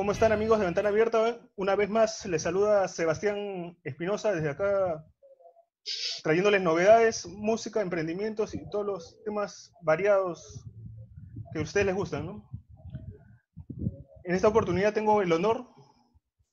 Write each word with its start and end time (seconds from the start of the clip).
¿Cómo 0.00 0.12
están 0.12 0.32
amigos 0.32 0.58
de 0.58 0.64
Ventana 0.64 0.88
Abierta? 0.88 1.38
Una 1.56 1.76
vez 1.76 1.90
más 1.90 2.24
les 2.24 2.40
saluda 2.40 2.88
Sebastián 2.88 3.76
Espinosa 3.84 4.32
desde 4.32 4.48
acá, 4.48 5.04
trayéndoles 6.22 6.62
novedades, 6.62 7.26
música, 7.26 7.82
emprendimientos 7.82 8.54
y 8.54 8.66
todos 8.70 8.86
los 8.86 9.22
temas 9.26 9.74
variados 9.82 10.64
que 11.52 11.58
a 11.58 11.62
ustedes 11.62 11.84
les 11.84 11.94
gustan. 11.94 12.42
En 14.24 14.34
esta 14.34 14.48
oportunidad 14.48 14.94
tengo 14.94 15.20
el 15.20 15.30
honor 15.34 15.66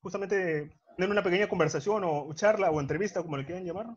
justamente 0.02 0.36
de 0.36 0.71
tener 0.98 1.09
una 1.09 1.23
pequeña 1.23 1.48
conversación 1.48 2.04
o 2.04 2.29
charla 2.34 2.70
o 2.70 2.82
entrevista, 2.82 3.21
como 3.21 3.38
le 3.38 3.45
quieran 3.45 3.64
llamar, 3.64 3.95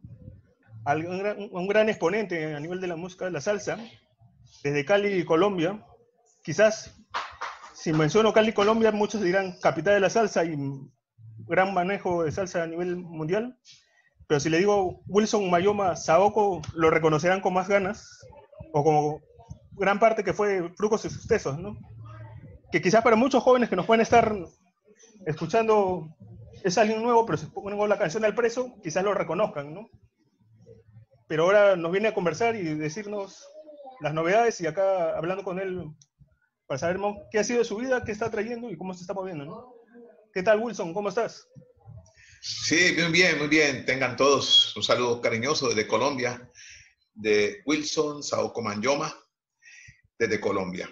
a 0.85 0.95
un 0.95 1.19
gran, 1.19 1.49
un 1.51 1.67
gran 1.67 1.89
exponente 1.89 2.55
a 2.55 2.61
nivel 2.61 2.81
de 2.81 2.87
la 2.87 2.95
música 2.95 3.25
de 3.25 3.33
la 3.33 3.41
salsa, 3.41 3.79
desde 4.63 4.85
Cali, 4.85 5.25
Colombia. 5.25 5.85
Quizás 6.45 7.00
si 7.81 7.95
menciono 7.95 8.35
Cali, 8.35 8.53
Colombia, 8.53 8.93
muchos 8.93 9.23
dirán 9.23 9.59
capital 9.59 9.95
de 9.95 10.01
la 10.01 10.11
salsa 10.11 10.45
y 10.45 10.55
gran 11.47 11.73
manejo 11.73 12.25
de 12.25 12.31
salsa 12.31 12.63
a 12.63 12.67
nivel 12.67 12.97
mundial. 12.97 13.59
Pero 14.27 14.39
si 14.39 14.51
le 14.51 14.59
digo 14.59 15.01
Wilson 15.07 15.49
Mayoma 15.49 15.97
Saoko, 15.97 16.61
lo 16.75 16.91
reconocerán 16.91 17.41
con 17.41 17.55
más 17.55 17.69
ganas, 17.69 18.21
o 18.75 18.85
como 18.85 19.21
gran 19.73 19.99
parte 19.99 20.23
que 20.23 20.35
fue 20.35 20.71
Frucos 20.77 21.07
y 21.07 21.11
Sucesos, 21.11 21.59
¿no? 21.59 21.79
Que 22.71 22.83
quizás 22.83 23.03
para 23.03 23.17
muchos 23.17 23.43
jóvenes 23.43 23.71
que 23.71 23.77
nos 23.77 23.87
pueden 23.87 24.03
estar 24.03 24.37
escuchando 25.25 26.15
es 26.63 26.77
alguien 26.77 27.03
nuevo, 27.03 27.25
pero 27.25 27.39
si 27.39 27.47
pongo 27.47 27.87
la 27.87 27.99
canción 27.99 28.27
al 28.27 28.35
preso, 28.35 28.75
quizás 28.83 29.03
lo 29.03 29.15
reconozcan, 29.15 29.73
¿no? 29.73 29.89
Pero 31.29 31.45
ahora 31.45 31.77
nos 31.77 31.93
viene 31.93 32.09
a 32.09 32.15
conversar 32.15 32.57
y 32.57 32.75
decirnos 32.75 33.49
las 34.01 34.13
novedades 34.13 34.61
y 34.61 34.67
acá 34.67 35.17
hablando 35.17 35.45
con 35.45 35.59
él 35.59 35.91
para 36.71 36.79
saber 36.79 37.01
qué 37.33 37.41
ha 37.41 37.43
sido 37.43 37.65
su 37.65 37.79
vida, 37.79 38.05
qué 38.05 38.13
está 38.13 38.31
trayendo 38.31 38.71
y 38.71 38.77
cómo 38.77 38.95
se 38.95 39.01
está 39.01 39.13
moviendo, 39.13 39.45
¿no? 39.45 39.75
¿Qué 40.33 40.41
tal, 40.41 40.61
Wilson? 40.61 40.95
¿Cómo 40.95 41.09
estás? 41.09 41.49
Sí, 42.41 42.95
muy 42.97 43.11
bien, 43.11 43.39
muy 43.39 43.49
bien. 43.49 43.85
Tengan 43.85 44.15
todos 44.15 44.77
un 44.77 44.85
saludo 44.85 45.21
cariñoso 45.21 45.67
desde 45.67 45.89
Colombia, 45.89 46.49
de 47.13 47.61
Wilson 47.67 48.23
Saoko 48.23 48.63
Manyoma, 48.63 49.13
desde 50.17 50.41
Colombia. 50.41 50.89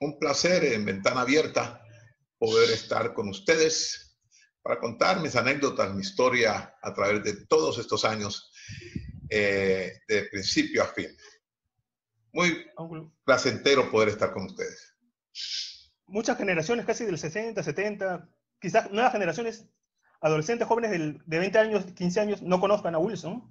Un 0.00 0.18
placer 0.18 0.64
en 0.64 0.84
Ventana 0.84 1.22
Abierta 1.22 1.82
poder 2.36 2.70
estar 2.70 3.14
con 3.14 3.30
ustedes 3.30 4.18
para 4.60 4.78
contar 4.78 5.20
mis 5.20 5.34
anécdotas, 5.34 5.94
mi 5.94 6.02
historia 6.02 6.74
a 6.82 6.92
través 6.92 7.24
de 7.24 7.46
todos 7.46 7.78
estos 7.78 8.04
años, 8.04 8.52
eh, 9.30 9.94
de 10.06 10.24
principio 10.24 10.82
a 10.82 10.88
fin. 10.88 11.08
Muy 12.34 12.66
placentero 13.24 13.90
poder 13.90 14.10
estar 14.10 14.30
con 14.34 14.44
ustedes 14.44 14.81
muchas 16.12 16.36
generaciones, 16.36 16.84
casi 16.84 17.04
del 17.04 17.18
60, 17.18 17.62
70, 17.62 18.28
quizás 18.60 18.92
nuevas 18.92 19.12
generaciones, 19.12 19.66
adolescentes, 20.20 20.68
jóvenes 20.68 20.90
de 21.24 21.38
20 21.38 21.58
años, 21.58 21.84
15 21.86 22.20
años, 22.20 22.42
no 22.42 22.60
conozcan 22.60 22.94
a 22.94 22.98
Wilson. 22.98 23.48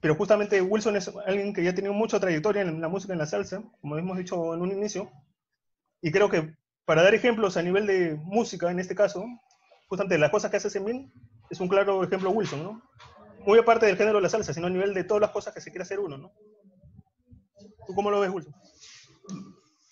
Pero 0.00 0.14
justamente 0.14 0.60
Wilson 0.60 0.96
es 0.96 1.10
alguien 1.26 1.54
que 1.54 1.64
ya 1.64 1.70
ha 1.70 1.74
tenido 1.74 1.94
mucha 1.94 2.20
trayectoria 2.20 2.62
en 2.62 2.80
la 2.80 2.88
música, 2.88 3.14
en 3.14 3.18
la 3.18 3.26
salsa, 3.26 3.64
como 3.80 3.96
hemos 3.96 4.18
dicho 4.18 4.54
en 4.54 4.60
un 4.60 4.70
inicio. 4.70 5.10
Y 6.02 6.12
creo 6.12 6.28
que 6.28 6.54
para 6.84 7.02
dar 7.02 7.14
ejemplos 7.14 7.56
a 7.56 7.62
nivel 7.62 7.86
de 7.86 8.14
música, 8.22 8.70
en 8.70 8.78
este 8.78 8.94
caso, 8.94 9.24
justamente 9.88 10.18
las 10.18 10.30
cosas 10.30 10.50
que 10.50 10.58
hace 10.58 10.68
Semin, 10.68 11.10
es 11.50 11.58
un 11.58 11.68
claro 11.68 12.04
ejemplo 12.04 12.30
Wilson, 12.30 12.62
¿no? 12.62 12.82
Muy 13.46 13.58
aparte 13.58 13.86
del 13.86 13.96
género 13.96 14.18
de 14.18 14.22
la 14.22 14.28
salsa, 14.28 14.52
sino 14.52 14.66
a 14.66 14.70
nivel 14.70 14.92
de 14.92 15.04
todas 15.04 15.22
las 15.22 15.30
cosas 15.30 15.54
que 15.54 15.60
se 15.62 15.70
quiere 15.70 15.84
hacer 15.84 16.00
uno, 16.00 16.18
¿no? 16.18 16.32
¿Tú 17.86 17.94
cómo 17.94 18.10
lo 18.10 18.20
ves, 18.20 18.30
Wilson? 18.30 18.54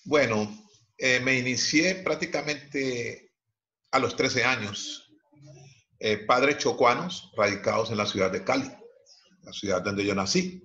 Bueno, 0.04 0.46
eh, 0.96 1.20
me 1.20 1.38
inicié 1.38 1.96
prácticamente 1.96 3.32
a 3.90 3.98
los 3.98 4.16
13 4.16 4.44
años. 4.44 5.12
Eh, 5.98 6.18
padres 6.18 6.58
chocuanos 6.58 7.32
radicados 7.36 7.90
en 7.90 7.96
la 7.96 8.06
ciudad 8.06 8.30
de 8.30 8.44
Cali, 8.44 8.70
la 9.42 9.52
ciudad 9.52 9.82
donde 9.82 10.04
yo 10.04 10.14
nací. 10.14 10.62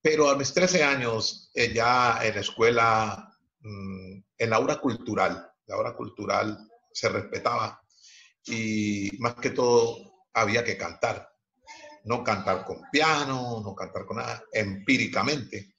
Pero 0.00 0.30
a 0.30 0.36
mis 0.36 0.52
13 0.54 0.84
años, 0.84 1.50
eh, 1.54 1.72
ya 1.74 2.20
en 2.22 2.34
la 2.34 2.40
escuela, 2.40 3.32
mm, 3.60 4.22
en 4.38 4.50
la 4.50 4.56
aula 4.56 4.76
cultural, 4.80 5.50
la 5.66 5.74
aula 5.74 5.94
cultural 5.94 6.58
se 6.92 7.08
respetaba 7.08 7.82
y 8.46 9.10
más 9.18 9.34
que 9.34 9.50
todo 9.50 10.24
había 10.32 10.64
que 10.64 10.76
cantar. 10.76 11.28
No 12.04 12.22
cantar 12.24 12.64
con 12.64 12.80
piano, 12.90 13.60
no 13.62 13.74
cantar 13.74 14.06
con 14.06 14.16
nada, 14.18 14.42
empíricamente. 14.52 15.74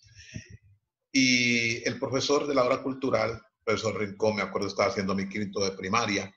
Y 1.12 1.88
el 1.88 2.00
profesor 2.00 2.48
de 2.48 2.54
la 2.54 2.64
hora 2.64 2.84
cultural, 2.84 3.42
profesor 3.64 3.98
Rincón, 3.98 4.36
me 4.36 4.42
acuerdo, 4.42 4.68
estaba 4.68 4.90
haciendo 4.90 5.16
mi 5.16 5.28
quinto 5.28 5.64
de 5.64 5.72
primaria. 5.72 6.34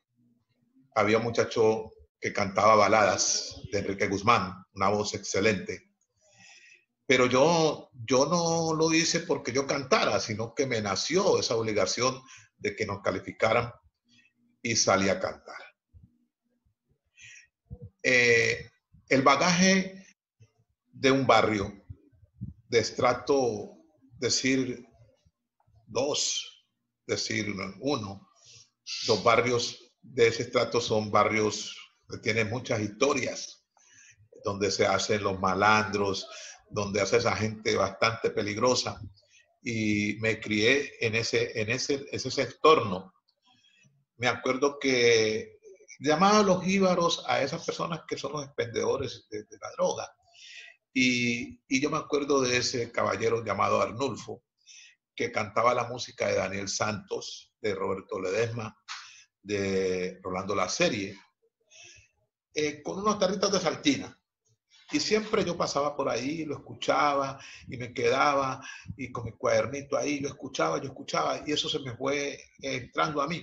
Había 0.94 1.18
un 1.18 1.24
muchacho 1.24 1.90
que 2.20 2.32
cantaba 2.32 2.74
baladas 2.76 3.60
de 3.70 3.80
Enrique 3.80 4.06
Guzmán, 4.06 4.54
una 4.74 4.88
voz 4.88 5.14
excelente. 5.14 5.90
Pero 7.06 7.26
yo, 7.26 7.90
yo 7.92 8.26
no 8.26 8.74
lo 8.74 8.94
hice 8.94 9.20
porque 9.20 9.52
yo 9.52 9.66
cantara, 9.66 10.20
sino 10.20 10.54
que 10.54 10.66
me 10.66 10.80
nació 10.80 11.38
esa 11.38 11.56
obligación 11.56 12.22
de 12.56 12.76
que 12.76 12.86
nos 12.86 13.02
calificaran 13.02 13.72
y 14.62 14.76
salí 14.76 15.08
a 15.08 15.18
cantar. 15.18 15.56
Eh, 18.02 18.70
el 19.08 19.22
bagaje 19.22 20.06
de 20.92 21.10
un 21.10 21.26
barrio 21.26 21.84
de 22.68 22.78
estrato 22.78 23.81
decir 24.22 24.86
dos, 25.84 26.64
decir 27.06 27.52
uno. 27.80 28.28
Los 29.08 29.24
barrios 29.24 29.92
de 30.00 30.28
ese 30.28 30.44
estrato 30.44 30.80
son 30.80 31.10
barrios 31.10 31.76
que 32.08 32.18
tienen 32.18 32.48
muchas 32.48 32.80
historias, 32.80 33.66
donde 34.44 34.70
se 34.70 34.86
hacen 34.86 35.24
los 35.24 35.40
malandros, 35.40 36.28
donde 36.70 37.00
hace 37.00 37.16
esa 37.16 37.34
gente 37.34 37.74
bastante 37.74 38.30
peligrosa. 38.30 39.00
Y 39.60 40.16
me 40.20 40.40
crié 40.40 40.92
en 41.00 41.16
ese, 41.16 41.60
en 41.60 41.70
ese, 41.70 42.06
ese 42.12 42.42
entorno. 42.42 43.12
Me 44.18 44.28
acuerdo 44.28 44.78
que 44.78 45.58
llamaba 45.98 46.44
los 46.44 46.64
íbaros 46.64 47.24
a 47.26 47.42
esas 47.42 47.64
personas 47.64 48.02
que 48.06 48.16
son 48.16 48.32
los 48.32 48.44
expendedores 48.44 49.26
de 49.30 49.44
la 49.60 49.70
droga 49.76 50.12
y, 50.94 51.80
yo 51.80 51.90
me 51.90 51.96
acuerdo 51.96 52.40
de 52.42 52.58
ese 52.58 52.92
caballero 52.92 53.44
llamado 53.44 53.80
Arnulfo, 53.80 54.44
que 55.14 55.32
cantaba 55.32 55.74
la 55.74 55.84
música 55.84 56.28
de 56.28 56.36
Daniel 56.36 56.68
Santos, 56.68 57.54
de 57.60 57.74
Roberto 57.74 58.20
Ledesma, 58.20 58.76
de 59.42 60.20
Rolando 60.22 60.54
La 60.54 60.68
Serie, 60.68 61.18
eh, 62.54 62.82
con 62.82 62.98
unos 62.98 63.18
tarritos 63.18 63.52
de 63.52 63.60
saltina. 63.60 64.18
Y 64.92 65.00
siempre 65.00 65.42
yo 65.42 65.56
pasaba 65.56 65.96
por 65.96 66.10
ahí, 66.10 66.44
lo 66.44 66.56
escuchaba 66.56 67.40
y 67.66 67.78
me 67.78 67.94
quedaba 67.94 68.60
y 68.96 69.10
con 69.10 69.24
mi 69.24 69.32
cuadernito 69.32 69.96
ahí, 69.96 70.20
lo 70.20 70.28
escuchaba, 70.28 70.78
yo 70.78 70.88
escuchaba 70.88 71.42
y 71.46 71.52
eso 71.52 71.68
se 71.70 71.78
me 71.78 71.96
fue 71.96 72.38
entrando 72.60 73.22
a 73.22 73.26
mí. 73.26 73.42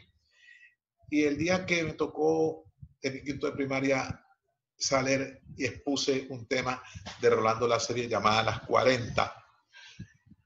Y 1.10 1.24
el 1.24 1.38
día 1.40 1.66
que 1.66 1.84
me 1.84 1.94
tocó 1.94 2.72
en 3.02 3.16
mi 3.16 3.24
quinto 3.24 3.48
de 3.48 3.54
primaria 3.54 4.24
salir 4.80 5.42
y 5.58 5.66
expuse 5.66 6.26
un 6.30 6.48
tema 6.48 6.82
de 7.22 7.30
Rolando 7.30 7.68
la 7.68 7.80
serie 7.80 8.08
llamada 8.08 8.44
Las 8.44 8.62
40. 8.62 9.46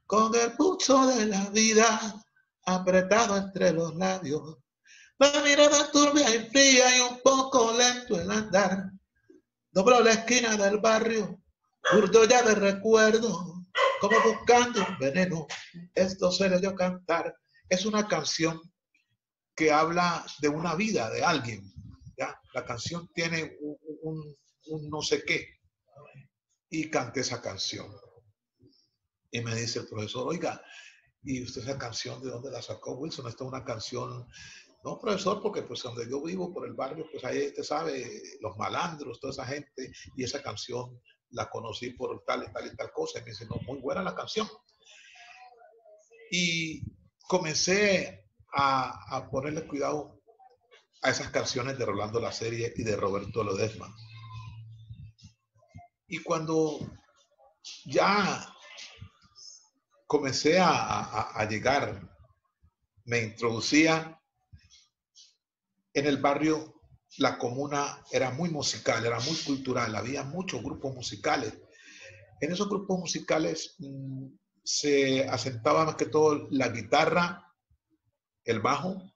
Con 0.07 0.33
el 0.35 0.53
pulso 0.53 1.07
de 1.07 1.27
la 1.27 1.49
vida 1.49 2.16
apretado 2.66 3.38
entre 3.38 3.72
los 3.72 3.95
labios, 3.95 4.57
la 5.19 5.41
mirada 5.41 5.91
turbia 5.91 6.35
y 6.35 6.49
fría 6.49 6.97
y 6.97 7.01
un 7.01 7.19
poco 7.22 7.77
lento 7.77 8.19
el 8.19 8.29
andar. 8.29 8.91
Dobló 9.72 10.01
la 10.01 10.11
esquina 10.11 10.57
del 10.57 10.79
barrio, 10.79 11.39
curdo 11.91 12.25
ya 12.25 12.41
de 12.43 12.55
recuerdo, 12.55 13.66
como 14.02 14.17
buscando 14.22 14.85
un 14.87 14.97
veneno. 14.99 15.47
Esto 15.93 16.31
se 16.31 16.49
le 16.49 16.59
dio 16.59 16.75
cantar. 16.75 17.35
Es 17.69 17.85
una 17.85 18.08
canción 18.08 18.59
que 19.55 19.72
habla 19.72 20.25
de 20.40 20.49
una 20.49 20.75
vida 20.75 21.09
de 21.11 21.23
alguien, 21.23 21.73
la 22.53 22.66
canción 22.66 23.09
tiene 23.13 23.58
un, 23.61 23.78
no 24.03 25.02
sé 25.02 25.23
qué. 25.23 25.59
Y 26.70 26.90
canté 26.90 27.22
esa 27.22 27.41
canción. 27.41 27.88
Y 29.32 29.41
me 29.41 29.55
dice 29.55 29.79
el 29.79 29.88
profesor, 29.88 30.28
oiga, 30.28 30.61
¿y 31.23 31.44
usted 31.44 31.61
esa 31.61 31.78
canción 31.78 32.22
de 32.22 32.29
dónde 32.29 32.52
la 32.52 32.61
sacó 32.61 32.94
Wilson? 32.94 33.28
Esta 33.28 33.44
es 33.44 33.47
una 33.47 33.64
canción, 33.64 34.28
no 34.84 35.00
profesor, 35.00 35.41
porque 35.41 35.64
pues 35.64 35.82
donde 35.82 36.09
yo 36.09 36.22
vivo, 36.22 36.53
por 36.53 36.67
el 36.67 36.73
barrio, 36.73 37.08
pues 37.11 37.23
ahí 37.23 37.47
usted 37.47 37.64
sabe, 37.64 38.22
los 38.41 38.55
malandros, 38.58 39.20
toda 39.20 39.32
esa 39.32 39.46
gente, 39.46 39.91
y 40.16 40.23
esa 40.23 40.41
canción 40.41 41.02
la 41.32 41.49
conocí 41.49 41.91
por 41.91 42.23
tal 42.26 42.44
y 42.44 42.53
tal 42.53 42.67
y 42.67 42.76
tal 42.76 42.91
cosa. 42.91 43.20
Y 43.20 43.23
me 43.23 43.32
dice, 43.32 43.46
no, 43.46 43.56
muy 43.66 43.79
buena 43.79 44.03
la 44.03 44.16
canción. 44.16 44.47
Y 46.29 46.84
comencé 47.28 48.28
a, 48.53 49.16
a 49.16 49.29
ponerle 49.29 49.67
cuidado 49.67 50.12
a 51.03 51.09
esas 51.09 51.29
canciones 51.29 51.78
de 51.78 51.85
Rolando 51.85 52.20
La 52.20 52.32
Serie 52.32 52.73
y 52.76 52.84
de 52.84 52.96
Roberto 52.96 53.44
Lodesma. 53.44 53.94
Y 56.08 56.20
cuando 56.20 56.79
ya 57.85 58.47
comencé 60.08 60.59
a, 60.59 61.46
llegar, 61.50 62.09
me 63.05 63.20
introducía 63.20 64.20
en 65.94 66.08
el 66.08 66.17
barrio 66.17 66.73
la 67.17 67.38
comuna 67.38 68.03
era 68.11 68.32
muy 68.32 68.49
musical, 68.49 69.06
era 69.06 69.20
muy 69.20 69.35
cultural, 69.46 69.96
había 69.96 70.23
muchos 70.23 70.64
grupos 70.64 70.96
musicales. 70.96 71.53
En 72.40 72.52
esos 72.52 72.67
grupos 72.67 72.99
musicales 72.99 73.76
mm, 73.78 74.28
se 74.64 75.28
asentaba 75.28 75.85
más 75.85 75.96
que 75.96 76.08
todo 76.08 76.47
la 76.49 76.70
guitarra, 76.70 77.53
el 78.46 78.61
bajo, 78.61 79.11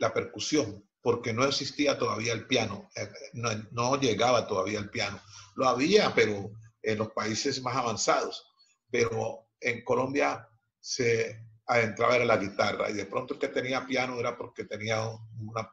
la 0.00 0.12
percusión, 0.12 0.87
porque 1.02 1.32
no 1.32 1.44
existía 1.44 1.98
todavía 1.98 2.32
el 2.32 2.46
piano, 2.46 2.88
eh, 2.96 3.08
no, 3.34 3.50
no 3.70 4.00
llegaba 4.00 4.46
todavía 4.46 4.78
el 4.78 4.90
piano. 4.90 5.20
Lo 5.56 5.68
había, 5.68 6.14
pero 6.14 6.50
en 6.82 6.98
los 6.98 7.12
países 7.12 7.62
más 7.62 7.76
avanzados. 7.76 8.46
Pero 8.90 9.48
en 9.60 9.84
Colombia 9.84 10.48
se 10.80 11.44
adentraba 11.66 12.16
en 12.16 12.28
la 12.28 12.36
guitarra 12.38 12.90
y 12.90 12.94
de 12.94 13.06
pronto 13.06 13.34
el 13.34 13.40
que 13.40 13.48
tenía 13.48 13.86
piano 13.86 14.18
era 14.18 14.36
porque 14.36 14.64
tenía 14.64 15.06
una 15.06 15.70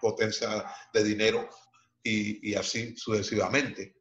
potencia 0.00 0.66
de 0.92 1.04
dinero 1.04 1.48
y, 2.02 2.54
así 2.54 2.96
sucesivamente. 2.96 3.96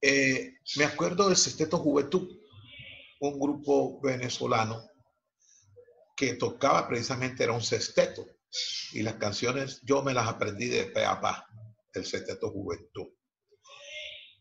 Eh, 0.00 0.54
me 0.76 0.84
acuerdo 0.84 1.26
del 1.26 1.36
Sesteto 1.36 1.78
Juventud, 1.78 2.28
un 3.20 3.40
grupo 3.40 4.00
venezolano 4.00 4.88
que 6.16 6.34
tocaba 6.34 6.86
precisamente, 6.86 7.42
era 7.42 7.52
un 7.52 7.62
sesteto, 7.62 8.24
y 8.92 9.02
las 9.02 9.14
canciones 9.14 9.80
yo 9.82 10.02
me 10.02 10.14
las 10.14 10.28
aprendí 10.28 10.66
de 10.66 10.84
pe 10.84 11.04
a 11.04 11.20
pa, 11.20 11.46
el 11.94 12.04
Sesteto 12.04 12.50
Juventud. 12.50 13.08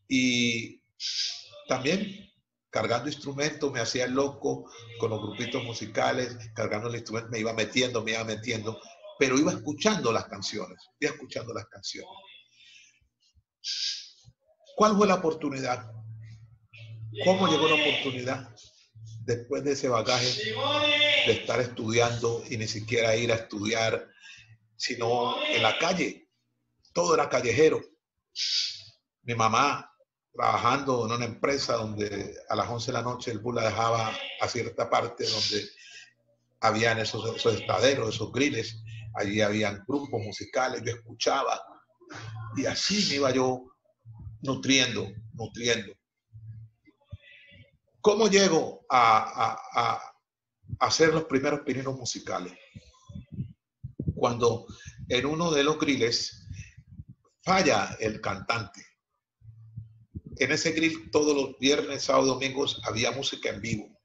Y 0.07 0.81
también 1.67 2.25
cargando 2.69 3.07
instrumentos, 3.07 3.71
me 3.71 3.79
hacía 3.79 4.05
loco 4.05 4.69
con 4.99 5.09
los 5.09 5.21
grupitos 5.21 5.63
musicales, 5.63 6.37
cargando 6.53 6.89
el 6.89 6.95
instrumento, 6.95 7.29
me 7.31 7.39
iba 7.39 7.53
metiendo, 7.53 8.03
me 8.03 8.11
iba 8.11 8.25
metiendo, 8.25 8.77
pero 9.17 9.37
iba 9.37 9.53
escuchando 9.53 10.11
las 10.11 10.25
canciones, 10.25 10.77
iba 10.99 11.13
escuchando 11.13 11.53
las 11.53 11.67
canciones. 11.67 12.11
¿Cuál 14.75 14.97
fue 14.97 15.07
la 15.07 15.15
oportunidad? 15.15 15.89
¿Cómo 17.23 17.47
llegó 17.47 17.69
la 17.69 17.75
oportunidad 17.75 18.53
después 19.25 19.63
de 19.63 19.73
ese 19.73 19.89
bagaje 19.89 20.53
de 21.25 21.31
estar 21.31 21.59
estudiando 21.59 22.43
y 22.49 22.57
ni 22.57 22.67
siquiera 22.67 23.15
ir 23.15 23.31
a 23.31 23.35
estudiar, 23.35 24.07
sino 24.75 25.41
en 25.43 25.63
la 25.63 25.77
calle? 25.79 26.29
Todo 26.93 27.15
era 27.15 27.29
callejero. 27.29 27.81
Mi 29.23 29.35
mamá 29.35 29.91
trabajando 30.31 31.05
en 31.05 31.13
una 31.13 31.25
empresa 31.25 31.75
donde 31.75 32.35
a 32.49 32.55
las 32.55 32.69
11 32.69 32.87
de 32.87 32.93
la 32.93 33.03
noche 33.03 33.31
el 33.31 33.39
bus 33.39 33.55
la 33.55 33.65
dejaba 33.65 34.13
a 34.41 34.47
cierta 34.47 34.89
parte 34.89 35.25
donde 35.25 35.69
habían 36.59 36.99
esos, 36.99 37.35
esos 37.35 37.55
estaderos, 37.55 38.15
esos 38.15 38.31
griles, 38.31 38.83
allí 39.15 39.41
habían 39.41 39.83
grupos 39.87 40.21
musicales, 40.21 40.81
yo 40.85 40.91
escuchaba 40.91 41.61
y 42.57 42.65
así 42.65 43.07
me 43.09 43.15
iba 43.15 43.31
yo 43.31 43.63
nutriendo, 44.41 45.07
nutriendo. 45.33 45.93
¿Cómo 48.05 48.27
llego 48.27 48.85
a, 48.87 49.99
hacer 50.79 51.11
los 51.11 51.23
primeros 51.23 51.61
pininos 51.61 51.97
musicales? 51.97 52.53
Cuando 54.13 54.67
en 55.09 55.25
uno 55.25 55.49
de 55.49 55.63
los 55.63 55.79
griles 55.79 56.45
falla 57.41 57.97
el 57.99 58.21
cantante 58.21 58.85
en 60.35 60.51
ese 60.51 60.73
grill 60.73 61.09
todos 61.09 61.35
los 61.35 61.57
viernes, 61.57 62.03
sábados, 62.03 62.27
domingos 62.27 62.79
había 62.83 63.11
música 63.11 63.49
en 63.49 63.61
vivo. 63.61 63.99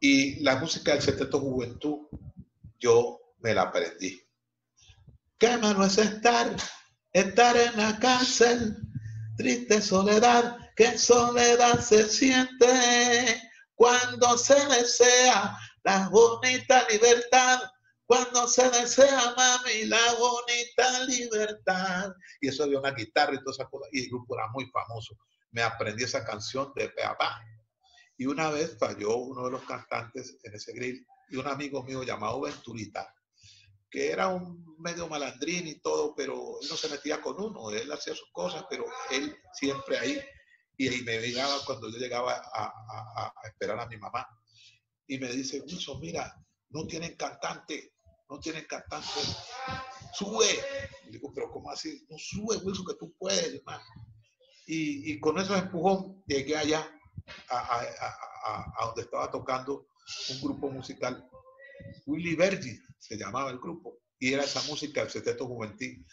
Y 0.00 0.40
la 0.40 0.56
música 0.56 0.92
del 0.92 1.02
Seteto 1.02 1.38
Juventud, 1.38 2.08
yo 2.80 3.20
me 3.38 3.54
la 3.54 3.62
aprendí. 3.62 4.20
Qué 5.38 5.56
malo 5.58 5.84
es 5.84 5.98
estar, 5.98 6.56
estar 7.12 7.56
en 7.56 7.76
la 7.76 7.96
cárcel, 8.00 8.76
triste 9.36 9.80
soledad, 9.80 10.59
qué 10.80 10.96
soledad 10.96 11.78
se 11.78 12.08
siente 12.08 13.42
cuando 13.74 14.38
se 14.38 14.54
desea 14.68 15.54
la 15.84 16.08
bonita 16.08 16.86
libertad 16.88 17.60
cuando 18.06 18.48
se 18.48 18.68
desea, 18.70 19.34
mami, 19.36 19.84
la 19.84 20.14
bonita 20.18 21.04
libertad. 21.04 22.12
Y 22.40 22.48
eso 22.48 22.64
había 22.64 22.80
una 22.80 22.90
guitarra 22.90 23.34
y 23.34 23.38
todas 23.38 23.58
esas 23.58 23.68
cosas. 23.68 23.88
Y 23.92 24.02
el 24.02 24.08
grupo 24.08 24.36
era 24.36 24.48
muy 24.48 24.68
famoso. 24.70 25.16
Me 25.52 25.62
aprendí 25.62 26.02
esa 26.02 26.24
canción 26.24 26.72
de 26.74 26.88
Peapá. 26.88 27.40
Y 28.16 28.26
una 28.26 28.50
vez 28.50 28.76
falló 28.80 29.16
uno 29.16 29.44
de 29.44 29.52
los 29.52 29.62
cantantes 29.62 30.38
en 30.42 30.54
ese 30.54 30.72
grill 30.72 31.06
y 31.28 31.36
un 31.36 31.46
amigo 31.46 31.84
mío 31.84 32.02
llamado 32.02 32.40
Venturita, 32.40 33.14
que 33.88 34.10
era 34.10 34.26
un 34.26 34.74
medio 34.80 35.06
malandrín 35.06 35.68
y 35.68 35.78
todo, 35.80 36.12
pero 36.16 36.58
él 36.60 36.68
no 36.68 36.76
se 36.76 36.88
metía 36.88 37.20
con 37.20 37.40
uno, 37.40 37.70
él 37.70 37.92
hacía 37.92 38.16
sus 38.16 38.32
cosas, 38.32 38.64
pero 38.68 38.86
él 39.12 39.36
siempre 39.52 39.98
ahí. 39.98 40.20
Y, 40.80 40.88
ahí 40.88 41.02
me 41.02 41.20
llegaba 41.20 41.64
cuando 41.66 41.90
yo 41.90 41.98
llegaba 41.98 42.40
a, 42.54 43.32
esperar 43.44 43.78
a 43.80 43.86
mi 43.86 43.98
mamá. 43.98 44.26
Y 45.06 45.18
me 45.18 45.28
dice, 45.28 45.60
Wilson, 45.60 46.00
mira, 46.00 46.34
no 46.70 46.86
tienen 46.86 47.16
cantante 47.16 47.92
no 48.30 48.38
tienen 48.38 48.64
cantante. 48.64 49.20
Sube. 50.14 50.46
Y 51.06 51.10
digo, 51.10 51.32
pero 51.34 51.50
¿cómo 51.50 51.70
así? 51.70 52.06
No 52.08 52.16
sube, 52.16 52.56
Wilson, 52.58 52.86
que 52.86 52.94
tú 52.94 53.14
puedes, 53.18 53.54
hermano. 53.54 53.84
Y, 54.66 55.18
con 55.18 55.36
esos 55.38 55.58
empujón 55.58 56.22
llegué 56.26 56.56
allá 56.56 56.88
a, 57.48 58.84
donde 58.86 59.02
estaba 59.02 59.30
tocando 59.30 59.88
un 60.30 60.40
grupo 60.40 60.70
musical. 60.70 61.28
Willy 62.06 62.36
Bergi 62.36 62.78
se 62.98 63.16
llamaba 63.16 63.50
el 63.50 63.58
grupo. 63.58 63.98
Y 64.20 64.32
era 64.32 64.44
esa 64.44 64.62
música, 64.62 65.02
el 65.02 65.10
Seteto 65.10 65.46
Juventil. 65.46 66.06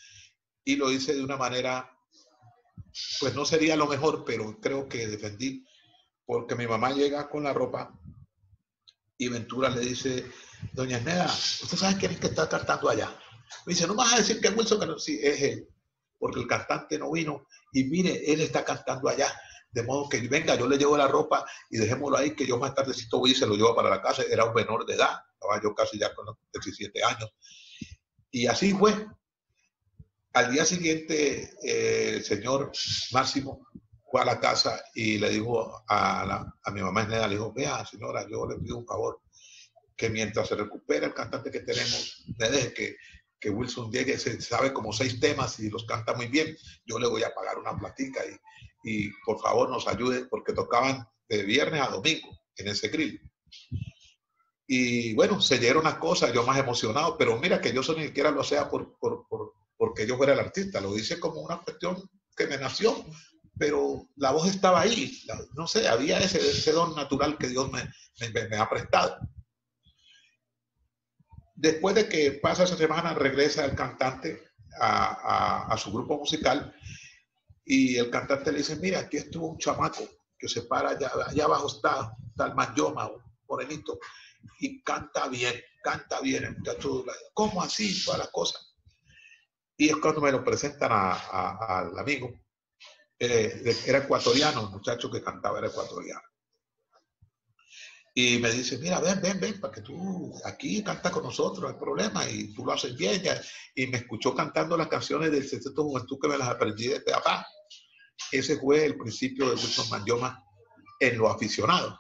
Y 0.64 0.76
lo 0.76 0.92
hice 0.92 1.14
de 1.14 1.24
una 1.24 1.38
manera, 1.38 1.88
pues 3.20 3.34
no 3.36 3.46
sería 3.46 3.76
lo 3.76 3.88
mejor, 3.88 4.24
pero 4.26 4.60
creo 4.60 4.88
que 4.88 5.08
defendí. 5.08 5.66
Porque 6.26 6.56
mi 6.56 6.68
mamá 6.68 6.92
llega 6.92 7.30
con 7.30 7.44
la 7.44 7.54
ropa 7.54 7.98
y 9.18 9.30
Ventura 9.30 9.70
le 9.70 9.82
dice, 9.82 10.30
Doña 10.74 10.98
Esneda, 10.98 11.26
¿usted 11.26 11.78
sabe 11.78 11.98
quién 11.98 12.12
es 12.12 12.20
que 12.20 12.28
está 12.28 12.48
cantando 12.50 12.90
allá? 12.90 13.10
Me 13.66 13.74
dice, 13.74 13.88
no 13.88 13.96
vas 13.96 14.14
a 14.14 14.18
decir 14.18 14.42
que 14.42 14.50
Wilson, 14.50 14.80
que 14.80 14.86
no, 14.86 15.00
sí, 15.00 15.20
es 15.22 15.42
él, 15.42 15.68
porque 16.20 16.42
el 16.42 16.48
cantante 16.48 17.00
no 17.00 17.12
vino 17.12 17.48
y 17.72 17.86
mire, 17.86 18.32
él 18.32 18.42
está 18.42 18.64
cantando 18.64 19.10
allá. 19.10 19.34
De 19.72 19.84
modo 19.84 20.10
que 20.10 20.20
venga, 20.28 20.56
yo 20.56 20.68
le 20.68 20.78
llevo 20.78 20.98
la 20.98 21.08
ropa 21.08 21.46
y 21.70 21.78
dejémoslo 21.78 22.18
ahí, 22.18 22.36
que 22.36 22.48
yo 22.48 22.58
más 22.58 22.74
tardecito 22.74 23.20
voy 23.20 23.32
y 23.32 23.36
se 23.36 23.46
lo 23.46 23.56
llevo 23.56 23.76
para 23.76 23.90
la 23.90 24.02
casa. 24.02 24.24
Era 24.24 24.46
un 24.46 24.54
menor 24.54 24.86
de 24.86 24.96
edad, 24.96 25.20
estaba 25.34 25.62
yo 25.62 25.76
casi 25.76 26.00
ya 26.00 26.14
con 26.16 26.26
los 26.26 26.38
17 26.54 27.04
años. 27.04 27.30
Y 28.32 28.48
así 28.48 28.74
fue. 28.74 28.94
Al 30.38 30.52
día 30.52 30.66
siguiente, 30.66 31.58
eh, 31.64 32.12
el 32.18 32.24
señor 32.24 32.72
Máximo 33.12 33.70
fue 34.06 34.22
a 34.22 34.26
la 34.26 34.40
casa 34.40 34.80
y 34.94 35.18
le 35.18 35.32
dijo 35.32 35.84
a, 35.88 36.54
a 36.64 36.72
mi 36.72 36.80
mamá 36.80 37.02
Esneda, 37.02 37.28
le 37.28 37.38
dijo, 37.38 37.52
vea 37.52 37.84
señora, 37.88 38.24
yo 38.30 38.46
le 38.46 38.60
pido 38.60 38.78
un 38.78 38.86
favor, 38.86 39.20
que 39.96 40.12
mientras 40.12 40.48
se 40.48 40.56
recupera 40.56 41.08
el 41.08 41.16
cantante 41.16 41.50
que 41.50 41.62
tenemos, 41.62 42.24
me 42.38 42.52
deje 42.52 42.72
que, 42.72 42.96
que 43.40 43.50
Wilson 43.50 43.92
llegue, 43.92 44.20
se 44.20 44.40
sabe 44.40 44.74
como 44.74 44.94
seis 44.94 45.20
temas 45.20 45.60
y 45.60 45.72
los 45.72 45.86
canta 45.86 46.14
muy 46.14 46.28
bien, 46.28 46.56
yo 46.86 47.00
le 47.00 47.08
voy 47.08 47.24
a 47.24 47.34
pagar 47.34 47.58
una 47.58 47.76
platica 47.76 48.22
y, 48.84 49.10
por 49.26 49.42
favor 49.42 49.72
nos 49.72 49.88
ayude 49.88 50.28
porque 50.28 50.54
tocaban 50.54 51.04
de 51.28 51.42
viernes 51.42 51.82
a 51.82 51.88
domingo 51.88 52.30
en 52.58 52.68
ese 52.68 52.90
grill. 52.90 53.20
Y 54.68 55.16
bueno, 55.16 55.42
se 55.42 55.58
dieron 55.58 55.84
las 55.84 55.96
cosas, 55.96 56.32
yo 56.32 56.44
más 56.44 56.60
emocionado, 56.60 57.18
pero 57.18 57.40
mira 57.40 57.60
que 57.60 57.74
yo 57.74 57.82
eso 57.82 57.96
ni 57.96 58.06
siquiera 58.06 58.30
lo 58.30 58.44
sea 58.44 58.70
por, 58.70 58.96
porque 59.78 60.08
yo 60.08 60.18
fuera 60.18 60.34
el 60.34 60.40
artista, 60.40 60.82
lo 60.82 60.98
hice 60.98 61.20
como 61.20 61.42
una 61.42 61.58
cuestión 61.60 62.10
que 62.36 62.48
me 62.48 62.58
nació, 62.58 63.06
pero 63.58 64.10
la 64.16 64.32
voz 64.32 64.48
estaba 64.48 64.82
ahí, 64.82 65.24
no 65.56 65.68
sé, 65.68 65.88
había 65.88 66.20
ese, 66.20 66.40
ese 66.40 66.72
don 66.72 66.96
natural 66.96 67.38
que 67.38 67.48
Dios 67.48 67.72
me, 67.72 67.90
me, 68.32 68.48
me 68.48 68.58
ha 68.58 68.70
prestado. 68.70 69.18
Después 71.56 71.96
de 71.96 72.08
que 72.08 72.34
pasa 72.34 72.66
esa 72.66 72.78
semana, 72.78 73.16
regresa 73.16 73.66
el 73.66 73.74
cantante 73.74 74.48
a, 74.80 75.76
su 75.78 75.92
grupo 75.92 76.18
musical 76.18 76.74
y 77.66 77.98
el 77.98 78.10
cantante 78.10 78.52
le 78.52 78.60
dice, 78.60 78.76
mira, 78.78 79.00
aquí 79.00 79.18
estuvo 79.18 79.48
un 79.48 79.58
chamaco 79.58 80.08
que 80.38 80.48
se 80.48 80.62
para 80.64 80.90
allá, 80.90 81.12
allá 81.26 81.46
abajo 81.46 81.68
está, 81.68 82.16
está 82.30 82.46
el 82.46 82.56
mayoma, 82.56 83.10
morenito, 83.48 83.98
y 84.60 84.84
canta 84.84 85.28
bien, 85.30 85.56
canta 85.82 86.22
bien 86.22 86.44
el 86.44 86.58
muchacho. 86.58 87.04
¿Cómo 87.34 87.62
así? 87.62 88.04
Toda 88.06 88.20
la 88.20 88.28
cosa. 88.28 88.60
Y 89.78 89.90
es 89.90 89.96
cuando 89.98 90.22
me 90.22 90.32
lo 90.32 90.44
presentan 90.44 90.92
al 90.92 91.98
amigo. 91.98 92.34
Eh, 93.20 93.76
era 93.86 94.00
ecuatoriano, 94.00 94.62
el 94.62 94.70
muchacho 94.70 95.10
que 95.10 95.24
cantaba 95.24 95.60
era 95.60 95.68
ecuatoriano. 95.68 96.22
Y 98.14 98.40
me 98.40 98.52
dice, 98.52 98.80
mira, 98.80 99.00
ven, 99.00 99.22
ven, 99.22 99.40
ven, 99.40 99.60
para 99.60 99.72
que 99.72 99.82
tú 99.82 100.34
aquí 100.44 100.84
canta 100.84 101.12
con 101.12 101.24
nosotros, 101.24 101.62
no 101.62 101.68
hay 101.68 101.76
problema, 101.76 102.28
y 102.28 102.52
tú 102.52 102.66
lo 102.66 102.74
haces 102.74 102.98
bien. 102.98 103.22
Y 103.76 103.86
me 103.86 103.98
escuchó 103.98 104.34
cantando 104.34 104.76
las 104.76 104.88
canciones 104.88 105.32
del 105.32 105.48
Sexteto 105.48 105.84
Juventud 105.84 106.18
que 106.20 106.28
me 106.28 106.38
las 106.38 106.50
aprendí 106.50 106.88
de 106.88 107.02
papá. 107.02 107.46
Ese 108.32 108.58
fue 108.58 108.86
el 108.86 108.98
principio 108.98 109.46
de 109.46 109.52
Wilson 109.52 109.90
Manyoma 109.90 110.44
en 111.00 111.16
lo 111.20 111.30
aficionado. 111.30 112.00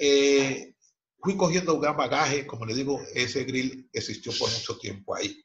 Eh, 0.00 0.74
fui 1.20 1.36
cogiendo 1.36 1.74
un 1.74 1.80
gran 1.80 1.96
bagaje, 1.96 2.44
como 2.44 2.66
le 2.66 2.74
digo, 2.74 3.00
ese 3.14 3.44
grill 3.44 3.88
existió 3.92 4.32
por 4.36 4.50
mucho 4.50 4.76
tiempo 4.78 5.14
ahí. 5.14 5.44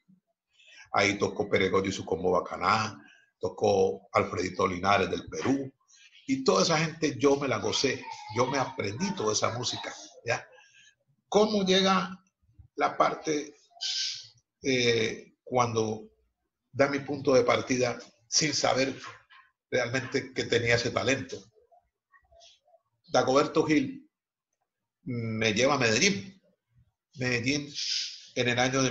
Ahí 0.92 1.18
tocó 1.18 1.48
Peregoyo 1.48 1.88
y 1.88 1.92
su 1.92 2.04
combo 2.04 2.32
Bacaná, 2.32 3.02
tocó 3.38 4.08
Alfredito 4.12 4.66
Linares 4.66 5.10
del 5.10 5.26
Perú, 5.28 5.72
y 6.26 6.44
toda 6.44 6.62
esa 6.62 6.78
gente 6.78 7.16
yo 7.18 7.36
me 7.36 7.48
la 7.48 7.58
gocé, 7.58 8.04
yo 8.36 8.46
me 8.46 8.58
aprendí 8.58 9.14
toda 9.14 9.32
esa 9.32 9.56
música, 9.58 9.92
¿ya? 10.24 10.46
¿Cómo 11.28 11.64
llega 11.64 12.22
la 12.76 12.96
parte 12.96 13.54
eh, 14.62 15.34
cuando 15.42 16.08
da 16.70 16.88
mi 16.88 17.00
punto 17.00 17.34
de 17.34 17.42
partida 17.42 17.98
sin 18.28 18.54
saber 18.54 18.94
realmente 19.70 20.32
que 20.32 20.44
tenía 20.44 20.76
ese 20.76 20.90
talento? 20.90 21.36
Dagoberto 23.08 23.64
Gil 23.64 24.08
me 25.02 25.52
lleva 25.52 25.74
a 25.74 25.78
Medellín. 25.78 26.40
Medellín 27.14 27.70
en 28.34 28.48
el 28.48 28.58
año 28.58 28.82
de 28.82 28.90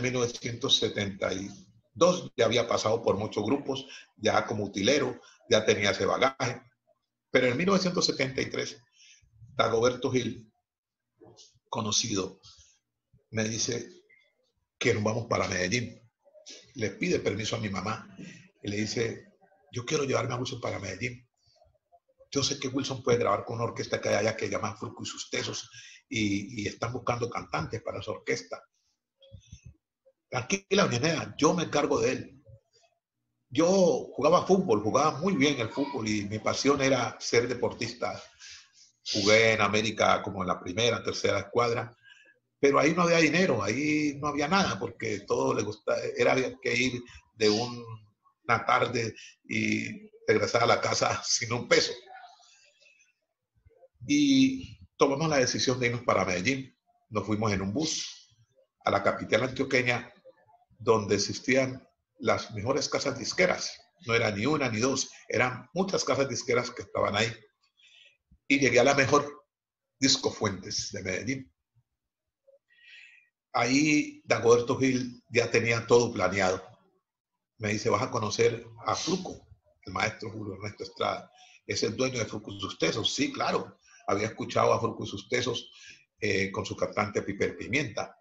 1972 1.93 2.31
ya 2.36 2.45
había 2.45 2.67
pasado 2.67 3.01
por 3.01 3.17
muchos 3.17 3.43
grupos, 3.43 3.86
ya 4.17 4.45
como 4.45 4.63
utilero, 4.63 5.19
ya 5.50 5.65
tenía 5.65 5.91
ese 5.91 6.05
bagaje. 6.05 6.62
Pero 7.31 7.48
en 7.48 7.57
1973, 7.57 8.81
Dagoberto 9.55 10.12
Gil, 10.12 10.51
conocido, 11.69 12.39
me 13.31 13.43
dice 13.45 13.89
que 14.77 14.93
nos 14.93 15.03
vamos 15.03 15.27
para 15.27 15.48
Medellín. 15.48 16.01
Le 16.75 16.91
pide 16.91 17.19
permiso 17.19 17.55
a 17.55 17.60
mi 17.60 17.69
mamá 17.69 18.15
y 18.63 18.69
le 18.69 18.77
dice, 18.77 19.31
yo 19.71 19.86
quiero 19.86 20.03
llevarme 20.03 20.33
a 20.33 20.38
Wilson 20.38 20.60
para 20.60 20.79
Medellín. 20.79 21.27
Yo 22.31 22.43
sé 22.43 22.60
que 22.60 22.69
Wilson 22.69 23.03
puede 23.03 23.17
grabar 23.17 23.45
con 23.45 23.57
una 23.57 23.65
orquesta 23.65 24.00
que 24.00 24.10
hay 24.10 24.15
allá 24.15 24.38
que 24.38 24.50
llama 24.50 24.75
Fruco 24.75 25.03
y 25.03 25.05
sus 25.05 25.29
Tesos 25.29 25.69
y, 26.07 26.67
están 26.67 26.93
buscando 26.93 27.29
cantantes 27.29 27.81
para 27.81 28.00
esa 28.00 28.12
orquesta. 28.12 28.62
Tranquila, 30.32 30.88
niña, 30.88 31.36
yo 31.38 31.54
me 31.54 31.64
encargo 31.66 32.00
de 32.00 32.12
él. 32.14 32.44
Yo 33.50 33.68
jugaba 34.16 34.48
fútbol, 34.48 34.82
jugaba 34.82 35.20
muy 35.20 35.36
bien 35.36 35.60
el 35.60 35.70
fútbol 35.70 36.08
y 36.08 36.24
mi 36.24 36.40
pasión 36.40 36.82
era 36.82 37.16
ser 37.20 37.48
deportista. 37.48 38.20
Jugué 39.14 39.54
en 39.54 39.62
América 39.62 40.24
como 40.24 40.42
en 40.42 40.48
la 40.48 40.60
primera, 40.60 41.04
tercera 41.04 41.40
escuadra, 41.40 41.96
pero 42.60 42.80
ahí 42.80 42.94
no 42.96 43.04
había 43.04 43.18
dinero, 43.18 43.62
ahí 43.62 44.18
no 44.20 44.30
había 44.30 44.48
nada, 44.48 44.80
porque 44.80 45.20
todo 45.28 45.54
le 45.54 45.62
gustaba, 45.62 46.00
era 46.18 46.36
que 46.60 46.74
ir 46.74 47.04
de 47.36 47.50
una 47.50 48.66
tarde 48.66 49.14
y 49.48 50.10
regresar 50.26 50.64
a 50.64 50.68
la 50.68 50.82
casa 50.82 51.22
sin 51.26 51.54
un 51.54 51.68
peso 51.68 51.92
y 54.08 54.80
tomamos 54.98 55.30
la 55.30 55.38
decisión 55.38 55.80
de 55.80 55.88
irnos 55.88 56.04
para 56.04 56.26
Medellín. 56.26 56.76
Nos 57.10 57.26
fuimos 57.26 57.52
en 57.52 57.62
un 57.62 57.74
bus 57.74 58.30
a 58.84 58.92
la 58.92 59.04
capital 59.04 59.44
antioqueña, 59.44 60.11
donde 60.82 61.16
existían 61.16 61.88
las 62.20 62.52
mejores 62.54 62.90
casas 62.90 63.18
disqueras. 63.18 63.80
No 64.06 64.14
era 64.14 64.32
ni 64.32 64.46
una 64.46 64.70
ni 64.70 64.80
dos, 64.80 65.10
eran 65.28 65.70
muchas 65.74 66.04
casas 66.04 66.28
disqueras 66.28 66.72
que 66.72 66.84
estaban 66.84 67.16
ahí. 67.16 67.32
Y 68.48 68.60
llegué 68.60 68.80
a 68.80 68.84
la 68.84 68.96
mejor 68.96 69.46
Disco 70.00 70.32
Fuentes 70.32 70.92
de 70.92 71.04
Medellín. 71.04 71.54
Ahí 73.54 74.22
Dagoberto 74.26 74.78
Gil 74.78 75.24
ya 75.30 75.52
tenía 75.52 75.86
todo 75.86 76.12
planeado. 76.12 76.62
Me 77.58 77.70
dice, 77.70 77.90
vas 77.90 78.02
a 78.02 78.12
conocer 78.12 78.66
a 78.86 78.96
Fruco, 78.96 79.48
el 79.84 79.94
maestro 79.94 80.32
Julio 80.32 80.56
Ernesto 80.56 80.84
Estrada. 80.84 81.32
Es 81.68 81.84
el 81.84 81.96
dueño 81.96 82.18
de 82.18 82.26
Fruco 82.26 82.52
y 82.52 82.60
sus 82.60 82.80
tesos. 82.80 83.14
Sí, 83.14 83.32
claro 83.32 83.78
había 84.08 84.28
escuchado 84.28 84.74
a 84.74 84.80
Fruco 84.80 85.04
y 85.04 85.08
sus 85.08 85.28
tesos 85.28 85.72
eh, 86.20 86.52
con 86.52 86.66
su 86.66 86.76
cantante 86.76 87.22
Piper 87.22 87.58
Pimienta, 87.58 88.18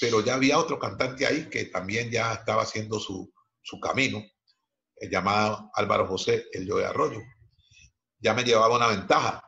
pero 0.00 0.24
ya 0.24 0.34
había 0.34 0.58
otro 0.58 0.78
cantante 0.78 1.26
ahí 1.26 1.48
que 1.48 1.66
también 1.66 2.10
ya 2.10 2.32
estaba 2.34 2.62
haciendo 2.62 2.98
su, 2.98 3.32
camino, 3.80 4.18
eh, 4.96 5.08
llamado 5.10 5.70
Álvaro 5.74 6.06
José 6.06 6.46
El 6.52 6.66
Yo 6.66 6.78
de 6.78 6.86
Arroyo. 6.86 7.20
Ya 8.18 8.34
me 8.34 8.44
llevaba 8.44 8.76
una 8.76 8.88
ventaja 8.88 9.42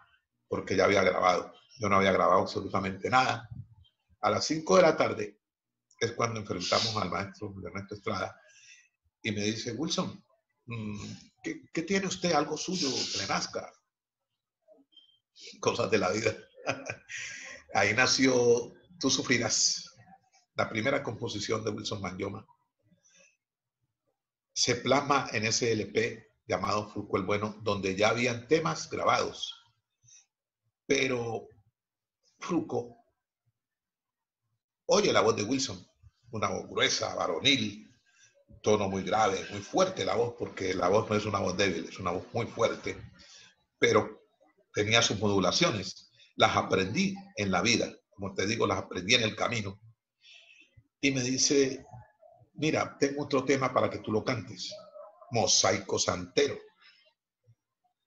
porque 0.49 0.77
ya 0.77 0.85
había 0.85 1.03
grabado. 1.03 1.53
Yo 1.79 1.89
no 1.89 1.97
había 1.97 2.13
grabado 2.13 2.43
absolutamente 2.43 3.11
nada. 3.11 3.49
A 4.21 4.31
las 4.31 4.45
5 4.47 4.77
de 4.77 4.83
la 4.83 4.97
tarde 4.97 5.41
es 6.01 6.13
cuando 6.13 6.41
enfrentamos 6.41 6.97
al 6.97 7.11
maestro 7.11 7.55
Ernesto 7.65 7.95
Estrada 7.95 8.39
y 9.23 9.33
me 9.33 9.43
dice, 9.43 9.73
Wilson, 9.73 10.25
mm, 10.67 11.07
¿qué, 11.73 11.83
tiene 11.83 12.07
usted 12.07 12.33
algo 12.33 12.57
suyo 12.57 12.89
que 13.13 13.19
le 13.19 13.27
nazca? 13.27 13.73
cosas 15.61 15.91
de 15.91 15.99
la 15.99 16.11
vida. 16.11 16.35
Ahí 17.75 17.93
nació 17.93 18.73
Tú 18.99 19.11
sufrirás, 19.11 19.86
la 20.57 20.69
primera 20.69 21.03
composición 21.03 21.63
de 21.63 21.71
Wilson 21.71 22.01
Manyoma. 22.01 22.47
Se 24.53 24.77
plasma 24.77 25.29
en 25.33 25.45
ese 25.45 25.73
LP 25.73 26.33
llamado 26.47 26.89
Fulco 26.89 27.17
el 27.19 27.25
Bueno, 27.25 27.57
donde 27.63 27.95
ya 27.95 28.09
habían 28.09 28.49
temas 28.49 28.89
grabados. 28.91 29.55
Pero 30.87 31.49
Fruco 32.39 32.97
oye 34.87 35.13
la 35.13 35.21
voz 35.21 35.37
de 35.37 35.43
Wilson, 35.43 35.85
una 36.31 36.49
voz 36.49 36.69
gruesa, 36.69 37.15
varonil, 37.15 37.95
tono 38.63 38.89
muy 38.89 39.03
grave, 39.03 39.45
muy 39.51 39.61
fuerte 39.61 40.05
la 40.05 40.15
voz, 40.15 40.35
porque 40.39 40.75
la 40.75 40.89
voz 40.89 41.09
no 41.11 41.17
es 41.17 41.27
una 41.27 41.41
voz 41.41 41.57
débil, 41.57 41.89
es 41.89 41.99
una 41.99 42.13
voz 42.13 42.25
muy 42.33 42.47
fuerte, 42.47 42.97
pero 43.79 44.23
tenía 44.73 45.03
sus 45.03 45.19
modulaciones. 45.19 46.11
Las 46.37 46.57
aprendí 46.57 47.15
en 47.37 47.51
la 47.51 47.63
vida, 47.63 47.93
como 48.11 48.35
te 48.35 48.47
digo, 48.47 48.67
las 48.67 48.79
aprendí 48.79 49.15
en 49.15 49.23
el 49.23 49.35
camino. 49.35 49.81
Y 51.01 51.11
me 51.11 51.23
dice, 51.23 51.87
mira, 52.55 52.97
tengo 52.99 53.25
otro 53.25 53.45
tema 53.45 53.73
para 53.73 53.91
que 53.91 53.99
tú 53.99 54.13
lo 54.13 54.25
cantes. 54.25 54.75
Mosaico 55.31 55.99
Santero. 55.99 56.59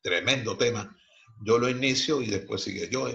Tremendo 0.02 0.58
tema. 0.58 0.96
Yo 1.42 1.58
lo 1.58 1.70
inicio 1.70 2.22
y 2.22 2.28
después 2.28 2.62
sigue 2.62 2.90
yo. 2.90 3.08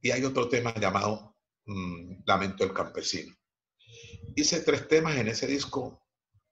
Y 0.00 0.10
hay 0.10 0.24
otro 0.24 0.48
tema 0.48 0.74
llamado 0.74 1.36
mm, 1.66 2.22
Lamento 2.26 2.64
del 2.64 2.74
Campesino. 2.74 3.34
Hice 4.36 4.60
tres 4.60 4.88
temas 4.88 5.16
en 5.16 5.28
ese 5.28 5.46
disco 5.46 6.02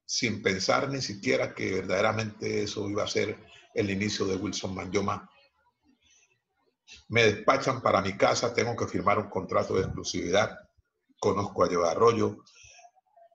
sin 0.05 0.43
pensar 0.43 0.88
ni 0.91 1.00
siquiera 1.00 1.55
que 1.55 1.73
verdaderamente 1.73 2.62
eso 2.62 2.88
iba 2.88 3.02
a 3.02 3.09
ser 3.09 3.38
el 3.75 3.91
inicio 3.91 4.26
de 4.26 4.37
Wilson 4.37 4.75
Manyoma 4.75 5.29
me 7.09 7.25
despachan 7.25 7.81
para 7.81 8.00
mi 8.00 8.17
casa, 8.17 8.55
tengo 8.55 8.76
que 8.76 8.87
firmar 8.87 9.19
un 9.19 9.29
contrato 9.29 9.75
de 9.75 9.83
exclusividad. 9.83 10.59
Conozco 11.23 11.62
a 11.62 11.71
Yo 11.71 11.85
Arroyo. 11.85 12.43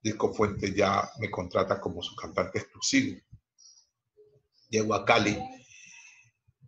Disco 0.04 0.34
Fuente 0.34 0.74
ya 0.74 1.10
me 1.20 1.32
contrata 1.32 1.80
como 1.80 2.04
su 2.04 2.18
cantante 2.18 2.60
exclusivo. 2.60 3.18
Llego 4.70 4.94
a 4.94 5.06
Cali 5.06 5.40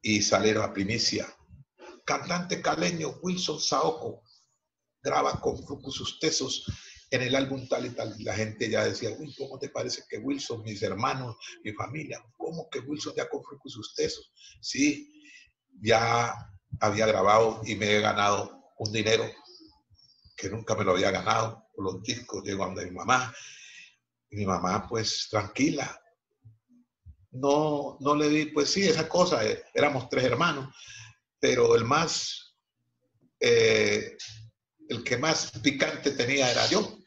y 0.01 0.21
sale 0.21 0.53
la 0.53 0.71
primicia. 0.71 1.27
Cantante 2.05 2.61
caleño 2.61 3.19
Wilson 3.21 3.59
Saoco 3.59 4.23
graba 5.03 5.41
con 5.41 5.57
sus 5.91 6.21
Tesos 6.21 6.63
en 7.11 7.23
el 7.23 7.35
álbum 7.35 7.67
tal 7.67 7.87
y 7.87 7.89
tal. 7.89 8.15
La 8.19 8.33
gente 8.33 8.69
ya 8.69 8.85
decía, 8.85 9.09
uy, 9.19 9.35
¿cómo 9.37 9.59
te 9.59 9.67
parece 9.67 10.03
que 10.07 10.19
Wilson, 10.19 10.63
mis 10.63 10.81
hermanos, 10.83 11.35
mi 11.65 11.73
familia, 11.73 12.23
cómo 12.37 12.69
que 12.69 12.79
Wilson 12.79 13.13
ya 13.17 13.27
con 13.27 13.43
sus 13.65 13.93
Tesos? 13.93 14.31
Sí, 14.61 15.21
ya 15.81 16.33
había 16.79 17.07
grabado 17.07 17.59
y 17.65 17.75
me 17.75 17.91
he 17.91 17.99
ganado 17.99 18.73
un 18.77 18.93
dinero 18.93 19.29
que 20.39 20.49
nunca 20.49 20.75
me 20.75 20.83
lo 20.83 20.91
había 20.91 21.11
ganado 21.11 21.67
por 21.75 21.85
los 21.85 22.03
discos. 22.03 22.43
Llego 22.43 22.63
a 22.63 22.69
mi 22.69 22.91
mamá 22.91 23.33
mi 24.31 24.45
mamá, 24.45 24.87
pues 24.87 25.27
tranquila. 25.29 25.99
No, 27.31 27.97
no 27.99 28.15
le 28.15 28.29
di, 28.29 28.45
pues 28.47 28.71
sí, 28.71 28.87
esa 28.87 29.07
cosa, 29.07 29.45
eh, 29.45 29.63
éramos 29.73 30.09
tres 30.09 30.23
hermanos, 30.23 30.73
pero 31.39 31.75
el 31.75 31.83
más, 31.83 32.55
eh, 33.39 34.17
el 34.87 35.03
que 35.03 35.17
más 35.17 35.51
picante 35.61 36.11
tenía 36.11 36.51
era 36.51 36.67
yo. 36.67 36.97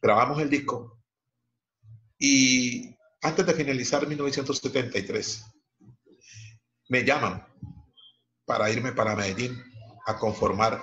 Grabamos 0.00 0.40
el 0.40 0.48
disco 0.50 1.02
y 2.18 2.94
antes 3.22 3.44
de 3.44 3.54
finalizar 3.54 4.06
1973, 4.06 5.44
me 6.88 7.04
llaman 7.04 7.44
para 8.44 8.70
irme 8.70 8.92
para 8.92 9.16
Medellín 9.16 9.60
a 10.06 10.16
conformar 10.16 10.80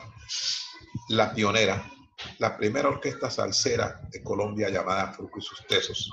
La 1.09 1.33
Pionera, 1.33 1.91
la 2.39 2.57
primera 2.57 2.89
orquesta 2.89 3.29
salsera 3.29 4.01
de 4.12 4.24
Colombia 4.24 4.69
llamada 4.69 5.13
Fruco 5.13 5.39
y 5.39 5.41
sus 5.41 5.65
Tesos, 5.67 6.09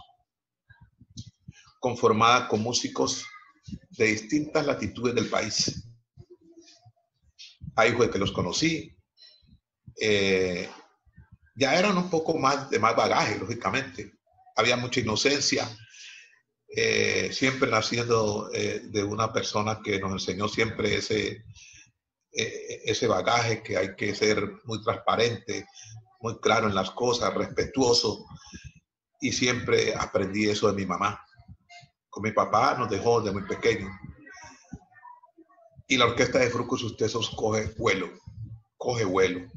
conformada 1.81 2.47
con 2.47 2.61
músicos 2.61 3.25
de 3.91 4.07
distintas 4.07 4.67
latitudes 4.67 5.15
del 5.15 5.29
país. 5.29 5.89
Ahí 7.75 7.93
fue 7.93 8.11
que 8.11 8.19
los 8.19 8.33
conocí. 8.33 8.95
Eh, 9.99 10.69
ya 11.55 11.79
eran 11.79 11.97
un 11.97 12.11
poco 12.11 12.37
más 12.39 12.69
de 12.71 12.79
más 12.79 12.95
bagaje, 12.95 13.39
lógicamente. 13.39 14.13
Había 14.57 14.77
mucha 14.77 15.01
inocencia, 15.01 15.69
eh, 16.69 17.31
siempre 17.33 17.71
naciendo 17.71 18.51
eh, 18.53 18.81
de 18.85 19.03
una 19.03 19.33
persona 19.33 19.81
que 19.83 19.99
nos 19.99 20.13
enseñó 20.13 20.49
siempre 20.49 20.97
ese, 20.97 21.45
ese 22.33 23.07
bagaje 23.07 23.63
que 23.63 23.77
hay 23.77 23.95
que 23.95 24.15
ser 24.15 24.53
muy 24.65 24.83
transparente, 24.83 25.67
muy 26.21 26.39
claro 26.41 26.69
en 26.69 26.75
las 26.75 26.91
cosas, 26.91 27.35
respetuoso. 27.35 28.25
Y 29.21 29.33
siempre 29.33 29.95
aprendí 29.95 30.49
eso 30.49 30.69
de 30.69 30.75
mi 30.75 30.87
mamá. 30.87 31.25
Con 32.09 32.23
mi 32.23 32.33
papá 32.33 32.77
nos 32.79 32.91
dejó 32.91 33.21
de 33.21 33.33
muy 33.33 33.43
pequeño. 33.45 33.89
Y 35.87 35.97
la 35.97 36.07
orquesta 36.07 36.39
de 36.39 36.51
Frucos 36.51 36.83
Ustesos 36.83 37.31
coge 37.31 37.75
vuelo, 37.77 38.11
coge 38.77 39.05
vuelo. 39.05 39.51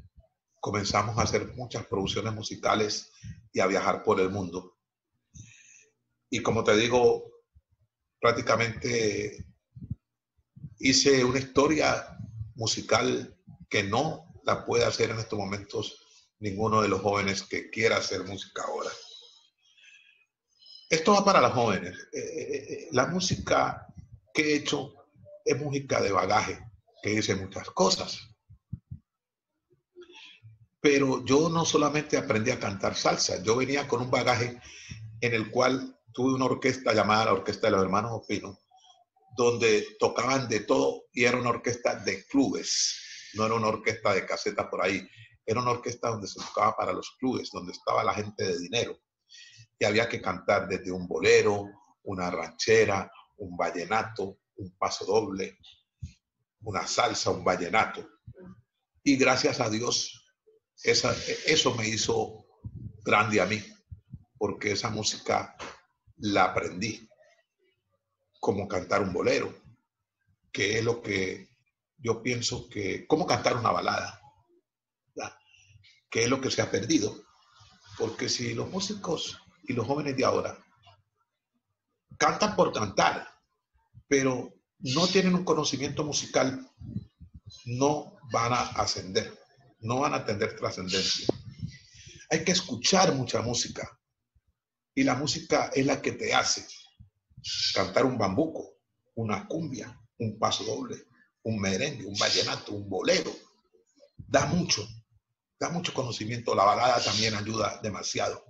Comenzamos 0.60 1.18
a 1.18 1.22
hacer 1.22 1.54
muchas 1.56 1.86
producciones 1.86 2.34
musicales 2.34 3.12
y 3.54 3.60
a 3.60 3.68
viajar 3.68 4.04
por 4.04 4.20
el 4.20 4.30
mundo. 4.30 4.78
Y 6.30 6.42
como 6.42 6.64
te 6.64 6.76
digo, 6.76 7.24
prácticamente 8.20 9.46
hice 10.80 11.24
una 11.24 11.40
historia 11.40 12.15
musical 12.56 13.38
que 13.70 13.84
no 13.84 14.34
la 14.44 14.66
puede 14.66 14.86
hacer 14.86 15.12
en 15.12 15.20
estos 15.20 15.38
momentos 15.38 16.00
ninguno 16.40 16.82
de 16.82 16.88
los 16.88 17.02
jóvenes 17.02 17.44
que 17.44 17.70
quiera 17.70 17.98
hacer 17.98 18.24
música 18.24 18.64
ahora. 18.64 18.90
Esto 20.90 21.14
va 21.14 21.26
para 21.26 21.42
los 21.42 21.54
jóvenes. 21.54 21.98
Eh, 22.14 22.20
eh, 22.20 22.66
eh, 22.70 22.88
la 22.92 23.08
música 23.08 23.88
que 24.34 24.54
he 24.54 24.56
hecho 24.58 24.94
es 25.44 25.60
música 25.60 26.02
de 26.02 26.12
bagaje, 26.12 26.60
que 27.02 27.12
dice 27.12 27.36
muchas 27.36 27.70
cosas. 27.72 28.20
Pero 30.80 31.26
yo 31.26 31.50
no 31.50 31.66
solamente 31.66 32.18
aprendí 32.18 32.52
a 32.52 32.60
cantar 32.60 32.96
salsa, 32.96 33.42
yo 33.42 33.56
venía 33.56 33.88
con 33.88 34.02
un 34.02 34.12
bagaje 34.12 34.60
en 35.22 35.34
el 35.34 35.50
cual 35.50 36.00
tuve 36.14 36.34
una 36.34 36.46
orquesta 36.46 36.94
llamada 36.94 37.26
la 37.26 37.34
Orquesta 37.34 37.68
de 37.68 37.72
los 37.72 37.84
Hermanos 37.84 38.12
Opino, 38.14 38.60
donde 39.36 39.96
tocaban 40.00 40.48
de 40.48 40.62
todo 40.62 41.06
y 41.14 41.26
era 41.26 41.38
una 41.38 41.50
orquesta 41.50 41.96
de 41.96 42.26
clubes, 42.26 43.32
no 43.34 43.46
era 43.46 43.56
una 43.56 43.68
orquesta 43.68 44.14
de 44.14 44.26
caseta 44.26 44.70
por 44.70 44.84
ahí, 44.84 45.08
era 45.46 45.62
una 45.62 45.72
orquesta 45.72 46.10
donde 46.10 46.28
se 46.28 46.40
tocaba 46.40 46.76
para 46.76 46.94
los 46.94 47.16
clubes, 47.20 47.50
donde 47.52 47.74
estaba 47.74 48.04
la 48.04 48.14
gente 48.14 48.44
de 48.44 48.58
dinero. 48.60 48.98
Y 49.78 49.86
había 49.86 50.08
que 50.08 50.22
cantar 50.22 50.68
desde 50.68 50.92
un 50.92 51.08
bolero, 51.08 51.66
una 52.04 52.32
ranchera, 52.32 53.12
un 53.38 53.58
vallenato, 53.58 54.40
un 54.56 54.76
paso 54.78 55.06
doble, 55.06 55.58
una 56.62 56.88
salsa, 56.88 57.32
un 57.32 57.44
vallenato. 57.44 58.08
Y 59.04 59.18
gracias 59.18 59.60
a 59.60 59.70
Dios, 59.70 60.34
eso 60.82 61.76
me 61.76 61.88
hizo 61.88 62.46
grande 63.04 63.42
a 63.42 63.46
mí, 63.46 63.62
porque 64.38 64.72
esa 64.72 64.90
música 64.90 65.56
la 66.18 66.46
aprendí, 66.46 67.08
como 68.46 68.68
cantar 68.68 69.02
un 69.02 69.12
bolero, 69.12 69.52
que 70.52 70.78
es 70.78 70.86
lo 70.86 71.02
que 71.02 71.50
yo 71.98 72.22
pienso 72.22 72.70
que, 72.70 73.08
como 73.08 73.26
cantar 73.26 73.58
una 73.58 73.72
balada, 73.72 74.22
que 76.12 76.26
es 76.26 76.30
lo 76.30 76.40
que 76.40 76.52
se 76.52 76.62
ha 76.62 76.70
perdido. 76.70 77.24
Porque 77.98 78.30
si 78.30 78.54
los 78.54 78.70
músicos 78.70 79.42
y 79.64 79.74
los 79.74 79.88
jóvenes 79.88 80.16
de 80.16 80.26
ahora 80.26 80.64
cantan 82.20 82.56
por 82.56 82.72
cantar, 82.72 83.28
pero 84.08 84.54
no 84.78 85.08
tienen 85.08 85.34
un 85.34 85.44
conocimiento 85.44 86.04
musical, 86.04 86.70
no 87.66 88.16
van 88.32 88.54
a 88.54 88.62
ascender, 88.62 89.40
no 89.80 90.02
van 90.02 90.14
a 90.14 90.24
tener 90.24 90.56
trascendencia. 90.56 91.34
Hay 92.30 92.44
que 92.44 92.52
escuchar 92.52 93.12
mucha 93.16 93.42
música 93.42 94.00
y 94.94 95.02
la 95.02 95.16
música 95.16 95.72
es 95.74 95.84
la 95.88 96.00
que 96.00 96.12
te 96.12 96.32
hace 96.32 96.64
cantar 97.74 98.06
un 98.06 98.18
bambuco, 98.18 98.78
una 99.16 99.48
cumbia, 99.48 100.00
un 100.20 100.40
paso 100.40 100.64
doble, 100.64 101.06
un 101.44 101.60
merengue, 101.60 102.06
un 102.06 102.18
vallenato, 102.18 102.74
un 102.74 102.90
bolero. 102.90 103.32
Da 104.18 104.46
mucho, 104.46 104.88
da 105.60 105.70
mucho 105.70 105.94
conocimiento. 105.94 106.56
La 106.56 106.64
balada 106.64 107.04
también 107.04 107.36
ayuda 107.36 107.80
demasiado. 107.82 108.44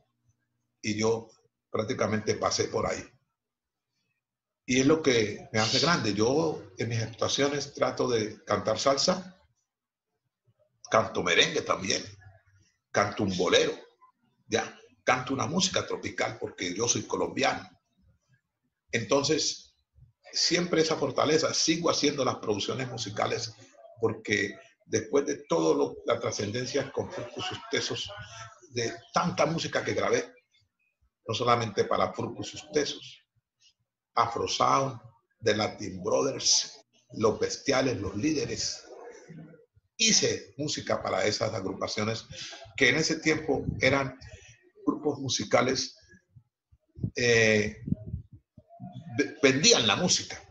Y 0.82 0.98
yo 0.98 1.30
prácticamente 1.70 2.36
pasé 2.36 2.66
por 2.66 2.88
ahí. 2.88 3.04
Y 4.66 4.80
es 4.80 4.86
lo 4.86 5.02
que 5.02 5.48
me 5.52 5.60
hace 5.60 5.80
grande. 5.80 6.14
Yo 6.14 6.64
en 6.78 6.90
mis 6.90 7.02
actuaciones 7.02 7.74
trato 7.74 8.08
de 8.08 8.44
cantar 8.46 8.80
salsa, 8.80 9.40
canto 10.90 11.22
merengue 11.22 11.62
también, 11.62 12.04
canto 12.92 13.24
un 13.24 13.36
bolero, 13.38 13.74
ya, 14.48 14.80
canto 15.04 15.34
una 15.34 15.46
música 15.46 15.86
tropical 15.86 16.38
porque 16.40 16.74
yo 16.74 16.88
soy 16.88 17.04
colombiano. 17.04 17.70
Entonces, 18.96 19.76
siempre 20.32 20.82
esa 20.82 20.96
fortaleza, 20.96 21.54
sigo 21.54 21.90
haciendo 21.90 22.24
las 22.24 22.38
producciones 22.38 22.90
musicales 22.90 23.54
porque 24.00 24.58
después 24.86 25.26
de 25.26 25.44
toda 25.50 25.94
la 26.06 26.18
trascendencia 26.20 26.92
con 26.94 27.10
sus 27.12 27.60
Tesos, 27.70 28.10
de 28.70 28.94
tanta 29.14 29.46
música 29.46 29.84
que 29.84 29.94
grabé, 29.94 30.34
no 31.28 31.34
solamente 31.34 31.84
para 31.84 32.14
Furcus 32.14 32.68
Tesos, 32.72 33.22
Afro 34.14 34.48
Sound, 34.48 34.98
The 35.42 35.56
Latin 35.56 36.02
Brothers, 36.02 36.80
Los 37.14 37.38
Bestiales, 37.38 38.00
Los 38.00 38.16
Líderes. 38.16 38.82
Hice 39.98 40.54
música 40.58 41.04
para 41.04 41.26
esas 41.26 41.54
agrupaciones 41.54 42.26
que 42.78 42.90
en 42.90 42.96
ese 42.96 43.20
tiempo 43.20 43.66
eran 43.82 44.18
grupos 44.86 45.20
musicales, 45.20 45.98
eh, 47.16 47.78
vendían 49.42 49.88
la 49.88 49.96
música. 49.96 50.42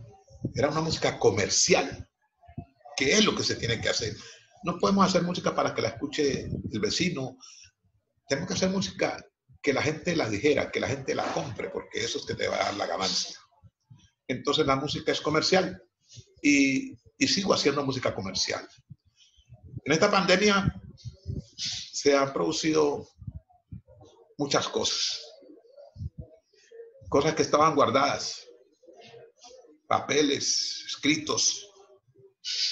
Era 0.54 0.68
una 0.68 0.80
música 0.80 1.18
comercial 1.18 2.08
que 2.96 3.12
es 3.12 3.24
lo 3.24 3.34
que 3.34 3.42
se 3.42 3.56
tiene 3.56 3.80
que 3.80 3.88
hacer. 3.88 4.16
No 4.62 4.78
podemos 4.78 5.06
hacer 5.06 5.22
música 5.22 5.54
para 5.54 5.74
que 5.74 5.82
la 5.82 5.88
escuche 5.88 6.48
el 6.72 6.80
vecino. 6.80 7.36
Tenemos 8.28 8.48
que 8.48 8.54
hacer 8.54 8.70
música 8.70 9.24
que 9.60 9.72
la 9.72 9.82
gente 9.82 10.14
la 10.14 10.28
dijera, 10.28 10.70
que 10.70 10.80
la 10.80 10.88
gente 10.88 11.14
la 11.14 11.24
compre, 11.32 11.70
porque 11.70 12.04
eso 12.04 12.18
es 12.18 12.26
que 12.26 12.34
te 12.34 12.48
va 12.48 12.56
a 12.56 12.64
dar 12.64 12.74
la 12.74 12.86
ganancia. 12.86 13.36
Entonces 14.28 14.66
la 14.66 14.76
música 14.76 15.12
es 15.12 15.20
comercial 15.20 15.82
y, 16.42 16.98
y 17.18 17.28
sigo 17.28 17.52
haciendo 17.54 17.84
música 17.84 18.14
comercial. 18.14 18.66
En 19.84 19.92
esta 19.92 20.10
pandemia 20.10 20.80
se 21.56 22.16
han 22.16 22.32
producido 22.32 23.06
muchas 24.38 24.68
cosas. 24.68 25.22
Cosas 27.08 27.34
que 27.34 27.42
estaban 27.42 27.74
guardadas, 27.74 28.43
papeles, 29.94 30.84
escritos, 30.88 31.70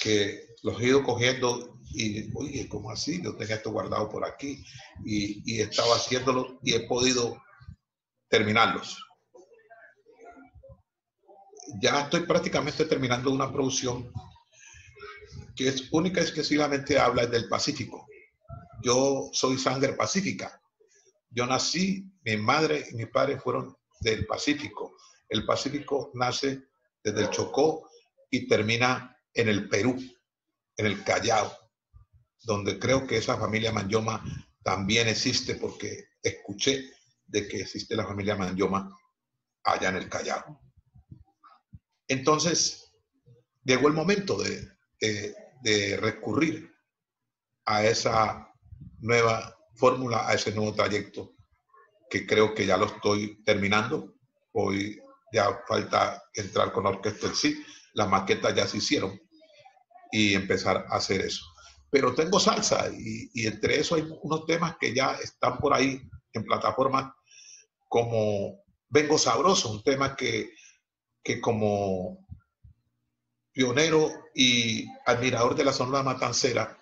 que 0.01 0.45
los 0.61 0.77
he 0.81 0.87
ido 0.87 1.03
cogiendo 1.03 1.79
y, 1.93 2.29
oye, 2.35 2.67
¿cómo 2.67 2.91
así? 2.91 3.21
Yo 3.23 3.35
tenía 3.37 3.55
esto 3.55 3.71
guardado 3.71 4.09
por 4.09 4.25
aquí 4.25 4.61
y, 5.05 5.41
y 5.45 5.61
estaba 5.61 5.95
haciéndolo 5.95 6.59
y 6.63 6.73
he 6.73 6.81
podido 6.81 7.41
terminarlos. 8.27 8.97
Ya 11.81 12.01
estoy 12.01 12.25
prácticamente 12.25 12.83
terminando 12.85 13.31
una 13.31 13.49
producción 13.49 14.11
que 15.55 15.69
es 15.69 15.87
única 15.93 16.19
y 16.19 16.23
exclusivamente 16.23 16.99
habla 16.99 17.25
del 17.25 17.47
Pacífico. 17.47 18.05
Yo 18.83 19.29
soy 19.31 19.57
sangre 19.57 19.93
pacífica. 19.93 20.61
Yo 21.29 21.45
nací, 21.45 22.11
mi 22.25 22.35
madre 22.35 22.85
y 22.91 22.95
mi 22.95 23.05
padre 23.05 23.39
fueron 23.39 23.77
del 24.01 24.25
Pacífico. 24.25 24.97
El 25.29 25.45
Pacífico 25.45 26.11
nace 26.15 26.72
desde 27.03 27.21
el 27.21 27.29
Chocó 27.29 27.89
y 28.29 28.47
termina 28.47 29.17
en 29.33 29.49
el 29.49 29.67
Perú, 29.69 29.95
en 30.77 30.85
el 30.85 31.03
Callao, 31.03 31.51
donde 32.41 32.79
creo 32.79 33.05
que 33.05 33.17
esa 33.17 33.37
familia 33.37 33.71
Manyoma 33.71 34.23
también 34.63 35.07
existe 35.07 35.55
porque 35.55 36.05
escuché 36.21 36.89
de 37.25 37.47
que 37.47 37.61
existe 37.61 37.95
la 37.95 38.05
familia 38.05 38.35
Manyoma 38.35 38.97
allá 39.63 39.89
en 39.89 39.95
el 39.97 40.09
Callao. 40.09 40.61
Entonces, 42.07 42.93
llegó 43.63 43.87
el 43.87 43.93
momento 43.93 44.37
de, 44.41 44.69
de 45.61 45.97
recurrir 45.97 46.73
a 47.65 47.83
esa 47.85 48.53
nueva 48.99 49.57
fórmula, 49.75 50.27
a 50.27 50.33
ese 50.33 50.53
nuevo 50.53 50.73
trayecto, 50.73 51.35
que 52.09 52.27
creo 52.27 52.53
que 52.53 52.65
ya 52.65 52.77
lo 52.77 52.85
estoy 52.85 53.43
terminando. 53.43 54.15
Hoy 54.51 55.02
ya 55.33 55.59
falta 55.67 56.23
entrar 56.33 56.71
con 56.71 56.83
la 56.83 56.91
orquesta 56.91 57.27
en 57.27 57.35
sí, 57.35 57.63
las 57.93 58.07
maquetas 58.07 58.55
ya 58.55 58.67
se 58.67 58.77
hicieron 58.77 59.19
y 60.11 60.35
empezar 60.35 60.85
a 60.89 60.97
hacer 60.97 61.21
eso. 61.21 61.43
Pero 61.89 62.13
tengo 62.13 62.39
salsa 62.39 62.89
y, 62.95 63.47
entre 63.47 63.79
eso 63.79 63.95
hay 63.95 64.07
unos 64.21 64.45
temas 64.45 64.77
que 64.79 64.93
ya 64.93 65.15
están 65.15 65.57
por 65.57 65.73
ahí 65.73 66.01
en 66.33 66.43
plataforma 66.43 67.15
como 67.89 68.63
Vengo 68.89 69.17
Sabroso, 69.17 69.71
un 69.71 69.83
tema 69.83 70.15
que, 70.15 70.51
que 71.23 71.41
como 71.41 72.27
pionero 73.51 74.11
y 74.35 74.87
admirador 75.05 75.55
de 75.55 75.65
la 75.65 75.73
Sonora 75.73 76.03
Matancera, 76.03 76.77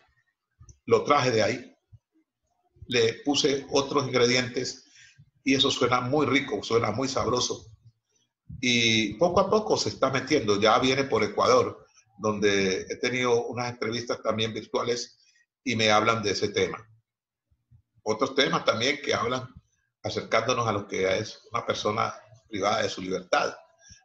lo 0.86 1.04
traje 1.04 1.32
de 1.32 1.44
ahí. 1.44 1.76
Le 2.88 3.14
puse 3.26 3.66
otros 3.72 4.08
ingredientes 4.08 4.86
y 5.44 5.56
eso 5.56 5.72
suena 5.72 6.02
muy 6.02 6.26
rico, 6.26 6.64
suena 6.64 6.92
muy 6.92 7.08
sabroso. 7.08 7.71
Y 8.60 9.14
poco 9.16 9.40
a 9.40 9.50
poco 9.50 9.78
se 9.78 9.90
está 9.90 10.10
metiendo, 10.10 10.60
ya 10.60 10.78
viene 10.80 11.06
por 11.06 11.24
Ecuador, 11.24 11.86
donde 12.20 12.82
he 12.82 12.96
tenido 12.98 13.48
unas 13.48 13.72
entrevistas 13.72 14.22
también 14.22 14.54
virtuales 14.54 15.18
y 15.64 15.76
me 15.76 15.92
hablan 15.92 16.22
de 16.22 16.32
ese 16.32 16.50
tema. 16.50 16.88
Otros 18.04 18.36
temas 18.36 18.66
también 18.66 19.00
que 19.04 19.14
hablan 19.14 19.48
acercándonos 20.04 20.68
a 20.68 20.72
lo 20.72 20.88
que 20.88 21.18
es 21.18 21.40
una 21.52 21.66
persona 21.66 22.14
privada 22.50 22.82
de 22.82 22.90
su 22.90 23.02
libertad. 23.02 23.56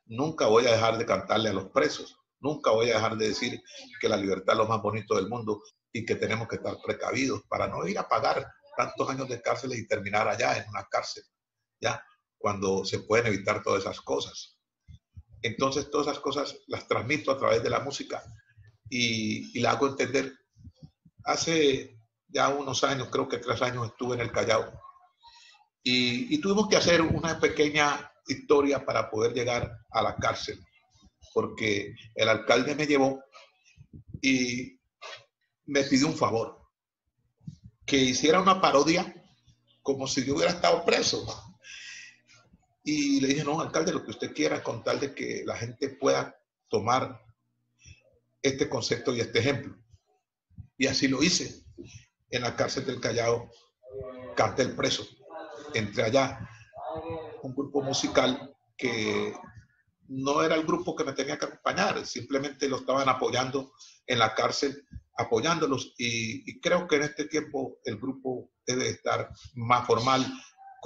Nunca 0.07 0.47
voy 0.47 0.67
a 0.67 0.73
dejar 0.73 0.99
de 0.99 1.07
cantarle 1.07 1.49
a 1.49 1.55
los 1.55 1.71
presos, 1.71 2.17
nunca 2.41 2.71
voy 2.71 2.91
a 2.91 2.95
dejar 2.95 3.17
de 3.17 3.29
decir 3.29 3.61
que 4.01 4.09
la 4.09 4.17
libertad 4.17 4.55
es 4.55 4.59
lo 4.59 4.67
más 4.67 4.81
bonito 4.81 5.17
del 5.17 5.29
mundo 5.29 5.63
y 5.93 6.05
que 6.05 6.17
tenemos 6.17 6.47
que 6.47 6.57
estar 6.57 6.77
precavidos 6.85 7.43
para 7.49 7.67
no 7.67 7.87
ir 7.87 7.99
a 7.99 8.09
pagar 8.09 8.47
tantos 8.77 9.09
años 9.09 9.29
de 9.29 9.41
cárcel 9.41 9.73
y 9.73 9.87
terminar 9.87 10.29
allá 10.29 10.57
en 10.59 10.69
una 10.69 10.85
cárcel, 10.85 11.25
¿ya? 11.81 12.03
Cuando 12.47 12.85
se 12.85 13.01
pueden 13.01 13.27
evitar 13.27 13.61
todas 13.61 13.83
esas 13.83 14.01
cosas. 14.01 14.57
Entonces, 15.43 15.91
todas 15.91 16.07
esas 16.07 16.21
cosas 16.21 16.57
las 16.69 16.87
transmito 16.87 17.33
a 17.33 17.39
través 17.39 17.61
de 17.61 17.71
la 17.71 17.81
música 17.81 18.23
y, 18.89 19.59
y 19.59 19.61
la 19.61 19.73
hago 19.73 19.89
entender. 19.89 20.33
Hace 21.25 21.99
ya 22.29 22.51
unos 22.51 22.85
años, 22.85 23.09
creo 23.11 23.29
que 23.29 23.39
tres 23.39 23.61
años, 23.63 23.89
estuve 23.89 24.15
en 24.15 24.21
el 24.21 24.31
Callao 24.31 24.73
y, 25.83 26.33
y 26.33 26.39
tuvimos 26.41 26.69
que 26.69 26.77
hacer 26.77 27.03
una 27.03 27.41
pequeña 27.41 28.13
historia 28.29 28.87
para 28.87 29.11
poder 29.11 29.33
llegar 29.35 29.81
a 29.91 30.03
la 30.03 30.15
cárcel, 30.15 30.65
porque 31.35 31.97
el 32.15 32.29
alcalde 32.29 32.77
me 32.77 32.87
llevó 32.87 33.25
y 34.23 34.79
me 35.65 35.83
pidió 35.83 36.07
un 36.07 36.17
favor, 36.17 36.61
que 37.85 37.97
hiciera 37.97 38.41
una 38.41 38.61
parodia 38.61 39.13
como 39.83 40.07
si 40.07 40.25
yo 40.25 40.37
hubiera 40.37 40.53
estado 40.53 40.85
preso. 40.85 41.27
Y 42.89 43.21
le 43.21 43.27
dije, 43.27 43.43
no, 43.43 43.61
alcalde, 43.61 43.93
lo 43.93 44.05
que 44.05 44.13
usted 44.13 44.33
quiera, 44.33 44.63
con 44.63 44.85
tal 44.85 45.01
de 45.01 45.13
que 45.13 45.43
la 45.45 45.57
gente 45.57 45.89
pueda 45.89 46.41
tomar 46.69 47.21
este 48.41 48.69
concepto 48.69 49.13
y 49.13 49.21
este 49.21 49.41
ejemplo. 49.41 49.77
Y 50.79 50.87
así 50.87 51.09
lo 51.09 51.21
hice. 51.21 51.65
En 52.31 52.43
la 52.43 52.55
cárcel 52.55 52.87
del 52.87 53.01
Callao, 53.01 53.51
canté 54.37 54.63
el 54.63 54.77
preso. 54.77 55.05
Entré 55.75 56.05
allá, 56.05 56.49
un 57.43 57.57
grupo 57.57 57.83
musical 57.83 58.55
que 58.77 59.35
no 60.07 60.45
era 60.45 60.55
el 60.55 60.65
grupo 60.65 60.95
que 60.95 61.03
me 61.03 61.13
tenía 61.13 61.37
que 61.37 61.47
acompañar, 61.47 62.07
simplemente 62.07 62.69
lo 62.69 62.77
estaban 62.77 63.09
apoyando 63.09 63.73
en 64.07 64.21
la 64.21 64.33
cárcel, 64.33 64.87
apoyándolos. 65.17 65.93
Y 65.99 66.61
creo 66.61 66.87
que 66.87 66.97
en 66.97 67.03
este 67.03 67.25
tiempo 67.25 67.81
el 67.85 67.97
grupo 67.97 68.53
debe 68.65 68.91
estar 68.91 69.29
más 69.55 69.85
formal, 69.89 70.25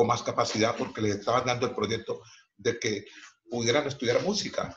con 0.01 0.07
más 0.07 0.23
capacidad 0.23 0.75
porque 0.79 1.03
les 1.03 1.17
estaban 1.17 1.45
dando 1.45 1.67
el 1.67 1.75
proyecto 1.75 2.23
de 2.57 2.79
que 2.79 3.05
pudieran 3.51 3.87
estudiar 3.87 4.23
música 4.23 4.75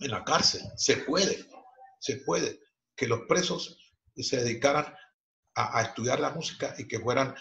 en 0.00 0.10
la 0.10 0.22
cárcel. 0.22 0.60
Se 0.76 0.98
puede, 0.98 1.48
se 1.98 2.18
puede. 2.18 2.60
Que 2.94 3.06
los 3.06 3.20
presos 3.26 3.74
se 4.14 4.36
dedicaran 4.36 4.94
a, 5.54 5.80
estudiar 5.80 6.20
la 6.20 6.28
música 6.28 6.74
y 6.76 6.86
que 6.86 7.00
fueran, 7.00 7.34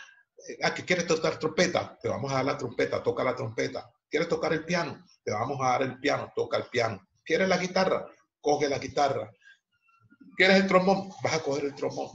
eh, 0.48 0.60
ah, 0.64 0.74
que 0.74 0.86
quieres 0.86 1.08
tocar 1.08 1.38
trompeta, 1.38 2.00
te 2.02 2.08
vamos 2.08 2.32
a 2.32 2.36
dar 2.36 2.46
la 2.46 2.58
trompeta, 2.58 3.04
toca 3.04 3.22
la 3.22 3.36
trompeta. 3.36 3.92
¿Quieres 4.10 4.30
tocar 4.30 4.54
el 4.54 4.64
piano? 4.64 5.06
Te 5.26 5.34
vamos 5.34 5.60
a 5.60 5.72
dar 5.72 5.82
el 5.82 6.00
piano, 6.00 6.32
toca 6.34 6.56
el 6.56 6.68
piano. 6.68 7.06
¿Quieres 7.22 7.50
la 7.50 7.58
guitarra? 7.58 8.08
Coge 8.40 8.70
la 8.70 8.80
guitarra. 8.80 9.30
¿Quieres 10.38 10.56
el 10.56 10.68
trombón? 10.68 11.10
Vas 11.22 11.34
a 11.34 11.44
coger 11.44 11.66
el 11.66 11.76
trombón. 11.76 12.12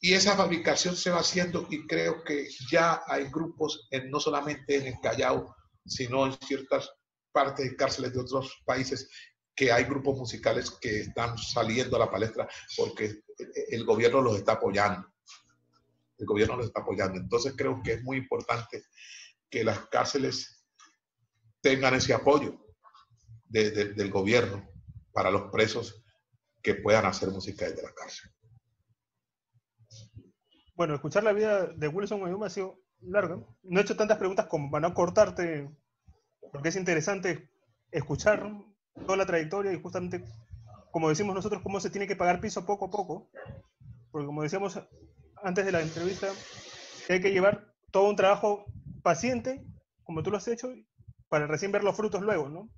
Y 0.00 0.14
esa 0.14 0.36
fabricación 0.36 0.96
se 0.96 1.10
va 1.10 1.20
haciendo 1.20 1.66
y 1.70 1.86
creo 1.86 2.22
que 2.22 2.48
ya 2.70 3.02
hay 3.06 3.24
grupos, 3.30 3.88
en, 3.90 4.10
no 4.10 4.20
solamente 4.20 4.76
en 4.76 4.86
el 4.86 5.00
Callao, 5.02 5.56
sino 5.84 6.26
en 6.26 6.32
ciertas 6.34 6.90
partes 7.32 7.70
de 7.70 7.76
cárceles 7.76 8.12
de 8.12 8.20
otros 8.20 8.62
países, 8.64 9.08
que 9.54 9.72
hay 9.72 9.84
grupos 9.84 10.16
musicales 10.16 10.70
que 10.70 11.00
están 11.00 11.36
saliendo 11.36 11.96
a 11.96 12.00
la 12.00 12.10
palestra 12.10 12.48
porque 12.76 13.22
el 13.70 13.84
gobierno 13.84 14.20
los 14.20 14.36
está 14.36 14.52
apoyando. 14.52 15.12
El 16.16 16.26
gobierno 16.26 16.56
los 16.56 16.66
está 16.66 16.80
apoyando. 16.80 17.18
Entonces 17.18 17.54
creo 17.56 17.82
que 17.82 17.94
es 17.94 18.02
muy 18.04 18.18
importante 18.18 18.84
que 19.50 19.64
las 19.64 19.86
cárceles 19.88 20.64
tengan 21.60 21.94
ese 21.94 22.14
apoyo 22.14 22.64
del 23.48 24.10
gobierno 24.10 24.70
para 25.12 25.30
los 25.30 25.50
presos 25.50 26.04
que 26.62 26.76
puedan 26.76 27.06
hacer 27.06 27.30
música 27.30 27.68
desde 27.68 27.82
la 27.82 27.92
cárcel. 27.92 28.30
Bueno, 30.78 30.94
escuchar 30.94 31.24
la 31.24 31.32
vida 31.32 31.66
de 31.66 31.88
Wilson 31.88 32.22
me 32.22 32.46
ha 32.46 32.50
sido 32.50 32.80
larga. 33.00 33.36
No 33.64 33.80
he 33.80 33.82
hecho 33.82 33.96
tantas 33.96 34.16
preguntas 34.16 34.46
como 34.46 34.70
para 34.70 34.86
no 34.86 34.94
cortarte, 34.94 35.68
porque 36.52 36.68
es 36.68 36.76
interesante 36.76 37.50
escuchar 37.90 38.48
toda 39.04 39.16
la 39.16 39.26
trayectoria 39.26 39.72
y 39.72 39.82
justamente, 39.82 40.22
como 40.92 41.08
decimos 41.08 41.34
nosotros, 41.34 41.62
cómo 41.64 41.80
se 41.80 41.90
tiene 41.90 42.06
que 42.06 42.14
pagar 42.14 42.40
piso 42.40 42.64
poco 42.64 42.84
a 42.84 42.90
poco. 42.92 43.28
Porque 44.12 44.26
como 44.26 44.44
decíamos 44.44 44.80
antes 45.42 45.66
de 45.66 45.72
la 45.72 45.80
entrevista, 45.80 46.28
hay 47.08 47.20
que 47.20 47.32
llevar 47.32 47.74
todo 47.90 48.08
un 48.08 48.14
trabajo 48.14 48.64
paciente, 49.02 49.66
como 50.04 50.22
tú 50.22 50.30
lo 50.30 50.36
has 50.36 50.46
hecho, 50.46 50.72
para 51.28 51.48
recién 51.48 51.72
ver 51.72 51.82
los 51.82 51.96
frutos 51.96 52.22
luego, 52.22 52.48
¿no? 52.48 52.70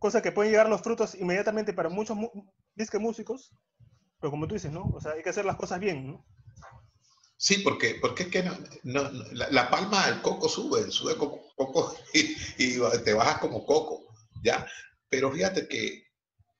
Cosa 0.00 0.20
que 0.20 0.32
pueden 0.32 0.50
llegar 0.50 0.68
los 0.68 0.82
frutos 0.82 1.14
inmediatamente 1.14 1.72
para 1.72 1.90
muchos 1.90 2.18
disque 2.74 2.98
músicos, 2.98 3.54
pero 4.24 4.30
como 4.30 4.48
tú 4.48 4.54
dices, 4.54 4.72
¿no? 4.72 4.84
O 4.84 4.98
sea, 5.02 5.12
hay 5.12 5.22
que 5.22 5.28
hacer 5.28 5.44
las 5.44 5.56
cosas 5.56 5.78
bien, 5.78 6.06
¿no? 6.06 6.24
Sí, 7.36 7.58
porque, 7.58 7.98
porque 8.00 8.22
es 8.22 8.28
que 8.30 8.50
la, 8.84 9.68
palma 9.68 10.06
del 10.06 10.22
coco 10.22 10.48
sube, 10.48 10.90
sube 10.90 11.14
coco, 11.18 11.42
coco 11.54 11.94
y, 12.14 12.78
te 13.04 13.12
bajas 13.12 13.38
como 13.40 13.66
coco, 13.66 14.06
¿ya? 14.42 14.66
Pero 15.10 15.30
fíjate 15.30 15.68
que 15.68 16.06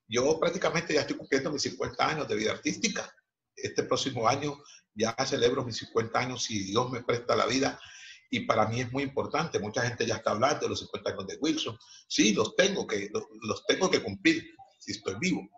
yo 0.07 0.38
prácticamente 0.38 0.92
ya 0.92 1.00
estoy 1.00 1.16
cumpliendo 1.16 1.50
mis 1.53 1.62
50 1.62 2.07
años 2.07 2.29
de 2.29 2.35
vida 2.35 2.53
artística. 2.53 3.11
Este 3.57 3.85
próximo 3.85 4.29
año 4.29 4.62
ya 4.92 5.16
celebro 5.24 5.64
mis 5.64 5.79
50 5.79 6.18
años 6.18 6.44
si 6.44 6.64
Dios 6.64 6.90
me 6.90 7.03
presta 7.03 7.35
la 7.35 7.46
vida. 7.46 7.81
Y 8.29 8.40
para 8.40 8.66
mí 8.66 8.83
es 8.83 8.92
muy 8.92 9.05
importante. 9.05 9.59
Mucha 9.59 9.81
gente 9.87 10.05
ya 10.05 10.16
está 10.16 10.33
hablando 10.33 10.61
de 10.61 10.68
los 10.68 10.81
50 10.81 11.12
años 11.12 11.27
de 11.29 11.38
Wilson. 11.40 11.79
Sí, 12.09 12.35
los 12.35 12.57
tengo 12.57 12.87
que, 12.87 13.09
los, 13.11 13.24
los 13.40 13.64
tengo 13.64 13.90
que 13.90 14.03
cumplir 14.03 14.55
si 14.79 14.92
estoy 14.92 15.14
vivo. 15.18 15.48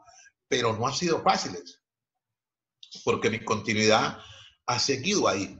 Pero 0.47 0.73
no 0.73 0.87
han 0.87 0.95
sido 0.95 1.21
fáciles 1.21 1.81
porque 3.05 3.31
mi 3.31 3.45
continuidad 3.45 4.19
ha 4.67 4.79
seguido 4.79 5.29
ahí. 5.29 5.59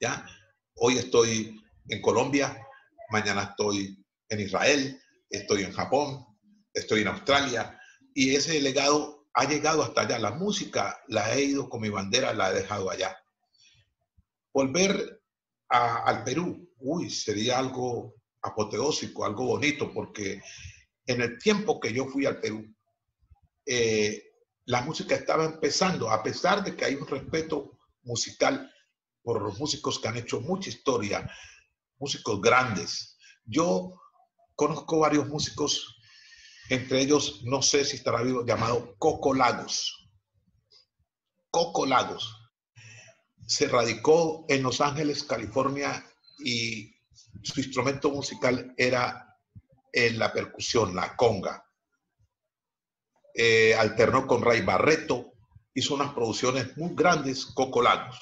¿ya? 0.00 0.26
Hoy 0.74 0.98
estoy 0.98 1.60
en 1.88 2.00
Colombia, 2.00 2.56
mañana 3.10 3.44
estoy 3.50 4.04
en 4.28 4.40
Israel, 4.40 5.00
estoy 5.30 5.62
en 5.62 5.72
Japón, 5.72 6.26
estoy 6.72 7.02
en 7.02 7.08
Australia, 7.08 7.80
y 8.14 8.34
ese 8.34 8.60
legado 8.60 9.26
ha 9.34 9.44
llegado 9.44 9.82
hasta 9.82 10.02
allá. 10.02 10.18
La 10.18 10.32
música 10.32 10.98
la 11.08 11.34
he 11.34 11.44
ido 11.44 11.68
con 11.68 11.80
mi 11.80 11.90
bandera, 11.90 12.32
la 12.32 12.50
he 12.50 12.54
dejado 12.54 12.90
allá. 12.90 13.16
Volver 14.52 15.20
al 15.68 16.24
Perú, 16.24 16.72
uy, 16.78 17.10
sería 17.10 17.58
algo 17.58 18.14
apoteósico, 18.42 19.24
algo 19.24 19.46
bonito, 19.46 19.92
porque 19.92 20.40
en 21.06 21.20
el 21.20 21.38
tiempo 21.38 21.78
que 21.78 21.92
yo 21.92 22.06
fui 22.06 22.24
al 22.24 22.40
Perú, 22.40 22.64
eh, 23.66 24.25
la 24.66 24.82
música 24.82 25.14
estaba 25.14 25.44
empezando, 25.44 26.10
a 26.10 26.22
pesar 26.22 26.62
de 26.62 26.76
que 26.76 26.84
hay 26.84 26.94
un 26.94 27.06
respeto 27.06 27.78
musical 28.02 28.72
por 29.22 29.40
los 29.42 29.58
músicos 29.58 29.98
que 29.98 30.08
han 30.08 30.16
hecho 30.16 30.40
mucha 30.40 30.68
historia, 30.68 31.28
músicos 31.98 32.40
grandes. 32.40 33.16
Yo 33.44 33.94
conozco 34.54 35.00
varios 35.00 35.28
músicos, 35.28 35.98
entre 36.68 37.00
ellos, 37.00 37.42
no 37.44 37.62
sé 37.62 37.84
si 37.84 37.96
estará 37.96 38.22
vivo, 38.22 38.44
llamado 38.44 38.96
Coco 38.98 39.34
Lagos. 39.34 40.10
Coco 41.50 41.86
Lagos. 41.86 42.36
Se 43.46 43.68
radicó 43.68 44.44
en 44.48 44.64
Los 44.64 44.80
Ángeles, 44.80 45.22
California, 45.22 46.04
y 46.44 46.92
su 47.42 47.60
instrumento 47.60 48.10
musical 48.10 48.74
era 48.76 49.38
en 49.92 50.18
la 50.18 50.32
percusión, 50.32 50.94
la 50.94 51.16
conga. 51.16 51.65
Eh, 53.38 53.74
alternó 53.74 54.26
con 54.26 54.42
Ray 54.42 54.62
Barreto, 54.62 55.34
hizo 55.74 55.94
unas 55.94 56.14
producciones 56.14 56.74
muy 56.78 56.94
grandes, 56.94 57.44
Coco 57.44 57.82
Lagos. 57.82 58.18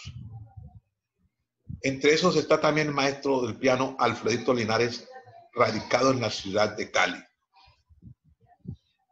Entre 1.82 2.12
esos 2.12 2.34
está 2.34 2.60
también 2.60 2.88
el 2.88 2.94
maestro 2.94 3.42
del 3.42 3.56
piano 3.56 3.94
Alfredito 4.00 4.52
Linares, 4.52 5.08
radicado 5.52 6.10
en 6.10 6.20
la 6.20 6.30
ciudad 6.30 6.76
de 6.76 6.90
Cali. 6.90 7.22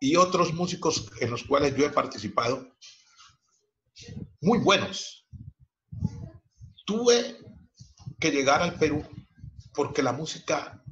Y 0.01 0.17
otros 0.17 0.53
músicos 0.53 1.09
en 1.21 1.31
los 1.31 1.45
cuales 1.45 1.77
yo 1.77 1.87
he 1.87 1.91
participado, 1.91 2.67
muy 4.41 4.59
buenos. 4.59 5.29
Tuve 6.85 7.37
que 8.19 8.33
llegar 8.33 8.61
al 8.61 8.77
Perú 8.77 9.07
porque 9.73 10.03
la 10.03 10.13
música 10.13 10.83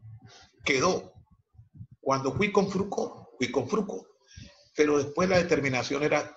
quedó. 0.64 1.12
Cuando 1.98 2.32
fui 2.32 2.52
con 2.52 2.70
Fruco, 2.70 3.32
fui 3.36 3.50
con 3.50 3.68
Fruco 3.68 4.09
pero 4.80 4.96
después 4.96 5.28
la 5.28 5.36
determinación 5.36 6.02
era 6.02 6.34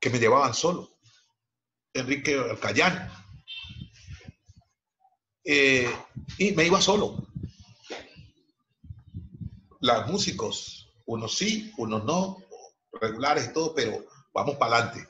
que 0.00 0.08
me 0.08 0.18
llevaban 0.18 0.54
solo. 0.54 0.88
Enrique 1.92 2.34
Alcayán. 2.34 3.12
Eh, 5.44 5.94
y 6.38 6.52
me 6.52 6.64
iba 6.64 6.80
solo. 6.80 7.28
Los 9.80 10.06
músicos, 10.06 10.90
unos 11.04 11.36
sí, 11.36 11.70
unos 11.76 12.04
no, 12.04 12.38
regulares 13.02 13.50
y 13.50 13.52
todo, 13.52 13.74
pero 13.74 14.02
vamos 14.32 14.56
para 14.56 14.76
adelante. 14.78 15.06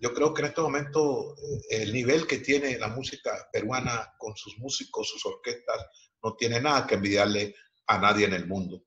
Yo 0.00 0.14
creo 0.14 0.32
que 0.32 0.40
en 0.40 0.48
este 0.48 0.62
momento 0.62 1.36
eh, 1.36 1.82
el 1.82 1.92
nivel 1.92 2.26
que 2.26 2.38
tiene 2.38 2.78
la 2.78 2.88
música 2.88 3.50
peruana 3.52 4.14
con 4.16 4.34
sus 4.34 4.56
músicos, 4.56 5.10
sus 5.10 5.26
orquestas, 5.26 5.76
no 6.22 6.34
tiene 6.36 6.58
nada 6.58 6.86
que 6.86 6.94
envidiarle 6.94 7.54
a 7.86 7.98
nadie 7.98 8.24
en 8.24 8.32
el 8.32 8.46
mundo. 8.46 8.82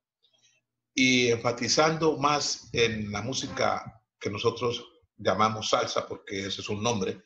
Y 0.93 1.32
enfatizando 1.32 2.17
más 2.17 2.69
en 2.73 3.12
la 3.12 3.21
música 3.21 4.01
que 4.19 4.29
nosotros 4.29 4.86
llamamos 5.17 5.69
salsa, 5.69 6.08
porque 6.08 6.45
ese 6.47 6.62
es 6.62 6.69
un 6.69 6.84
nombre, 6.84 7.23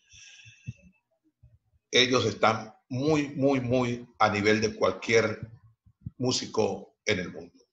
ellos 1.91 2.25
están 2.25 2.73
muy, 2.89 3.30
muy, 3.30 3.60
muy 3.60 4.08
a 4.19 4.30
nivel 4.30 4.62
de 4.62 4.75
cualquier 4.75 5.51
músico 6.17 6.95
en 7.06 7.19
el 7.19 7.32
mundo. 7.32 7.63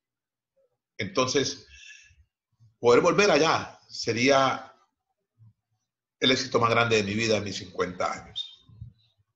Entonces, 0.99 1.67
poder 2.79 3.01
volver 3.01 3.31
allá 3.31 3.79
sería 3.89 4.73
el 6.21 6.31
éxito 6.31 6.61
más 6.61 6.71
grande 6.71 6.97
de 6.97 7.03
mi 7.03 7.15
vida 7.15 7.37
en 7.37 7.45
mis 7.45 7.57
50 7.57 8.13
años. 8.13 8.67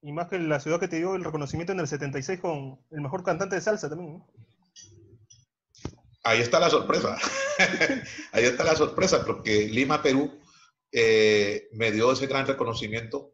Y 0.01 0.13
más 0.13 0.29
que 0.29 0.39
la 0.39 0.61
ciudad 0.61 0.79
que 0.79 0.89
te 0.89 0.97
dio 0.97 1.17
el 1.17 1.25
reconocimiento 1.25 1.73
en 1.73 1.81
el 1.81 1.89
76 1.89 2.41
con 2.41 2.81
el 2.91 3.01
mejor 3.01 3.25
cantante 3.25 3.57
de 3.57 3.61
salsa 3.61 3.89
también. 3.89 4.23
Ahí 6.29 6.43
está 6.43 6.61
la 6.61 6.69
sorpresa. 6.69 7.17
Ahí 8.33 8.45
está 8.45 8.63
la 8.63 8.77
sorpresa, 8.77 9.25
porque 9.25 9.67
Lima, 9.67 10.03
Perú, 10.03 10.39
eh, 10.93 11.69
me 11.73 11.91
dio 11.91 12.13
ese 12.13 12.27
gran 12.27 12.47
reconocimiento 12.47 13.33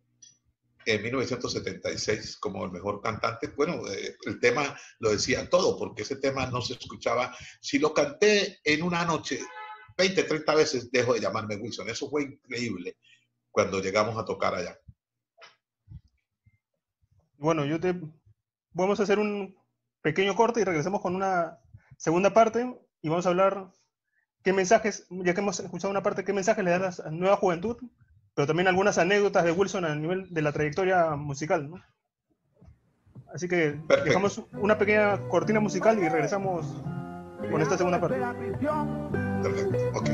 en 0.87 1.02
1976 1.02 2.37
como 2.37 2.64
el 2.64 2.70
mejor 2.70 3.02
cantante. 3.02 3.48
Bueno, 3.48 3.85
eh, 3.90 4.16
el 4.26 4.38
tema 4.38 4.78
lo 5.00 5.11
decía 5.11 5.50
todo, 5.50 5.76
porque 5.76 6.02
ese 6.02 6.16
tema 6.16 6.46
no 6.46 6.62
se 6.62 6.74
escuchaba. 6.74 7.37
Si 7.61 7.80
lo 7.80 7.92
canté 7.92 8.61
en 8.62 8.85
una 8.85 9.04
noche 9.04 9.40
20, 9.98 10.22
30 10.22 10.54
veces, 10.54 10.92
dejo 10.92 11.14
de 11.14 11.20
llamarme 11.20 11.57
Wilson. 11.57 11.88
Eso 11.88 12.09
fue 12.09 12.22
increíble 12.22 12.98
cuando 13.50 13.80
llegamos 13.80 14.16
a 14.16 14.24
tocar 14.24 14.54
allá. 14.54 14.78
Bueno, 17.38 17.64
yo 17.64 17.80
te... 17.80 18.00
Vamos 18.70 19.00
a 19.00 19.02
hacer 19.02 19.18
un 19.18 19.57
pequeño 20.00 20.37
corte 20.37 20.61
y 20.61 20.64
regresamos 20.64 21.00
con 21.00 21.16
una 21.16 21.59
segunda 21.96 22.33
parte 22.33 22.84
y 23.04 23.08
vamos 23.08 23.26
a 23.26 23.28
hablar 23.28 23.68
qué 24.42 24.52
mensajes, 24.52 25.06
ya 25.10 25.34
que 25.34 25.40
hemos 25.40 25.60
escuchado 25.60 25.92
una 25.92 26.02
parte, 26.02 26.24
qué 26.24 26.32
mensajes 26.32 26.64
le 26.64 26.72
das 26.72 26.98
a 26.98 27.04
la 27.04 27.10
nueva 27.12 27.36
juventud 27.36 27.76
pero 28.34 28.46
también 28.46 28.68
algunas 28.68 28.98
anécdotas 28.98 29.44
de 29.44 29.52
Wilson 29.52 29.84
a 29.84 29.94
nivel 29.94 30.32
de 30.32 30.42
la 30.42 30.52
trayectoria 30.52 31.10
musical, 31.10 31.70
¿no? 31.70 31.80
Así 33.32 33.48
que 33.48 33.80
dejamos 34.04 34.42
una 34.52 34.78
pequeña 34.78 35.18
cortina 35.28 35.60
musical 35.60 35.98
y 35.98 36.08
regresamos 36.08 36.66
con 37.50 37.60
esta 37.60 37.76
segunda 37.76 38.00
parte. 38.00 38.18
Perfecto, 39.42 39.78
ok. 39.94 40.08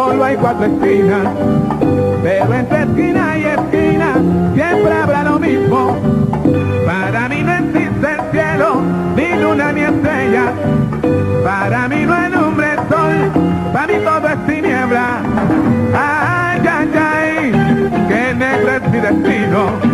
Solo 0.00 0.24
hay 0.24 0.36
cuatro 0.36 0.64
esquinas, 0.64 1.28
pero 2.22 2.54
entre 2.54 2.82
esquina 2.84 3.38
y 3.38 3.44
esquina 3.44 4.14
siempre 4.54 4.92
habrá 4.94 5.24
lo 5.24 5.38
mismo. 5.38 5.98
Para 6.86 7.28
mí 7.28 7.42
no 7.42 7.52
existe 7.52 8.08
el 8.14 8.20
cielo, 8.32 8.80
ni 9.14 9.42
luna 9.42 9.72
ni 9.72 9.82
estrella, 9.82 10.44
para 11.44 11.86
mí 11.88 12.06
no 12.06 12.14
hay 12.14 12.30
nombre 12.30 12.76
sol, 12.88 13.16
para 13.74 13.86
mí 13.88 13.94
todo 14.02 14.26
es 14.26 14.46
tiniebla. 14.46 15.06
Ay, 15.94 16.62
ay, 16.76 16.90
ay, 17.12 17.52
que 18.08 18.34
negro 18.34 18.70
es 18.76 18.90
mi 18.90 19.00
destino. 19.00 19.89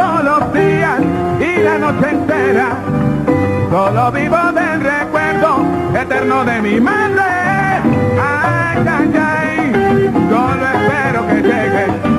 Paso 0.00 0.22
los 0.22 0.52
días 0.52 1.00
y 1.40 1.62
la 1.62 1.78
noche 1.78 2.10
entera, 2.10 2.68
solo 3.70 4.12
vivo 4.12 4.52
del 4.52 4.80
recuerdo 4.80 5.64
eterno 5.94 6.44
de 6.44 6.62
mi 6.62 6.80
madre. 6.80 7.22
Ay, 8.20 8.86
ay, 8.88 9.12
ay, 9.14 10.10
solo 10.30 10.64
espero 10.74 11.26
que 11.28 11.42
llegue. 11.42 12.09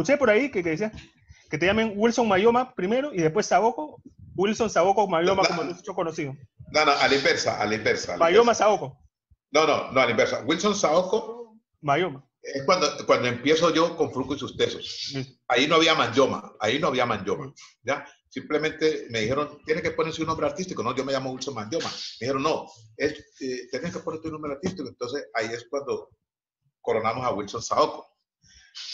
Escuché 0.00 0.16
por 0.16 0.30
ahí 0.30 0.50
que, 0.50 0.62
que 0.62 0.70
decía 0.70 0.92
que 1.50 1.58
te 1.58 1.66
llamen 1.66 1.92
Wilson 1.96 2.28
Mayoma 2.28 2.74
primero 2.74 3.12
y 3.12 3.18
después 3.18 3.46
Saoko. 3.46 4.00
Wilson 4.36 4.70
Saoko 4.70 5.06
Mayoma, 5.08 5.42
como 5.46 5.64
lo 5.64 5.72
hecho 5.72 5.94
conocido. 5.94 6.34
No, 6.72 6.84
no, 6.84 6.92
a 6.92 7.08
la 7.08 7.14
inversa, 7.14 7.60
a 7.60 7.66
la 7.66 7.74
inversa. 7.74 8.16
Mayoma 8.16 8.54
Saoko. 8.54 8.96
No, 9.50 9.66
no, 9.66 9.90
no, 9.90 10.00
a 10.00 10.04
la 10.04 10.10
inversa. 10.12 10.42
Wilson 10.46 10.74
Saoko. 10.74 11.58
Mayoma. 11.80 12.24
Es 12.42 12.62
cuando, 12.64 12.86
cuando 13.04 13.28
empiezo 13.28 13.74
yo 13.74 13.96
con 13.96 14.12
Fruco 14.12 14.34
y 14.34 14.38
sus 14.38 14.56
tesos. 14.56 15.12
Ahí 15.48 15.66
no 15.66 15.74
había 15.74 15.94
Manyoma, 15.94 16.54
ahí 16.60 16.78
no 16.78 16.86
había 16.86 17.04
Manyoma. 17.04 17.52
¿ya? 17.82 18.06
Simplemente 18.28 19.08
me 19.10 19.20
dijeron, 19.20 19.60
tiene 19.66 19.82
que 19.82 19.90
ponerse 19.90 20.22
un 20.22 20.28
nombre 20.28 20.46
artístico. 20.46 20.82
No, 20.82 20.94
yo 20.94 21.04
me 21.04 21.12
llamo 21.12 21.32
Wilson 21.32 21.54
Manyoma. 21.54 21.90
Me 22.20 22.26
dijeron, 22.26 22.42
no, 22.42 22.66
es, 22.96 23.18
eh, 23.40 23.68
tienes 23.70 23.92
que 23.92 23.98
poner 23.98 24.20
tu 24.20 24.30
nombre 24.30 24.52
artístico. 24.52 24.88
Entonces 24.88 25.26
ahí 25.34 25.48
es 25.48 25.66
cuando 25.68 26.10
coronamos 26.80 27.26
a 27.26 27.32
Wilson 27.32 27.62
Saoko. 27.62 28.06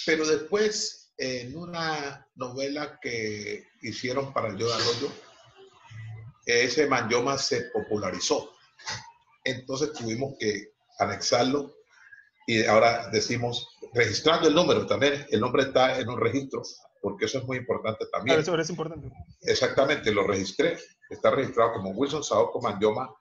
Pero 0.07 0.27
después, 0.27 0.96
en 1.19 1.57
una 1.57 2.29
novela 2.35 2.99
que 3.01 3.67
hicieron 3.83 4.33
para 4.33 4.49
el 4.49 4.57
Yo 4.57 4.69
de 4.69 4.75
Arroyo, 4.75 5.13
ese 6.45 6.87
Manyoma 6.87 7.39
se 7.39 7.63
popularizó. 7.73 8.53
Entonces 9.45 9.93
tuvimos 9.93 10.35
que 10.39 10.73
anexarlo 10.99 11.75
y 12.47 12.65
ahora 12.65 13.09
decimos, 13.09 13.69
registrando 13.93 14.49
el 14.49 14.55
número 14.55 14.87
también, 14.87 15.27
el 15.31 15.41
nombre 15.41 15.65
está 15.65 15.99
en 15.99 16.09
un 16.09 16.21
registro, 16.21 16.63
porque 17.03 17.25
eso 17.25 17.39
es 17.39 17.45
muy 17.45 17.57
importante 17.57 18.07
también. 18.13 18.37
Claro, 18.37 18.41
eso 18.43 18.63
es 18.63 18.71
importante. 18.71 19.11
Exactamente, 19.43 20.13
lo 20.13 20.27
registré, 20.27 20.79
está 21.11 21.31
registrado 21.31 21.73
como 21.73 21.91
Wilson 21.91 22.23
Saoko 22.23 22.61
Manyoma 22.61 23.13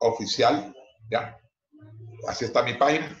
oficial, 0.00 0.74
¿ya? 1.10 1.38
Así 2.26 2.46
está 2.46 2.62
mi 2.62 2.74
página. 2.74 3.16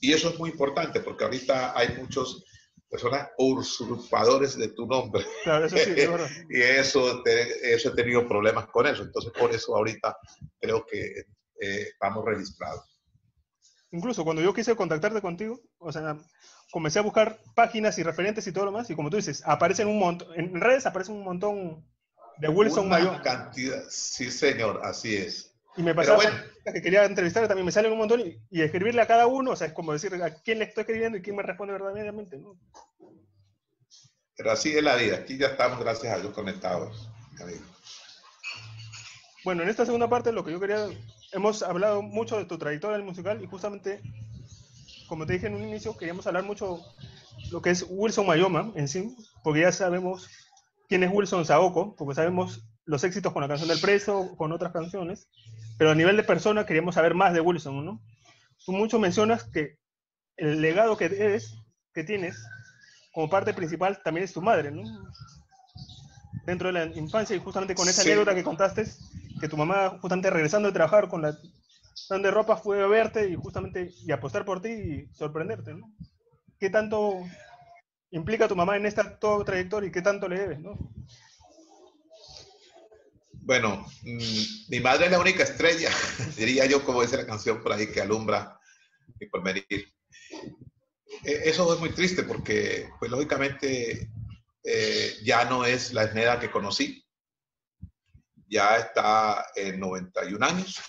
Y 0.00 0.12
eso 0.12 0.30
es 0.30 0.38
muy 0.38 0.50
importante, 0.50 1.00
porque 1.00 1.24
ahorita 1.24 1.78
hay 1.78 1.96
muchos 1.96 2.44
personas 2.88 3.28
usurpadores 3.38 4.56
de 4.56 4.68
tu 4.68 4.86
nombre. 4.86 5.24
Claro, 5.44 5.66
eso 5.66 5.76
sí, 5.76 5.92
verdad. 5.92 6.28
y 6.50 6.60
eso, 6.60 7.22
te, 7.22 7.72
eso 7.74 7.90
he 7.90 7.94
tenido 7.94 8.26
problemas 8.26 8.66
con 8.66 8.86
eso. 8.86 9.02
Entonces, 9.02 9.32
por 9.38 9.54
eso 9.54 9.76
ahorita 9.76 10.16
creo 10.60 10.84
que 10.84 11.24
eh, 11.60 11.82
estamos 11.92 12.24
registrados. 12.24 12.84
Incluso 13.92 14.24
cuando 14.24 14.42
yo 14.42 14.54
quise 14.54 14.74
contactarte 14.74 15.20
contigo, 15.20 15.60
o 15.78 15.92
sea, 15.92 16.16
comencé 16.70 16.98
a 16.98 17.02
buscar 17.02 17.40
páginas 17.54 17.98
y 17.98 18.02
referentes 18.02 18.46
y 18.46 18.52
todo 18.52 18.66
lo 18.66 18.72
más, 18.72 18.88
y 18.90 18.94
como 18.94 19.10
tú 19.10 19.16
dices, 19.16 19.42
aparecen 19.44 19.88
un 19.88 19.98
montón, 19.98 20.28
en 20.36 20.60
redes 20.60 20.86
aparecen 20.86 21.16
un 21.16 21.24
montón 21.24 21.84
de 22.38 22.48
Wilson 22.48 22.86
Una 22.86 22.98
Mayor. 22.98 23.22
cantidad, 23.22 23.82
sí 23.88 24.30
señor, 24.30 24.80
así 24.84 25.16
es. 25.16 25.52
Y 25.76 25.82
me 25.82 25.94
pasaba 25.94 26.16
bueno. 26.16 26.38
Que 26.72 26.82
quería 26.82 27.04
entrevistar, 27.04 27.46
también 27.48 27.66
me 27.66 27.72
salen 27.72 27.92
un 27.92 27.98
montón 27.98 28.20
y, 28.20 28.40
y 28.50 28.62
escribirle 28.62 29.02
a 29.02 29.06
cada 29.06 29.26
uno, 29.26 29.52
o 29.52 29.56
sea, 29.56 29.68
es 29.68 29.72
como 29.72 29.92
decir 29.92 30.14
a 30.22 30.34
quién 30.42 30.58
le 30.58 30.64
estoy 30.64 30.82
escribiendo 30.82 31.18
y 31.18 31.22
quién 31.22 31.36
me 31.36 31.42
responde 31.42 31.72
verdaderamente, 31.72 32.38
¿no? 32.38 32.58
Pero 34.36 34.52
así 34.52 34.74
es 34.74 34.82
la 34.82 34.96
vida. 34.96 35.16
Aquí 35.18 35.36
ya 35.36 35.48
estamos, 35.48 35.78
gracias 35.78 36.14
a 36.14 36.18
Dios, 36.18 36.32
conectados. 36.32 37.10
Bueno, 39.44 39.62
en 39.62 39.68
esta 39.68 39.86
segunda 39.86 40.08
parte 40.08 40.32
lo 40.32 40.44
que 40.44 40.52
yo 40.52 40.60
quería, 40.60 40.86
hemos 41.32 41.62
hablado 41.62 42.02
mucho 42.02 42.36
de 42.36 42.44
tu 42.44 42.58
trayectoria 42.58 42.96
en 42.96 43.02
el 43.02 43.06
musical 43.06 43.42
y 43.42 43.46
justamente, 43.46 44.00
como 45.08 45.26
te 45.26 45.34
dije 45.34 45.46
en 45.46 45.54
un 45.54 45.62
inicio, 45.62 45.96
queríamos 45.96 46.26
hablar 46.26 46.44
mucho 46.44 46.80
lo 47.50 47.62
que 47.62 47.70
es 47.70 47.86
Wilson 47.88 48.26
Mayoma 48.26 48.72
en 48.76 48.88
sí, 48.88 49.16
porque 49.42 49.60
ya 49.60 49.72
sabemos 49.72 50.28
quién 50.88 51.02
es 51.02 51.10
Wilson 51.12 51.44
Saoko, 51.46 51.94
porque 51.96 52.14
sabemos 52.14 52.62
los 52.90 53.04
éxitos 53.04 53.32
con 53.32 53.40
la 53.40 53.46
canción 53.48 53.68
del 53.68 53.80
preso, 53.80 54.34
con 54.36 54.50
otras 54.50 54.72
canciones, 54.72 55.28
pero 55.78 55.92
a 55.92 55.94
nivel 55.94 56.16
de 56.16 56.24
persona 56.24 56.66
queríamos 56.66 56.96
saber 56.96 57.14
más 57.14 57.32
de 57.32 57.40
Wilson, 57.40 57.84
¿no? 57.84 58.00
Tú 58.66 58.72
mucho 58.72 58.98
mencionas 58.98 59.44
que 59.44 59.78
el 60.36 60.60
legado 60.60 60.96
que 60.96 61.04
eres, 61.04 61.54
que 61.94 62.02
tienes, 62.02 62.36
como 63.12 63.30
parte 63.30 63.54
principal, 63.54 64.02
también 64.02 64.24
es 64.24 64.32
tu 64.32 64.42
madre, 64.42 64.72
¿no? 64.72 64.82
Dentro 66.46 66.66
de 66.66 66.72
la 66.72 66.84
infancia 66.86 67.36
y 67.36 67.38
justamente 67.38 67.76
con 67.76 67.88
esa 67.88 68.02
Sí. 68.02 68.08
anécdota 68.08 68.34
que 68.34 68.42
contaste, 68.42 68.86
que 69.40 69.48
tu 69.48 69.56
mamá 69.56 69.90
justamente 70.00 70.28
regresando 70.28 70.68
de 70.68 70.74
trabajar 70.74 71.08
con 71.08 71.22
la 71.22 71.38
tan 72.08 72.22
de 72.22 72.30
ropa 72.32 72.56
fue 72.56 72.82
a 72.82 72.88
verte 72.88 73.28
y 73.28 73.36
justamente 73.36 73.92
y 74.04 74.10
apostar 74.10 74.44
por 74.44 74.60
ti 74.60 74.68
y 74.70 75.06
sorprenderte, 75.14 75.74
¿no? 75.74 75.92
¿Qué 76.58 76.70
tanto 76.70 77.20
implica 78.10 78.48
tu 78.48 78.56
mamá 78.56 78.76
en 78.76 78.86
esta 78.86 79.16
toda 79.20 79.44
trayectoria 79.44 79.88
y 79.88 79.92
qué 79.92 80.02
tanto 80.02 80.28
le 80.28 80.40
debes, 80.40 80.58
¿no? 80.58 80.76
Bueno, 83.50 83.84
mm, 84.04 84.68
mi 84.68 84.78
madre 84.78 85.06
es 85.06 85.10
la 85.10 85.18
única 85.18 85.42
estrella, 85.42 85.90
diría 86.36 86.66
yo, 86.66 86.84
como 86.84 87.02
dice 87.02 87.16
la 87.16 87.26
canción 87.26 87.60
por 87.60 87.72
ahí, 87.72 87.90
que 87.90 88.00
alumbra 88.00 88.56
mi 89.18 89.26
porvenir. 89.26 89.64
Eh, 89.68 91.42
Eso 91.46 91.74
es 91.74 91.80
muy 91.80 91.90
triste 91.90 92.22
porque, 92.22 92.88
pues 93.00 93.10
lógicamente, 93.10 94.08
eh, 94.62 95.16
ya 95.24 95.46
no 95.46 95.64
es 95.64 95.92
la 95.92 96.04
Esneda 96.04 96.38
que 96.38 96.48
conocí. 96.48 97.04
Ya 98.46 98.76
está 98.76 99.46
en 99.56 99.80
91 99.80 100.46
años. 100.46 100.80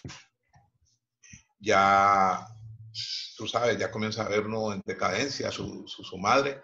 Ya, 1.58 2.46
tú 3.38 3.48
sabes, 3.48 3.80
ya 3.80 3.90
comienza 3.90 4.22
a 4.22 4.30
ver 4.30 4.46
uno 4.46 4.72
en 4.72 4.84
decadencia 4.86 5.50
su, 5.50 5.88
su, 5.88 6.04
su 6.04 6.18
madre 6.20 6.62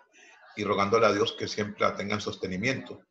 y 0.55 0.63
rogándole 0.63 1.07
a 1.07 1.11
Dios 1.11 1.35
que 1.39 1.47
siempre 1.47 1.87
la 1.87 1.95
tenga 1.95 2.13
en 2.13 2.21
sostenimiento 2.21 3.06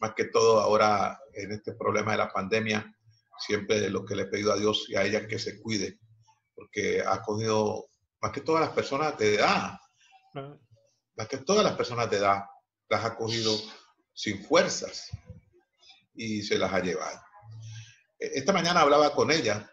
más 0.00 0.14
que 0.14 0.24
todo 0.26 0.60
ahora 0.60 1.18
en 1.34 1.52
este 1.52 1.72
problema 1.74 2.12
de 2.12 2.18
la 2.18 2.32
pandemia, 2.32 2.94
siempre 3.38 3.88
lo 3.90 4.04
que 4.04 4.14
le 4.16 4.22
he 4.22 4.26
pedido 4.26 4.52
a 4.52 4.56
Dios 4.56 4.86
y 4.88 4.96
a 4.96 5.04
ella 5.04 5.26
que 5.26 5.38
se 5.38 5.60
cuide, 5.60 5.98
porque 6.54 7.02
ha 7.06 7.22
cogido, 7.22 7.88
más 8.20 8.32
que 8.32 8.40
todas 8.40 8.60
las 8.62 8.70
personas 8.70 9.16
de 9.18 9.36
edad, 9.36 9.78
más 11.16 11.28
que 11.28 11.38
todas 11.38 11.64
las 11.64 11.74
personas 11.76 12.10
de 12.10 12.16
edad, 12.18 12.42
las 12.88 13.04
ha 13.04 13.16
cogido 13.16 13.52
sin 14.12 14.44
fuerzas 14.44 15.10
y 16.14 16.42
se 16.42 16.58
las 16.58 16.72
ha 16.72 16.80
llevado. 16.80 17.20
E- 18.18 18.32
Esta 18.34 18.52
mañana 18.52 18.80
hablaba 18.80 19.14
con 19.14 19.30
ella, 19.30 19.70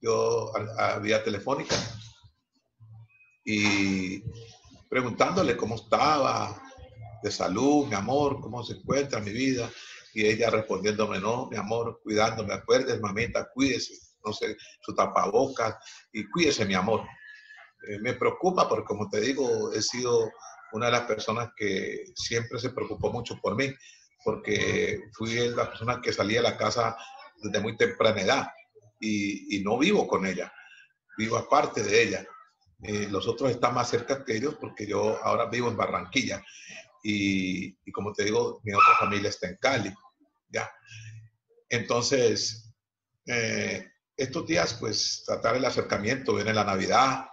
yo 0.00 0.52
a, 0.56 0.94
a 0.94 0.98
vía 0.98 1.22
telefónica, 1.22 1.76
y 3.44 4.22
preguntándole 4.88 5.56
cómo 5.56 5.74
estaba, 5.76 6.60
de 7.24 7.30
salud, 7.30 7.86
mi 7.86 7.94
amor, 7.94 8.38
cómo 8.40 8.62
se 8.62 8.74
encuentra 8.74 9.18
mi 9.18 9.32
vida. 9.32 9.70
Y 10.12 10.26
ella 10.26 10.50
respondiéndome, 10.50 11.18
no, 11.18 11.48
mi 11.50 11.56
amor, 11.56 12.00
cuidándome, 12.04 12.52
acuerdes, 12.52 13.00
mamita, 13.00 13.48
cuídese, 13.52 13.94
no 14.24 14.32
sé, 14.32 14.56
su 14.80 14.94
tapabocas 14.94 15.74
y 16.12 16.28
cuídese, 16.30 16.66
mi 16.66 16.74
amor. 16.74 17.00
Eh, 17.88 17.98
me 18.00 18.12
preocupa 18.12 18.68
porque, 18.68 18.84
como 18.84 19.08
te 19.08 19.20
digo, 19.20 19.72
he 19.72 19.80
sido 19.80 20.30
una 20.72 20.86
de 20.86 20.92
las 20.92 21.02
personas 21.02 21.48
que 21.56 22.04
siempre 22.14 22.58
se 22.58 22.70
preocupó 22.70 23.10
mucho 23.10 23.40
por 23.40 23.56
mí, 23.56 23.74
porque 24.22 25.00
fui 25.14 25.34
la 25.48 25.68
persona 25.70 26.00
que 26.02 26.12
salía 26.12 26.38
de 26.38 26.50
la 26.50 26.58
casa 26.58 26.94
desde 27.42 27.60
muy 27.60 27.76
temprana 27.76 28.20
edad 28.20 28.46
y, 29.00 29.62
no 29.64 29.78
vivo 29.78 30.06
con 30.06 30.26
ella, 30.26 30.52
vivo 31.16 31.36
aparte 31.38 31.82
de 31.82 32.02
ella. 32.02 32.26
Eh, 32.82 33.08
los 33.10 33.26
otros 33.26 33.50
están 33.50 33.74
más 33.74 33.88
cerca 33.88 34.24
que 34.24 34.36
ellos 34.36 34.56
porque 34.60 34.86
yo 34.86 35.18
ahora 35.24 35.46
vivo 35.46 35.68
en 35.68 35.76
Barranquilla 35.76 36.42
y, 37.06 37.92
como 37.92 38.14
te 38.14 38.24
digo, 38.24 38.62
mi 38.64 38.72
otra 38.72 38.96
familia 38.98 39.28
está 39.28 39.46
en 39.46 39.58
Cali, 39.58 39.94
¿ya? 40.48 40.72
Entonces, 41.68 42.72
eh, 43.26 43.86
estos 44.16 44.46
días, 44.46 44.74
pues, 44.80 45.22
tratar 45.26 45.56
el 45.56 45.64
acercamiento, 45.66 46.34
viene 46.34 46.54
la 46.54 46.64
Navidad, 46.64 47.26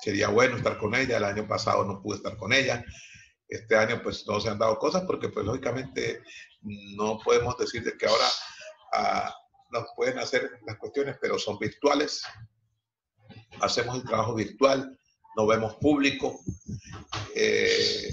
sería 0.00 0.28
bueno 0.28 0.56
estar 0.56 0.78
con 0.78 0.96
ella, 0.96 1.18
el 1.18 1.24
año 1.24 1.46
pasado 1.46 1.84
no 1.84 2.02
pude 2.02 2.16
estar 2.16 2.36
con 2.36 2.52
ella, 2.52 2.84
este 3.46 3.76
año, 3.76 4.02
pues, 4.02 4.26
no 4.26 4.40
se 4.40 4.48
han 4.48 4.58
dado 4.58 4.76
cosas 4.78 5.04
porque, 5.04 5.28
pues, 5.28 5.46
lógicamente, 5.46 6.24
no 6.96 7.20
podemos 7.24 7.56
decir 7.56 7.84
de 7.84 7.96
que 7.96 8.06
ahora 8.06 8.26
ah, 8.94 9.34
nos 9.70 9.84
pueden 9.94 10.18
hacer 10.18 10.58
las 10.66 10.76
cuestiones, 10.76 11.16
pero 11.20 11.38
son 11.38 11.56
virtuales, 11.56 12.24
hacemos 13.60 13.94
el 13.96 14.04
trabajo 14.04 14.34
virtual, 14.34 14.98
no 15.36 15.46
vemos 15.46 15.76
público, 15.76 16.40
eh, 17.36 18.12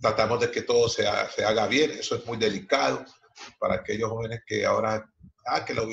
tratamos 0.00 0.40
de 0.40 0.50
que 0.50 0.62
todo 0.62 0.88
se, 0.88 1.04
se 1.34 1.44
haga 1.44 1.66
bien, 1.66 1.90
eso 1.92 2.16
es 2.16 2.26
muy 2.26 2.36
delicado 2.36 3.04
para 3.58 3.76
aquellos 3.76 4.10
jóvenes 4.10 4.42
que 4.46 4.64
ahora, 4.64 5.10
ah, 5.46 5.64
que 5.64 5.74
lo, 5.74 5.86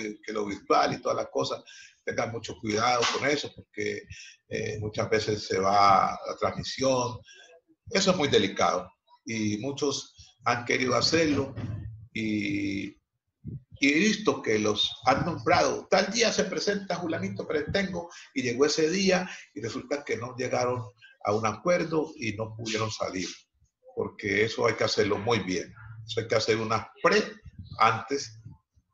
virtual 0.45 0.93
y 0.93 1.01
todas 1.01 1.17
las 1.17 1.29
cosas, 1.29 1.63
tengan 2.03 2.31
mucho 2.31 2.57
cuidado 2.59 3.01
con 3.17 3.27
eso, 3.27 3.51
porque 3.55 4.03
eh, 4.49 4.77
muchas 4.79 5.09
veces 5.09 5.45
se 5.45 5.59
va 5.59 6.19
la 6.27 6.35
transmisión, 6.39 7.19
eso 7.89 8.11
es 8.11 8.17
muy 8.17 8.27
delicado 8.27 8.89
y 9.25 9.57
muchos 9.57 10.37
han 10.45 10.65
querido 10.65 10.95
hacerlo 10.95 11.53
y, 12.13 12.99
he 13.83 13.97
visto 13.97 14.43
que 14.43 14.59
los 14.59 14.93
han 15.07 15.25
nombrado, 15.25 15.87
tal 15.89 16.11
día 16.11 16.31
se 16.31 16.43
presenta 16.43 16.97
Julanito 16.97 17.47
Peretengo 17.47 18.11
y 18.31 18.43
llegó 18.43 18.67
ese 18.67 18.91
día 18.91 19.27
y 19.55 19.61
resulta 19.61 20.03
que 20.03 20.17
no 20.17 20.35
llegaron 20.35 20.83
a 21.25 21.33
un 21.33 21.47
acuerdo 21.47 22.11
y 22.15 22.33
no 22.33 22.55
pudieron 22.55 22.91
salir, 22.91 23.27
porque 24.01 24.45
eso 24.45 24.65
hay 24.65 24.73
que 24.73 24.83
hacerlo 24.83 25.19
muy 25.19 25.41
bien. 25.41 25.71
Eso 26.07 26.21
hay 26.21 26.27
que 26.27 26.33
hacer 26.33 26.57
una 26.57 26.91
pre 27.03 27.21
antes 27.77 28.41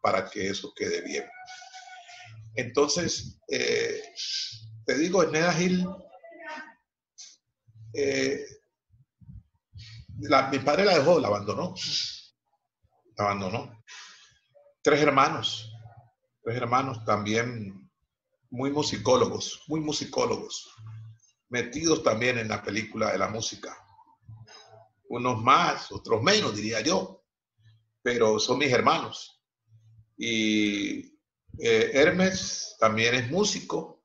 para 0.02 0.30
que 0.30 0.50
eso 0.50 0.74
quede 0.76 1.00
bien. 1.00 1.24
Entonces, 2.56 3.40
eh, 3.48 4.02
te 4.86 4.98
digo, 4.98 5.24
Eneda 5.24 5.54
Gil 5.54 5.88
eh, 7.94 8.46
mi 10.52 10.60
padre 10.60 10.84
la 10.84 10.98
dejó, 10.98 11.22
la 11.22 11.30
abandonó. 11.30 11.74
La 13.16 13.24
abandonó. 13.24 13.82
Tres 14.82 15.02
hermanos, 15.02 15.72
tres 16.44 16.58
hermanos 16.58 17.06
también 17.06 17.90
muy 18.50 18.72
musicólogos, 18.72 19.64
muy 19.70 19.80
musicólogos, 19.80 20.70
metidos 21.48 22.04
también 22.04 22.40
en 22.40 22.50
la 22.50 22.62
película 22.62 23.14
de 23.14 23.20
la 23.20 23.30
música. 23.30 23.87
Unos 25.10 25.42
más, 25.42 25.92
otros 25.92 26.22
menos, 26.22 26.56
diría 26.56 26.82
yo, 26.82 27.24
pero 28.02 28.40
son 28.40 28.60
mis 28.60 28.72
hermanos. 28.72 29.42
Y 30.18 31.00
eh, 31.60 31.92
Hermes 31.94 32.76
también 32.80 33.16
es 33.16 33.30
músico. 33.30 34.04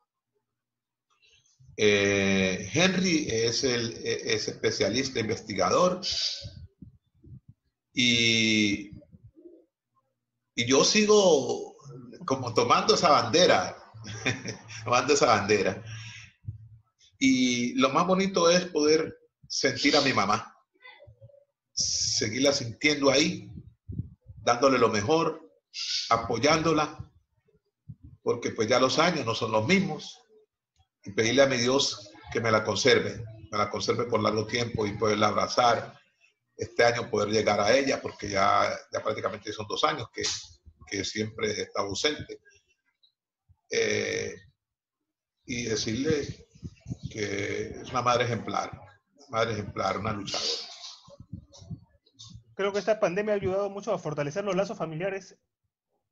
Eh, 1.77 2.71
Henry 2.73 3.27
es, 3.29 3.65
el, 3.65 3.93
es 4.05 4.49
especialista 4.49 5.21
investigador. 5.21 6.01
Y, 7.95 8.91
y 10.55 10.67
yo 10.67 10.85
sigo 10.85 11.77
como 12.25 12.55
tomando 12.55 12.95
esa 12.95 13.11
bandera, 13.11 13.77
tomando 14.85 15.15
esa 15.15 15.27
bandera. 15.27 15.83
Y 17.19 17.75
lo 17.75 17.91
más 17.91 18.07
bonito 18.07 18.51
es 18.51 18.65
poder 18.67 19.17
sentir 19.47 19.97
a 19.97 20.01
mi 20.01 20.13
mamá, 20.13 20.52
seguirla 21.83 22.53
sintiendo 22.53 23.11
ahí, 23.11 23.51
dándole 24.39 24.79
lo 24.79 24.89
mejor, 24.89 25.41
apoyándola, 26.11 27.11
porque 28.23 28.51
pues 28.51 28.69
ya 28.69 28.79
los 28.79 28.99
años 28.99 29.25
no 29.27 29.35
son 29.35 29.53
los 29.53 29.67
mismos, 29.67 30.19
y 31.05 31.11
pedirle 31.11 31.43
a 31.43 31.47
mi 31.47 31.57
Dios 31.57 32.11
que 32.33 32.41
me 32.41 32.51
la 32.51 32.65
conserve, 32.65 33.25
me 33.51 33.59
la 33.59 33.69
conserve 33.69 34.05
por 34.05 34.23
largo 34.23 34.47
tiempo 34.47 34.87
y 34.87 34.97
poderla 34.97 35.29
abrazar, 35.29 35.99
este 36.57 36.85
año 36.85 37.11
poder 37.11 37.31
llegar 37.31 37.61
a 37.61 37.75
ella, 37.75 38.01
porque 38.01 38.29
ya, 38.29 38.71
ya 38.93 39.03
prácticamente 39.03 39.53
son 39.53 39.67
dos 39.67 39.83
años 39.85 40.09
que, 40.13 40.23
que 40.87 41.05
siempre 41.05 41.51
está 41.51 41.81
ausente. 41.81 42.41
Eh, 43.71 44.37
y 45.45 45.65
decirle 45.65 46.47
que 47.11 47.81
es 47.83 47.91
una 47.91 48.03
madre 48.03 48.25
ejemplar, 48.25 48.71
madre 49.31 49.53
ejemplar, 49.53 49.99
una 49.99 50.13
luchadora. 50.13 50.72
Creo 52.55 52.73
que 52.73 52.79
esta 52.79 53.01
pandemia 53.01 53.35
ha 53.35 53.37
ayudado 53.37 53.71
mucho 53.71 53.93
a 53.93 53.99
fortalecer 53.99 54.45
los 54.45 54.57
lazos 54.57 54.79
familiares 54.79 55.39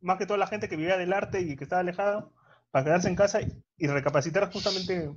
más 0.00 0.18
que 0.18 0.26
toda 0.26 0.38
la 0.38 0.46
gente 0.46 0.68
que 0.68 0.76
vivía 0.76 0.96
del 0.96 1.12
arte 1.12 1.40
y 1.40 1.56
que 1.56 1.64
estaba 1.64 1.80
alejada, 1.80 2.30
para 2.70 2.84
quedarse 2.84 3.08
en 3.08 3.16
casa 3.16 3.40
y 3.76 3.86
recapacitar 3.86 4.50
justamente 4.52 5.10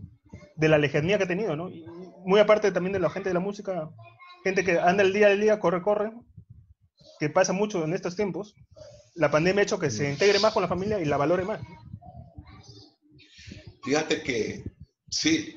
de 0.55 0.67
la 0.67 0.77
lejanía 0.77 1.17
que 1.17 1.23
ha 1.23 1.27
tenido, 1.27 1.55
¿no? 1.55 1.69
muy 2.25 2.39
aparte 2.39 2.71
también 2.71 2.93
de 2.93 2.99
la 2.99 3.09
gente 3.09 3.29
de 3.29 3.33
la 3.33 3.39
música, 3.39 3.89
gente 4.43 4.63
que 4.63 4.79
anda 4.79 5.03
el 5.03 5.13
día 5.13 5.27
al 5.27 5.39
día, 5.39 5.59
corre, 5.59 5.81
corre, 5.81 6.11
que 7.19 7.29
pasa 7.29 7.53
mucho 7.53 7.83
en 7.83 7.93
estos 7.93 8.15
tiempos. 8.15 8.55
La 9.15 9.29
pandemia 9.29 9.61
ha 9.61 9.63
hecho 9.63 9.79
que 9.79 9.91
se 9.91 10.09
integre 10.09 10.39
más 10.39 10.53
con 10.53 10.63
la 10.63 10.69
familia 10.69 10.99
y 10.99 11.05
la 11.05 11.17
valore 11.17 11.45
más. 11.45 11.61
Fíjate 13.83 14.23
que 14.23 14.63
sí, 15.09 15.55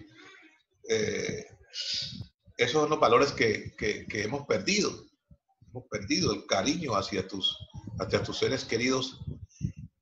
eh, 0.88 1.46
esos 2.56 2.82
son 2.82 2.90
los 2.90 3.00
valores 3.00 3.32
que, 3.32 3.72
que, 3.78 4.06
que 4.06 4.24
hemos 4.24 4.46
perdido. 4.46 4.90
Perdido 5.84 6.32
el 6.32 6.46
cariño 6.46 6.96
hacia 6.96 7.26
tus, 7.26 7.56
hacia 7.98 8.22
tus 8.22 8.38
seres 8.38 8.64
queridos 8.64 9.20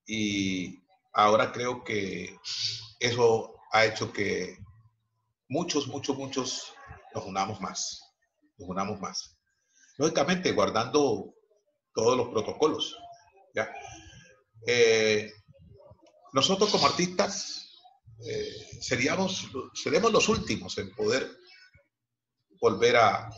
y 0.07 0.83
ahora 1.12 1.51
creo 1.53 1.83
que 1.83 2.39
eso 3.01 3.55
ha 3.72 3.85
hecho 3.85 4.12
que 4.12 4.59
muchos, 5.49 5.89
muchos, 5.89 6.16
muchos 6.16 6.72
nos 7.14 7.25
unamos 7.25 7.61
más, 7.61 8.03
nos 8.59 8.68
unamos 8.68 9.01
más. 9.01 9.37
Lógicamente, 9.97 10.53
guardando 10.53 11.35
todos 11.93 12.16
los 12.16 12.29
protocolos. 12.29 12.97
¿ya? 13.55 13.72
Eh, 14.66 15.33
nosotros 16.33 16.70
como 16.70 16.87
artistas 16.87 17.81
eh, 18.27 18.79
seríamos, 18.81 19.49
seremos 19.75 20.12
los 20.12 20.29
últimos 20.29 20.77
en 20.79 20.95
poder 20.95 21.31
volver 22.61 22.97
a, 22.97 23.31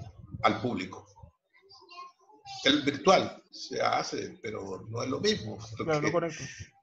al 0.43 0.61
público 0.61 1.16
el 2.67 2.83
virtual 2.83 3.43
se 3.51 3.81
hace, 3.81 4.39
pero 4.43 4.85
no 4.89 5.03
es 5.03 5.09
lo 5.09 5.21
mismo. 5.21 5.59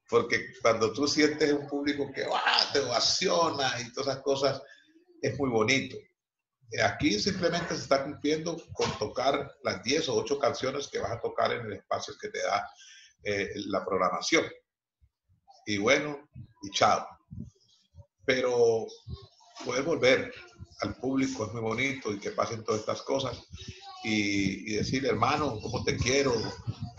Porque, 0.10 0.54
cuando 0.62 0.94
tú 0.94 1.08
sientes 1.08 1.52
un 1.52 1.68
público 1.68 2.12
que 2.14 2.26
te 2.72 2.80
ovaciona 2.80 3.82
y 3.82 3.92
todas 3.92 4.10
esas 4.10 4.24
cosas, 4.24 4.62
es 5.22 5.38
muy 5.40 5.50
bonito. 5.50 5.98
Aquí 6.84 7.20
simplemente 7.20 7.76
se 7.76 7.84
está 7.84 8.04
cumpliendo 8.04 8.58
con 8.74 8.90
tocar 8.98 9.56
las 9.64 9.84
10 9.84 10.10
o 10.10 10.16
8 10.16 10.40
canciones 10.40 10.88
que 10.88 11.00
vas 11.00 11.12
a 11.12 11.22
tocar 11.22 11.52
en 11.52 11.66
el 11.66 11.74
espacio 11.74 12.16
que 12.20 12.30
te 12.30 12.40
da 12.40 12.70
eh, 13.24 13.50
la 13.68 13.86
programación. 13.86 14.46
Y 15.66 15.78
bueno, 15.78 16.30
y 16.62 16.70
chao. 16.72 17.08
Pero 18.26 18.86
poder 19.66 19.84
volver 19.84 20.34
al 20.82 20.96
público 20.96 21.46
es 21.46 21.54
muy 21.54 21.62
bonito 21.62 22.12
y 22.12 22.20
que 22.20 22.32
pasen 22.32 22.64
todas 22.64 22.82
estas 22.82 23.02
cosas 23.04 23.48
y, 24.04 24.74
decir, 24.74 25.06
hermano, 25.06 25.60
cómo 25.62 25.84
te 25.84 25.96
quiero, 25.98 26.34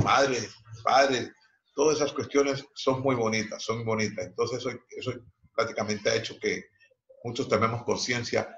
madre, 0.02 0.38
padre, 0.82 1.32
todas 1.74 1.96
esas 1.96 2.12
cuestiones 2.12 2.64
son 2.74 3.02
muy 3.02 3.14
bonitas, 3.14 3.62
son 3.62 3.84
bonitas. 3.84 4.26
Entonces 4.26 4.58
eso, 4.58 4.70
eso 4.96 5.12
prácticamente 5.54 6.10
ha 6.10 6.16
hecho 6.16 6.38
que 6.40 6.64
muchos 7.22 7.48
tomemos 7.48 7.82
conciencia 7.84 8.48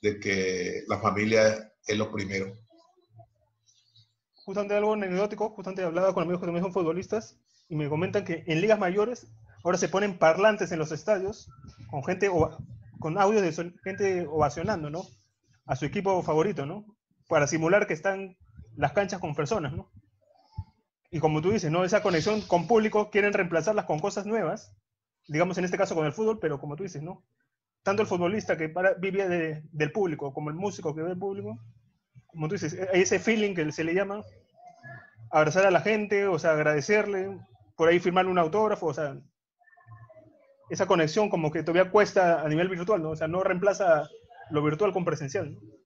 de 0.00 0.18
que 0.18 0.82
la 0.88 0.98
familia 0.98 1.72
es 1.86 1.96
lo 1.96 2.10
primero. 2.10 2.56
Justamente 4.44 4.74
algo 4.74 4.94
anecdótico, 4.94 5.50
justamente 5.50 5.82
he 5.82 5.84
hablado 5.84 6.12
con 6.12 6.24
amigos 6.24 6.40
que 6.40 6.46
también 6.46 6.64
son 6.64 6.72
futbolistas 6.72 7.38
y 7.68 7.76
me 7.76 7.88
comentan 7.88 8.24
que 8.24 8.42
en 8.46 8.60
ligas 8.60 8.78
mayores 8.78 9.28
ahora 9.62 9.78
se 9.78 9.88
ponen 9.88 10.18
parlantes 10.18 10.72
en 10.72 10.80
los 10.80 10.90
estadios 10.90 11.48
con 11.88 12.04
gente, 12.04 12.28
con 12.98 13.18
audio 13.18 13.40
de 13.40 13.52
gente 13.84 14.26
ovacionando, 14.28 14.90
¿no? 14.90 15.04
A 15.66 15.76
su 15.76 15.84
equipo 15.84 16.20
favorito, 16.22 16.66
¿no? 16.66 16.84
Para 17.32 17.46
simular 17.46 17.86
que 17.86 17.94
están 17.94 18.36
las 18.76 18.92
canchas 18.92 19.18
con 19.18 19.34
personas, 19.34 19.72
¿no? 19.72 19.90
Y 21.10 21.18
como 21.18 21.40
tú 21.40 21.50
dices, 21.50 21.70
¿no? 21.70 21.82
Esa 21.82 22.02
conexión 22.02 22.42
con 22.42 22.66
público 22.66 23.08
quieren 23.08 23.32
reemplazarlas 23.32 23.86
con 23.86 24.00
cosas 24.00 24.26
nuevas, 24.26 24.76
digamos 25.28 25.56
en 25.56 25.64
este 25.64 25.78
caso 25.78 25.94
con 25.94 26.04
el 26.04 26.12
fútbol, 26.12 26.38
pero 26.40 26.60
como 26.60 26.76
tú 26.76 26.82
dices, 26.82 27.02
¿no? 27.02 27.24
Tanto 27.82 28.02
el 28.02 28.08
futbolista 28.08 28.58
que 28.58 28.68
para, 28.68 28.92
vive 28.92 29.62
del 29.72 29.92
público 29.92 30.34
como 30.34 30.50
el 30.50 30.56
músico 30.56 30.94
que 30.94 31.00
ve 31.00 31.12
el 31.12 31.18
público, 31.18 31.58
como 32.26 32.48
tú 32.48 32.54
dices, 32.54 32.76
hay 32.92 33.00
ese 33.00 33.18
feeling 33.18 33.54
que 33.54 33.72
se 33.72 33.84
le 33.84 33.94
llama, 33.94 34.22
abrazar 35.30 35.64
a 35.64 35.70
la 35.70 35.80
gente, 35.80 36.26
o 36.26 36.38
sea, 36.38 36.50
agradecerle, 36.50 37.40
por 37.76 37.88
ahí 37.88 37.98
firmarle 37.98 38.30
un 38.30 38.38
autógrafo, 38.38 38.88
o 38.88 38.94
sea, 38.94 39.16
esa 40.68 40.84
conexión 40.84 41.30
como 41.30 41.50
que 41.50 41.62
todavía 41.62 41.90
cuesta 41.90 42.42
a 42.42 42.48
nivel 42.50 42.68
virtual, 42.68 43.02
¿no? 43.02 43.08
O 43.12 43.16
sea, 43.16 43.26
no 43.26 43.42
reemplaza 43.42 44.06
lo 44.50 44.62
virtual 44.62 44.92
con 44.92 45.06
presencial, 45.06 45.54
¿no? 45.54 45.81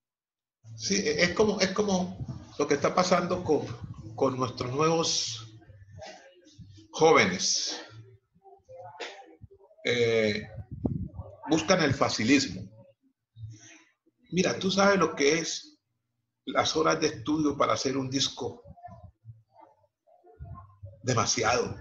Sí, 0.77 0.97
e, 0.97 1.23
es 1.23 1.31
como, 1.31 1.59
es 1.61 1.71
como 1.71 2.19
lo 2.59 2.69
que 2.69 2.75
está 2.75 2.95
pasando 2.95 3.43
con, 3.43 3.67
con 4.15 4.37
nuestros 4.37 4.71
nuevos 4.73 5.59
jóvenes. 6.91 7.81
Eh, 9.85 10.47
buscan 11.49 11.83
el 11.83 11.95
facilismo. 11.95 12.63
Mira, 14.33 14.59
tú 14.59 14.71
sabes 14.71 14.99
lo 14.99 15.15
que 15.15 15.39
es 15.39 15.79
las 16.45 16.77
horas 16.77 17.01
de 17.01 17.07
estudio 17.07 17.57
para 17.57 17.73
hacer 17.73 17.97
un 17.97 18.11
disco. 18.11 18.63
Demasiado, 21.03 21.75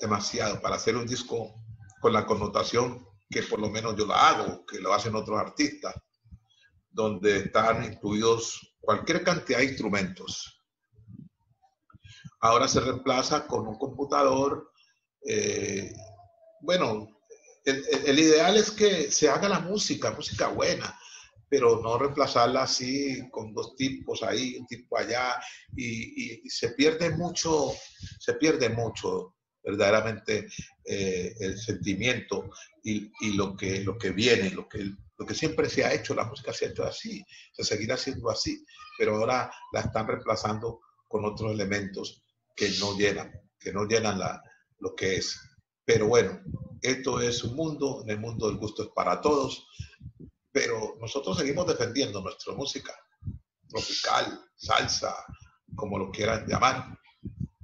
demasiado, 0.00 0.60
para 0.60 0.76
hacer 0.76 0.96
un 0.96 1.06
disco 1.06 1.54
con 2.00 2.12
la 2.12 2.26
connotación 2.26 3.06
que 3.30 3.42
por 3.44 3.60
lo 3.60 3.70
menos 3.70 3.96
yo 3.96 4.06
la 4.06 4.28
hago, 4.28 4.66
que 4.66 4.78
lo 4.80 4.92
hacen 4.92 5.14
otros 5.14 5.38
artistas 5.38 5.94
donde 6.96 7.36
están 7.40 7.84
incluidos 7.84 8.74
cualquier 8.80 9.22
cantidad 9.22 9.58
de 9.58 9.66
instrumentos. 9.66 10.62
Ahora 12.40 12.66
se 12.66 12.80
reemplaza 12.80 13.46
con 13.46 13.68
un 13.68 13.76
computador. 13.76 14.72
Eh, 15.28 15.92
bueno, 16.62 17.06
el, 17.64 18.18
ideal 18.18 18.56
es 18.56 18.70
que 18.70 19.10
se 19.10 19.28
haga 19.28 19.46
la 19.46 19.60
música, 19.60 20.10
música 20.12 20.48
buena, 20.48 20.98
pero 21.50 21.82
no 21.82 21.98
reemplazarla 21.98 22.62
así 22.62 23.28
con 23.30 23.52
dos 23.52 23.76
tipos 23.76 24.22
ahí, 24.22 24.56
un 24.58 24.66
tipo 24.66 24.96
allá, 24.96 25.34
y, 25.76 26.48
se 26.48 26.70
pierde 26.70 27.10
mucho, 27.10 27.74
se 28.18 28.34
pierde 28.34 28.70
mucho 28.70 29.34
verdaderamente 29.62 30.46
eh, 30.84 31.34
el 31.40 31.58
sentimiento 31.58 32.48
y, 32.82 33.12
y, 33.20 33.34
lo, 33.34 33.54
que, 33.54 33.80
lo 33.80 33.98
que 33.98 34.12
viene, 34.12 34.50
lo 34.50 34.66
que, 34.66 34.92
lo 35.18 35.26
que 35.26 35.34
siempre 35.34 35.68
se 35.68 35.84
ha 35.84 35.92
hecho, 35.92 36.14
la 36.14 36.24
música 36.24 36.52
se 36.52 36.66
ha 36.66 36.68
hecho 36.70 36.84
así, 36.84 37.24
se 37.52 37.64
seguirá 37.64 37.96
siendo 37.96 38.30
así, 38.30 38.64
pero 38.98 39.16
ahora 39.16 39.50
la 39.72 39.80
están 39.80 40.06
reemplazando 40.06 40.80
con 41.08 41.24
otros 41.24 41.52
elementos 41.52 42.22
que 42.54 42.70
no 42.80 42.96
llenan, 42.96 43.32
que 43.58 43.72
no 43.72 43.84
llenan 43.84 44.18
la, 44.18 44.42
lo 44.78 44.94
que 44.94 45.16
es. 45.16 45.38
Pero 45.84 46.08
bueno, 46.08 46.40
esto 46.82 47.20
es 47.20 47.44
un 47.44 47.56
mundo, 47.56 48.02
en 48.02 48.10
el 48.10 48.20
mundo 48.20 48.48
del 48.48 48.58
gusto 48.58 48.82
es 48.82 48.88
para 48.94 49.20
todos, 49.20 49.66
pero 50.52 50.96
nosotros 51.00 51.38
seguimos 51.38 51.66
defendiendo 51.66 52.20
nuestra 52.20 52.54
música 52.54 52.94
tropical, 53.68 54.40
salsa, 54.56 55.14
como 55.74 55.98
lo 55.98 56.10
quieran 56.10 56.46
llamar. 56.46 56.98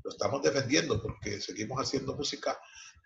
Lo 0.02 0.10
estamos 0.10 0.42
defendiendo 0.42 1.00
porque 1.00 1.40
seguimos 1.40 1.78
haciendo 1.80 2.14
música 2.14 2.58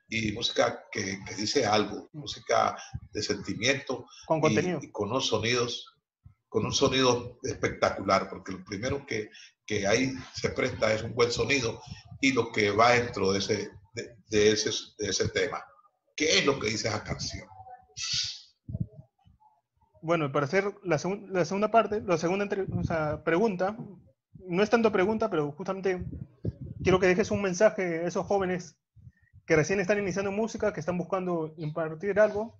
y 0.08 0.32
música 0.32 0.84
que, 0.90 1.18
que 1.26 1.34
dice 1.34 1.66
algo, 1.66 2.08
música 2.12 2.76
de 3.12 3.22
sentimiento. 3.22 4.06
Con 4.26 4.40
contenido. 4.40 4.78
Y, 4.82 4.90
con 4.90 5.10
unos 5.10 5.26
sonidos, 5.26 5.94
con 6.48 6.64
un 6.64 6.72
sonido 6.72 7.38
espectacular, 7.42 8.28
porque 8.28 8.52
lo 8.52 8.64
primero 8.64 9.04
que, 9.04 9.30
que 9.66 9.86
ahí 9.86 10.12
se 10.34 10.50
presta 10.50 10.92
es 10.92 11.02
un 11.02 11.14
buen 11.14 11.30
sonido 11.32 11.80
y 12.20 12.32
lo 12.32 12.52
que 12.52 12.70
va 12.70 12.92
dentro 12.92 13.32
de 13.32 13.40
ese, 13.40 13.70
de, 13.94 14.16
de 14.28 14.52
ese, 14.52 14.70
de 14.98 15.08
ese 15.10 15.28
tema. 15.28 15.64
¿Qué 16.14 16.38
es 16.38 16.46
lo 16.46 16.58
que 16.58 16.68
dice 16.68 16.88
esa 16.88 17.02
canción? 17.02 17.46
Bueno, 20.02 20.30
para 20.30 20.46
hacer 20.46 20.72
la, 20.84 20.98
segun- 20.98 21.28
la 21.30 21.44
segunda 21.44 21.70
parte, 21.70 22.00
la 22.00 22.16
segunda 22.16 22.44
entre- 22.44 22.62
o 22.62 22.84
sea, 22.84 23.22
pregunta, 23.24 23.76
no 24.46 24.62
es 24.62 24.70
tanto 24.70 24.92
pregunta, 24.92 25.28
pero 25.28 25.50
justamente 25.52 26.04
quiero 26.82 27.00
que 27.00 27.08
dejes 27.08 27.30
un 27.30 27.42
mensaje 27.42 28.04
a 28.04 28.06
esos 28.06 28.24
jóvenes 28.26 28.76
que 29.46 29.56
recién 29.56 29.80
están 29.80 29.98
iniciando 29.98 30.32
música, 30.32 30.72
que 30.72 30.80
están 30.80 30.98
buscando 30.98 31.54
impartir 31.56 32.18
algo, 32.18 32.58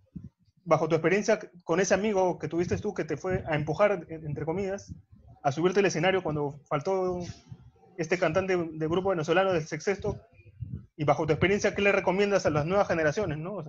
bajo 0.65 0.89
tu 0.89 0.95
experiencia 0.95 1.39
con 1.65 1.81
ese 1.81 1.95
amigo 1.95 2.39
que 2.39 2.49
tuviste 2.49 2.77
tú 2.79 2.95
que 2.95 3.05
te 3.05 3.17
fue 3.17 3.45
a 3.47 3.57
empujar, 3.57 4.07
en- 4.09 4.27
entre 4.27 4.45
comillas, 4.45 4.93
a 5.43 5.53
subirte 5.53 5.81
al 5.81 5.87
escenario 5.87 6.23
cuando 6.23 6.61
faltó 6.69 7.21
este 7.97 8.19
cantante 8.19 8.57
de 8.57 8.89
grupo 8.89 9.11
venezolano 9.11 9.53
del 9.53 9.67
sexteto, 9.67 10.17
y 10.97 11.05
bajo 11.05 11.27
tu 11.27 11.33
experiencia, 11.33 11.75
¿qué 11.75 11.83
le 11.83 11.93
recomiendas 11.93 12.47
a 12.47 12.51
las 12.51 12.67
nuevas 12.67 12.89
generaciones, 12.89 13.39
no? 13.39 13.63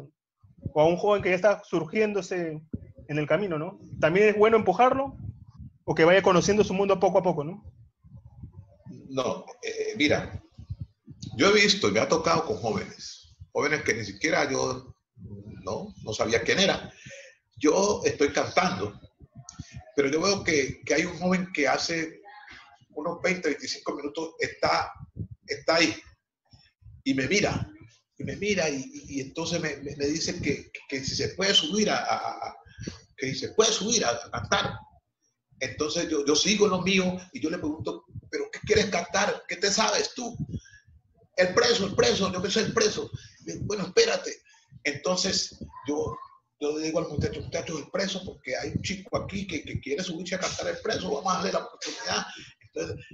O 0.73 0.81
a 0.81 0.87
un 0.87 0.97
joven 0.97 1.21
que 1.21 1.29
ya 1.29 1.35
está 1.35 1.61
surgiéndose 1.63 2.61
en 3.07 3.17
el 3.17 3.27
camino, 3.27 3.57
¿no? 3.59 3.79
También 3.99 4.29
es 4.29 4.37
bueno 4.37 4.57
empujarlo 4.57 5.15
o 5.85 5.93
que 5.95 6.05
vaya 6.05 6.21
conociendo 6.21 6.63
su 6.63 6.73
mundo 6.73 6.99
poco 6.99 7.19
a 7.19 7.23
poco, 7.23 7.43
¿no? 7.43 7.63
No, 9.09 9.45
eh, 9.61 9.93
mira, 9.97 10.41
yo 11.37 11.49
he 11.49 11.53
visto 11.53 11.87
y 11.87 11.91
me 11.91 11.99
ha 11.99 12.07
tocado 12.09 12.45
con 12.45 12.57
jóvenes, 12.57 13.35
jóvenes 13.53 13.83
que 13.83 13.93
ni 13.93 14.03
siquiera 14.03 14.49
yo 14.51 14.93
no, 15.63 15.93
no 16.03 16.13
sabía 16.13 16.41
quién 16.43 16.59
era. 16.59 16.91
Yo 17.57 18.01
estoy 18.05 18.31
cantando, 18.33 18.99
pero 19.95 20.09
yo 20.09 20.21
veo 20.21 20.43
que, 20.43 20.81
que 20.85 20.93
hay 20.95 21.05
un 21.05 21.17
joven 21.17 21.47
que 21.53 21.67
hace 21.67 22.21
unos 22.89 23.21
20, 23.21 23.49
25 23.49 23.95
minutos 23.95 24.31
está, 24.39 24.91
está 25.45 25.75
ahí 25.75 25.95
y 27.03 27.13
me 27.13 27.27
mira, 27.27 27.69
y 28.17 28.23
me 28.23 28.35
mira 28.35 28.69
y, 28.69 28.91
y 29.07 29.21
entonces 29.21 29.61
me, 29.61 29.77
me- 29.77 29.95
me 29.95 30.05
dice 30.07 30.41
que, 30.41 30.71
que 30.89 31.03
si 31.03 31.15
se 31.15 31.29
puede 31.29 31.53
subir 31.53 31.89
a, 31.89 31.97
a- 31.97 32.47
a- 32.47 32.55
que 33.15 33.27
si 33.33 33.39
se 33.39 33.49
puede 33.53 33.71
subir 33.71 34.03
a, 34.05 34.09
a 34.09 34.31
cantar. 34.31 34.73
Entonces 35.59 36.07
yo, 36.09 36.23
yo 36.25 36.35
sigo 36.35 36.67
lo 36.67 36.81
mío 36.81 37.17
y 37.33 37.39
yo 37.39 37.49
le 37.49 37.57
pregunto, 37.57 38.05
¿pero 38.29 38.45
qué 38.51 38.59
quieres 38.65 38.87
cantar? 38.87 39.43
¿Qué 39.47 39.55
te 39.55 39.71
sabes 39.71 40.13
tú? 40.13 40.35
El 41.37 41.53
preso, 41.53 41.85
el 41.85 41.95
preso, 41.95 42.31
yo 42.31 42.41
que 42.41 42.49
soy 42.49 42.63
el 42.63 42.73
preso. 42.73 43.09
Bueno, 43.61 43.85
espérate. 43.85 44.41
Entonces 44.83 45.57
yo, 45.87 46.17
le 46.59 46.81
digo 46.81 46.99
al 46.99 47.07
muchacho, 47.07 47.41
muchacho, 47.41 47.77
el 47.77 47.89
preso, 47.91 48.23
porque 48.25 48.57
hay 48.57 48.71
un 48.71 48.81
chico 48.81 49.17
aquí 49.17 49.45
que, 49.45 49.63
que 49.63 49.79
quiere 49.79 50.03
subirse 50.03 50.35
a 50.35 50.39
cantar 50.39 50.67
el 50.67 50.79
preso, 50.79 51.11
vamos 51.11 51.31
a 51.31 51.37
darle 51.37 51.51
la 51.51 51.59
oportunidad. 51.59 52.25
Entonces 52.61 53.05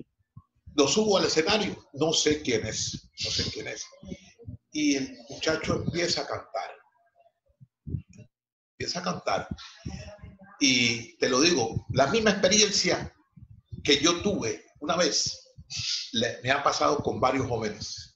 lo 0.76 0.88
subo 0.88 1.18
al 1.18 1.26
escenario, 1.26 1.76
no 1.94 2.14
sé 2.14 2.42
quién 2.42 2.66
es, 2.66 3.10
no 3.24 3.30
sé 3.30 3.52
quién 3.52 3.68
es. 3.68 3.86
Y 4.72 4.96
el 4.96 5.18
muchacho 5.30 5.76
empieza 5.76 6.22
a 6.22 6.28
cantar. 6.28 6.72
Empieza 8.72 9.00
a 9.00 9.04
cantar. 9.04 9.48
Y 10.60 11.18
te 11.18 11.30
lo 11.30 11.42
digo, 11.42 11.86
la 11.92 12.08
misma 12.08 12.32
experiencia 12.32 13.14
que 13.84 14.00
yo 14.00 14.22
tuve 14.22 14.66
una 14.80 14.96
vez 14.96 15.40
me 16.44 16.52
ha 16.52 16.64
pasado 16.64 16.98
con 16.98 17.20
varios 17.20 17.48
jóvenes 17.48 18.13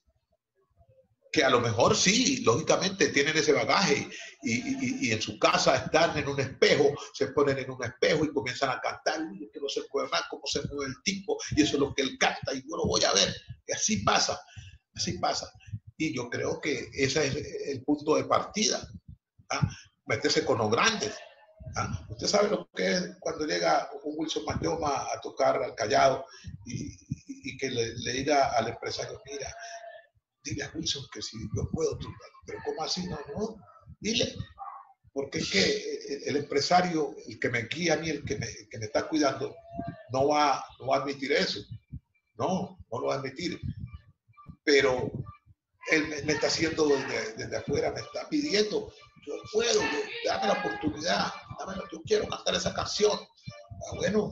que 1.38 1.44
a 1.44 1.50
lo 1.50 1.60
mejor 1.60 1.94
sí, 1.96 2.42
lógicamente 2.42 3.10
tienen 3.10 3.36
ese 3.36 3.52
bagaje 3.52 4.08
y, 4.42 4.54
y- 4.54 5.06
y 5.08 5.12
en 5.12 5.22
su 5.22 5.38
casa 5.38 5.76
están 5.76 6.18
en 6.18 6.26
un 6.26 6.40
espejo, 6.40 6.92
se 7.14 7.28
ponen 7.28 7.58
en 7.60 7.70
un 7.70 7.84
espejo 7.84 8.24
y 8.24 8.32
comienzan 8.32 8.70
a 8.70 8.80
cantar, 8.80 9.22
"Uy, 9.22 9.38
yo 9.42 9.46
quiero 9.52 9.68
ser 9.68 9.84
más 10.10 10.22
cómo 10.28 10.42
se 10.46 10.62
mueve 10.66 10.86
el 10.90 11.02
tipo 11.04 11.38
y 11.54 11.62
eso 11.62 11.74
es 11.74 11.78
lo 11.80 11.94
que 11.94 12.02
él 12.02 12.18
canta 12.18 12.52
y 12.54 12.62
yo 12.68 12.76
lo 12.76 12.86
voy 12.86 13.04
a 13.04 13.12
ver. 13.12 13.32
Y 13.68 13.72
así 13.72 13.98
pasa, 13.98 14.36
así 14.96 15.12
pasa. 15.18 15.48
Y 15.96 16.12
yo 16.12 16.28
creo 16.28 16.60
que 16.60 16.90
ese 16.92 17.24
es 17.28 17.36
el 17.68 17.84
punto 17.84 18.16
de 18.16 18.24
partida. 18.24 18.80
¿ah? 19.50 19.60
Meterse 20.06 20.44
con 20.44 20.58
los 20.58 20.72
grandes. 20.72 21.14
¿ah? 21.76 22.04
Usted 22.08 22.26
sabe 22.26 22.48
lo 22.50 22.68
que 22.74 22.94
es 22.94 23.16
cuando 23.20 23.46
llega 23.46 23.88
un 24.02 24.14
Wilson 24.16 24.44
Mayoma 24.44 25.06
a 25.14 25.20
tocar 25.20 25.62
al 25.62 25.76
Callao 25.76 26.24
y, 26.66 26.74
y- 27.28 27.50
y 27.50 27.56
que 27.56 27.70
le, 27.70 27.94
le 27.96 28.12
diga 28.12 28.56
al 28.58 28.66
empresario, 28.66 29.22
mira, 29.24 29.54
dile 30.42 30.64
a 30.64 30.70
Wilson 30.74 31.04
que 31.12 31.22
si 31.22 31.38
yo 31.56 31.68
puedo, 31.70 31.96
tú- 31.98 32.08
pero 32.46 32.58
¿cómo 32.64 32.82
así? 32.82 33.06
No, 33.06 33.18
no, 33.36 33.56
dile. 34.00 34.34
Porque 35.12 35.38
es 35.38 35.50
que 35.50 35.60
el, 36.08 36.22
el 36.28 36.36
empresario, 36.36 37.14
el 37.26 37.38
que 37.40 37.48
me 37.48 37.62
guía 37.64 37.94
a 37.94 37.96
mí, 37.96 38.08
el 38.10 38.24
que 38.24 38.36
me, 38.38 38.46
el 38.46 38.68
que 38.68 38.78
me 38.78 38.86
está 38.86 39.08
cuidando, 39.08 39.54
no 40.12 40.28
va, 40.28 40.64
no 40.80 40.86
va 40.88 40.96
a 40.98 41.00
admitir 41.00 41.32
eso. 41.32 41.60
No, 42.36 42.78
no 42.90 43.00
lo 43.00 43.06
va 43.08 43.14
a 43.14 43.18
admitir. 43.18 43.60
Pero 44.64 45.10
él 45.90 46.08
me, 46.08 46.22
me 46.22 46.32
está 46.34 46.46
haciendo 46.48 46.86
desde, 46.88 47.34
desde 47.34 47.56
afuera, 47.56 47.90
me 47.92 48.00
está 48.00 48.28
pidiendo, 48.28 48.92
yo 49.26 49.34
puedo, 49.52 49.80
yo- 49.82 50.30
dame 50.30 50.46
la 50.48 50.52
oportunidad, 50.54 51.32
dame 51.58 51.80
yo 51.90 52.02
quiero 52.02 52.28
cantar 52.28 52.54
esa 52.54 52.74
canción. 52.74 53.12
Ah, 53.18 53.96
bueno, 53.96 54.30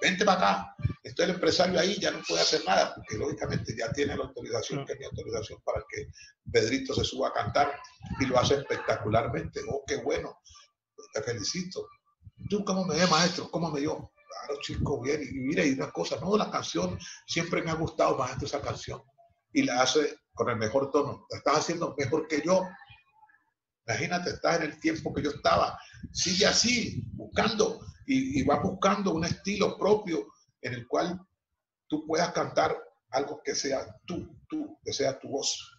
vente 0.00 0.24
para 0.24 0.38
acá. 0.38 0.76
Estoy 1.02 1.26
el 1.26 1.30
empresario 1.32 1.78
ahí, 1.80 1.98
ya 1.98 2.10
no 2.10 2.22
puede 2.26 2.42
hacer 2.42 2.62
nada, 2.66 2.94
porque 2.94 3.16
lógicamente 3.16 3.74
ya 3.76 3.90
tiene 3.92 4.16
la 4.16 4.24
autorización, 4.24 4.84
que 4.84 4.92
es 4.92 4.98
mi 4.98 5.04
autorización 5.06 5.60
para 5.64 5.84
que 5.88 6.08
Pedrito 6.50 6.94
se 6.94 7.04
suba 7.04 7.28
a 7.28 7.32
cantar 7.32 7.78
y 8.20 8.26
lo 8.26 8.38
hace 8.38 8.54
espectacularmente. 8.56 9.60
Oh, 9.68 9.82
qué 9.86 9.96
bueno, 9.96 10.38
te 11.12 11.22
felicito. 11.22 11.88
¿Tú 12.48 12.64
cómo 12.64 12.84
me 12.84 12.96
ves, 12.96 13.10
maestro? 13.10 13.50
¿Cómo 13.50 13.70
me 13.70 13.80
dio? 13.80 14.12
Claro, 14.28 14.60
chico, 14.60 15.00
bien. 15.00 15.22
Y 15.22 15.40
mira, 15.40 15.64
y 15.64 15.72
una 15.72 15.90
cosa, 15.90 16.18
no, 16.20 16.36
la 16.36 16.50
canción 16.50 16.98
siempre 17.26 17.62
me 17.62 17.70
ha 17.70 17.74
gustado, 17.74 18.16
maestro, 18.16 18.46
esa 18.46 18.60
canción. 18.60 19.02
Y 19.52 19.62
la 19.62 19.82
hace 19.82 20.18
con 20.34 20.50
el 20.50 20.56
mejor 20.56 20.90
tono. 20.90 21.26
La 21.30 21.38
estás 21.38 21.58
haciendo 21.58 21.94
mejor 21.98 22.28
que 22.28 22.42
yo. 22.44 22.68
Imagínate, 23.86 24.30
estás 24.30 24.56
en 24.56 24.62
el 24.64 24.80
tiempo 24.80 25.12
que 25.12 25.22
yo 25.22 25.30
estaba. 25.30 25.80
Sigue 26.12 26.46
así, 26.46 27.02
buscando 27.14 27.80
y, 28.08 28.40
y 28.40 28.42
va 28.42 28.60
buscando 28.60 29.12
un 29.12 29.24
estilo 29.24 29.76
propio 29.78 30.26
en 30.62 30.74
el 30.74 30.86
cual 30.86 31.20
tú 31.86 32.06
puedas 32.06 32.32
cantar 32.32 32.76
algo 33.10 33.40
que 33.44 33.54
sea 33.54 33.86
tú, 34.06 34.36
tú, 34.48 34.78
que 34.84 34.92
sea 34.92 35.18
tu 35.18 35.28
voz. 35.28 35.78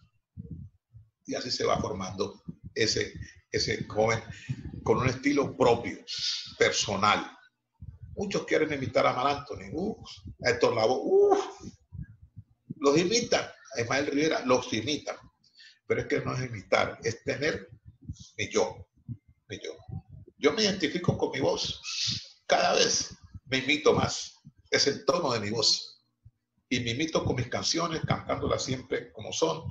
Y 1.26 1.34
así 1.34 1.50
se 1.50 1.64
va 1.64 1.80
formando 1.80 2.42
ese, 2.74 3.12
ese 3.50 3.84
joven 3.84 4.20
con 4.82 4.98
un 4.98 5.08
estilo 5.08 5.56
propio, 5.56 5.98
personal. 6.58 7.26
Muchos 8.16 8.44
quieren 8.44 8.72
imitar 8.72 9.06
a 9.06 9.12
Mar 9.12 9.26
Anthony, 9.38 9.70
uf, 9.72 10.08
a 10.44 10.50
Héctor 10.50 10.74
Lavoe, 10.74 11.00
uf, 11.02 11.38
los 12.76 12.98
imitan, 12.98 13.44
a 13.76 13.80
Ismael 13.80 14.06
Rivera 14.06 14.44
los 14.44 14.72
imitan, 14.72 15.16
pero 15.86 16.00
es 16.00 16.06
que 16.06 16.20
no 16.20 16.34
es 16.34 16.44
imitar, 16.44 16.98
es 17.02 17.22
tener 17.24 17.68
mi 18.36 18.48
yo, 18.48 18.88
mi 19.48 19.58
yo. 19.62 19.72
Yo 20.40 20.52
me 20.54 20.62
identifico 20.62 21.18
con 21.18 21.30
mi 21.32 21.40
voz, 21.40 21.82
cada 22.46 22.74
vez 22.74 23.14
me 23.44 23.58
imito 23.58 23.92
más, 23.92 24.40
es 24.70 24.86
el 24.86 25.04
tono 25.04 25.32
de 25.32 25.40
mi 25.40 25.50
voz. 25.50 26.02
Y 26.70 26.80
me 26.80 26.92
imito 26.92 27.24
con 27.24 27.36
mis 27.36 27.48
canciones, 27.48 28.00
cantándolas 28.06 28.64
siempre 28.64 29.12
como 29.12 29.32
son 29.32 29.70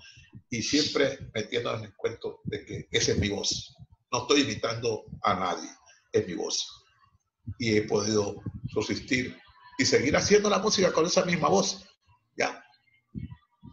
y 0.49 0.61
siempre 0.61 1.17
metiendo 1.33 1.73
en 1.73 1.85
el 1.85 1.95
cuento 1.95 2.41
de 2.43 2.65
que 2.65 2.87
esa 2.91 3.13
es 3.13 3.17
mi 3.17 3.29
voz. 3.29 3.75
No 4.11 4.21
estoy 4.21 4.41
imitando 4.41 5.05
a 5.23 5.33
nadie, 5.33 5.69
es 6.11 6.27
mi 6.27 6.35
voz. 6.35 6.67
Y 7.57 7.77
he 7.77 7.81
podido 7.83 8.35
subsistir 8.71 9.35
y 9.79 9.85
seguir 9.85 10.15
haciendo 10.15 10.51
la 10.51 10.59
música 10.59 10.91
con 10.91 11.05
esa 11.05 11.25
misma 11.25 11.49
voz. 11.49 11.83
Ya. 12.37 12.63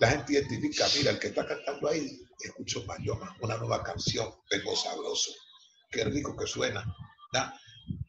La 0.01 0.11
gente 0.11 0.33
identifica, 0.33 0.87
mira, 0.97 1.11
el 1.11 1.19
que 1.19 1.27
está 1.27 1.47
cantando 1.47 1.89
ahí, 1.89 2.23
escucho 2.41 2.85
Mayoma, 2.87 3.37
una 3.41 3.59
nueva 3.59 3.83
canción, 3.83 4.33
tengo 4.49 4.75
sabroso, 4.77 5.33
qué 5.91 6.05
rico 6.05 6.37
que 6.37 6.47
suena. 6.47 6.85
¿ya? 7.33 7.55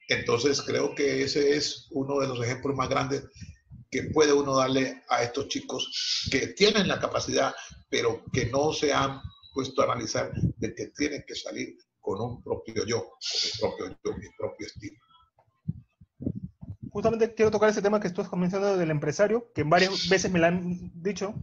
Entonces 0.09 0.61
creo 0.61 0.95
que 0.95 1.23
ese 1.23 1.55
es 1.55 1.87
uno 1.91 2.19
de 2.19 2.27
los 2.27 2.41
ejemplos 2.43 2.75
más 2.75 2.89
grandes 2.89 3.25
que 3.89 4.03
puede 4.13 4.33
uno 4.33 4.57
darle 4.57 5.03
a 5.09 5.23
estos 5.23 5.47
chicos 5.47 6.27
que 6.31 6.47
tienen 6.47 6.87
la 6.87 6.99
capacidad, 6.99 7.53
pero 7.89 8.23
que 8.33 8.47
no 8.47 8.73
se 8.73 8.93
han 8.93 9.21
puesto 9.53 9.81
a 9.81 9.85
analizar 9.85 10.31
de 10.33 10.73
que 10.75 10.87
tienen 10.87 11.23
que 11.27 11.35
salir 11.35 11.77
con 11.99 12.21
un 12.21 12.43
propio 12.43 12.85
yo, 12.85 12.99
con 13.01 13.41
mi 13.43 13.59
propio 13.59 13.97
yo, 14.03 14.17
mi 14.17 14.27
propio 14.37 14.67
estilo. 14.67 14.97
Justamente 16.91 17.33
quiero 17.33 17.51
tocar 17.51 17.69
ese 17.69 17.81
tema 17.81 17.99
que 17.99 18.07
estás 18.07 18.31
mencionando 18.33 18.77
del 18.77 18.91
empresario, 18.91 19.51
que 19.53 19.63
varias 19.63 20.09
veces 20.09 20.31
me 20.31 20.39
lo 20.39 20.47
han 20.47 20.91
dicho, 20.95 21.33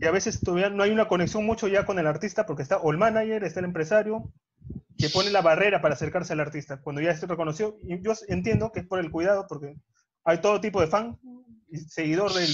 y 0.00 0.06
a 0.06 0.10
veces 0.10 0.40
todavía 0.40 0.68
no 0.68 0.82
hay 0.82 0.90
una 0.90 1.08
conexión 1.08 1.44
mucho 1.44 1.68
ya 1.68 1.86
con 1.86 1.98
el 1.98 2.06
artista, 2.06 2.46
porque 2.46 2.62
está 2.62 2.78
o 2.78 2.90
el 2.90 2.98
manager, 2.98 3.44
está 3.44 3.60
el 3.60 3.66
empresario, 3.66 4.32
que 4.98 5.08
pone 5.08 5.30
la 5.30 5.42
barrera 5.42 5.80
para 5.80 5.94
acercarse 5.94 6.32
al 6.32 6.40
artista? 6.40 6.80
Cuando 6.82 7.00
ya 7.00 7.16
se 7.16 7.26
reconoció, 7.26 7.78
y 7.82 8.02
yo 8.02 8.12
entiendo 8.26 8.72
que 8.72 8.80
es 8.80 8.86
por 8.86 8.98
el 8.98 9.10
cuidado, 9.10 9.46
porque 9.48 9.76
hay 10.24 10.40
todo 10.40 10.60
tipo 10.60 10.80
de 10.80 10.88
fan 10.88 11.18
y 11.70 11.78
seguidor 11.78 12.34
del, 12.34 12.50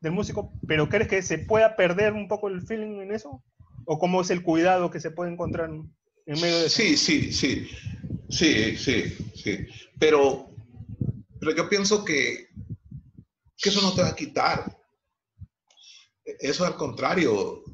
del 0.00 0.12
músico, 0.12 0.52
pero 0.66 0.88
¿crees 0.88 1.08
que 1.08 1.22
se 1.22 1.38
pueda 1.38 1.76
perder 1.76 2.12
un 2.12 2.28
poco 2.28 2.48
el 2.48 2.62
feeling 2.62 3.00
en 3.00 3.12
eso? 3.12 3.42
¿O 3.86 3.98
cómo 3.98 4.20
es 4.20 4.30
el 4.30 4.42
cuidado 4.42 4.90
que 4.90 5.00
se 5.00 5.10
puede 5.10 5.32
encontrar 5.32 5.70
en 5.70 6.40
medio 6.40 6.58
de 6.58 6.66
eso? 6.66 6.76
Sí, 6.76 6.96
sí, 6.96 7.32
sí, 7.32 7.68
sí, 8.28 8.76
sí, 8.76 9.16
sí. 9.34 9.66
Pero, 9.98 10.50
pero 11.40 11.56
yo 11.56 11.68
pienso 11.68 12.04
que, 12.04 12.48
que 13.56 13.70
eso 13.70 13.80
no 13.80 13.94
te 13.94 14.02
va 14.02 14.08
a 14.08 14.16
quitar. 14.16 14.76
Eso 16.24 16.64
al 16.64 16.76
contrario, 16.76 17.64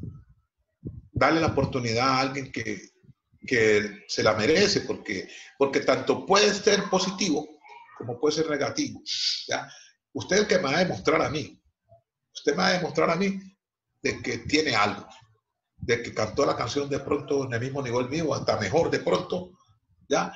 darle 1.13 1.41
la 1.41 1.49
oportunidad 1.49 2.09
a 2.09 2.21
alguien 2.21 2.53
que, 2.53 2.81
que 3.47 4.05
se 4.09 4.23
la 4.23 4.35
merece, 4.35 4.81
porque, 4.81 5.29
porque 5.59 5.81
tanto 5.81 6.27
puede 6.27 6.53
ser 6.53 6.85
positivo 6.91 7.47
como 7.97 8.21
puede 8.21 8.37
ser 8.37 8.51
negativo. 8.51 9.01
¿ya? 9.49 9.69
Usted 10.13 10.37
es 10.37 10.43
el 10.43 10.49
que 10.49 10.57
me 10.57 10.65
va 10.65 10.77
a 10.77 10.85
demostrar 10.85 11.23
a 11.23 11.31
mí. 11.31 11.61
Usted 12.35 12.53
me 12.53 12.59
va 12.59 12.69
a 12.69 12.73
demostrar 12.75 13.11
a 13.11 13.17
mí 13.17 13.41
de 14.03 14.23
que 14.23 14.39
tiene 14.39 14.77
algo, 14.77 15.07
de 15.77 16.03
que 16.03 16.15
cantó 16.15 16.45
la 16.45 16.57
canción 16.57 16.89
de 16.89 17.01
pronto 17.01 17.45
en 17.45 17.55
el 17.55 17.61
mismo 17.61 17.83
nivel 17.83 18.09
mío, 18.09 18.35
hasta 18.35 18.59
mejor 18.59 18.91
de 18.91 19.01
pronto, 19.01 19.53
¿ya? 20.09 20.33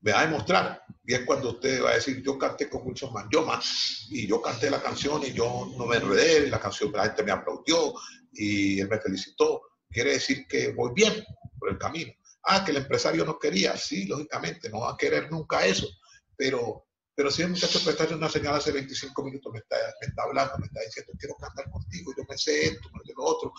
Me 0.00 0.12
va 0.12 0.20
a 0.20 0.26
demostrar. 0.26 0.82
Y 1.06 1.14
es 1.14 1.20
cuando 1.20 1.50
usted 1.50 1.82
va 1.82 1.90
a 1.90 1.94
decir, 1.94 2.22
yo 2.22 2.36
canté 2.36 2.68
con 2.68 2.84
muchos 2.84 3.10
más, 3.12 3.26
yo 3.30 3.44
más, 3.44 4.06
y 4.10 4.26
yo 4.26 4.42
canté 4.42 4.70
la 4.70 4.82
canción 4.82 5.22
y 5.24 5.32
yo 5.32 5.72
no 5.78 5.86
me 5.86 5.96
enredé, 5.96 6.48
la 6.48 6.60
canción 6.60 6.92
la 6.92 7.04
gente 7.04 7.22
me 7.22 7.32
aplaudió 7.32 7.94
y 8.32 8.80
él 8.80 8.88
me 8.88 9.00
felicitó. 9.00 9.62
Quiere 9.90 10.12
decir 10.14 10.46
que 10.48 10.72
voy 10.72 10.92
bien 10.94 11.24
el 11.70 11.78
camino. 11.78 12.12
Ah, 12.42 12.64
que 12.64 12.72
el 12.72 12.78
empresario 12.78 13.24
no 13.24 13.38
quería, 13.38 13.76
sí, 13.76 14.06
lógicamente, 14.06 14.68
no 14.68 14.80
va 14.80 14.92
a 14.92 14.96
querer 14.96 15.30
nunca 15.30 15.64
eso, 15.64 15.88
pero, 16.36 16.86
pero 17.14 17.30
si 17.30 17.42
el 17.42 17.50
muchacho 17.50 17.80
prestaste 17.82 18.14
una 18.14 18.28
señal 18.28 18.56
hace 18.56 18.72
25 18.72 19.24
minutos, 19.24 19.52
me 19.52 19.60
está, 19.60 19.76
me 20.00 20.08
está 20.08 20.22
hablando, 20.24 20.58
me 20.58 20.66
está 20.66 20.80
diciendo, 20.80 21.12
quiero 21.18 21.34
cantar 21.36 21.70
contigo, 21.70 22.12
yo 22.16 22.24
me 22.28 22.36
sé 22.36 22.66
esto, 22.66 22.90
me 22.92 23.04
sé 23.04 23.12
lo 23.16 23.24
otro. 23.24 23.52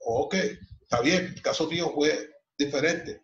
Ok, 0.00 0.34
está 0.82 1.00
bien, 1.00 1.32
el 1.34 1.42
caso 1.42 1.66
mío 1.68 1.90
fue 1.94 2.30
diferente, 2.58 3.20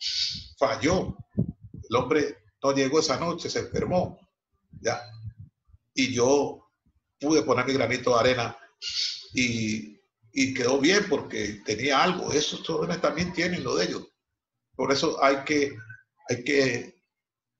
falló, 0.59 1.16
el 1.36 1.96
hombre 1.96 2.38
no 2.62 2.72
llegó 2.72 3.00
esa 3.00 3.18
noche, 3.18 3.50
se 3.50 3.61
enfermó, 3.61 4.18
ya, 4.80 5.02
y 5.94 6.14
yo 6.14 6.70
pude 7.20 7.42
poner 7.42 7.66
mi 7.66 7.72
granito 7.72 8.14
de 8.14 8.20
arena 8.20 8.56
y, 9.34 9.97
y 10.33 10.55
quedó 10.55 10.79
bien 10.79 11.07
porque 11.09 11.61
tenía 11.64 12.03
algo, 12.03 12.33
esos 12.33 12.66
jóvenes 12.66 13.01
también 13.01 13.33
tienen 13.33 13.64
lo 13.64 13.76
de 13.76 13.87
ellos. 13.87 14.09
Por 14.76 14.93
eso 14.93 15.22
hay 15.22 15.39
que, 15.45 15.76
hay 16.29 16.45
que 16.45 16.99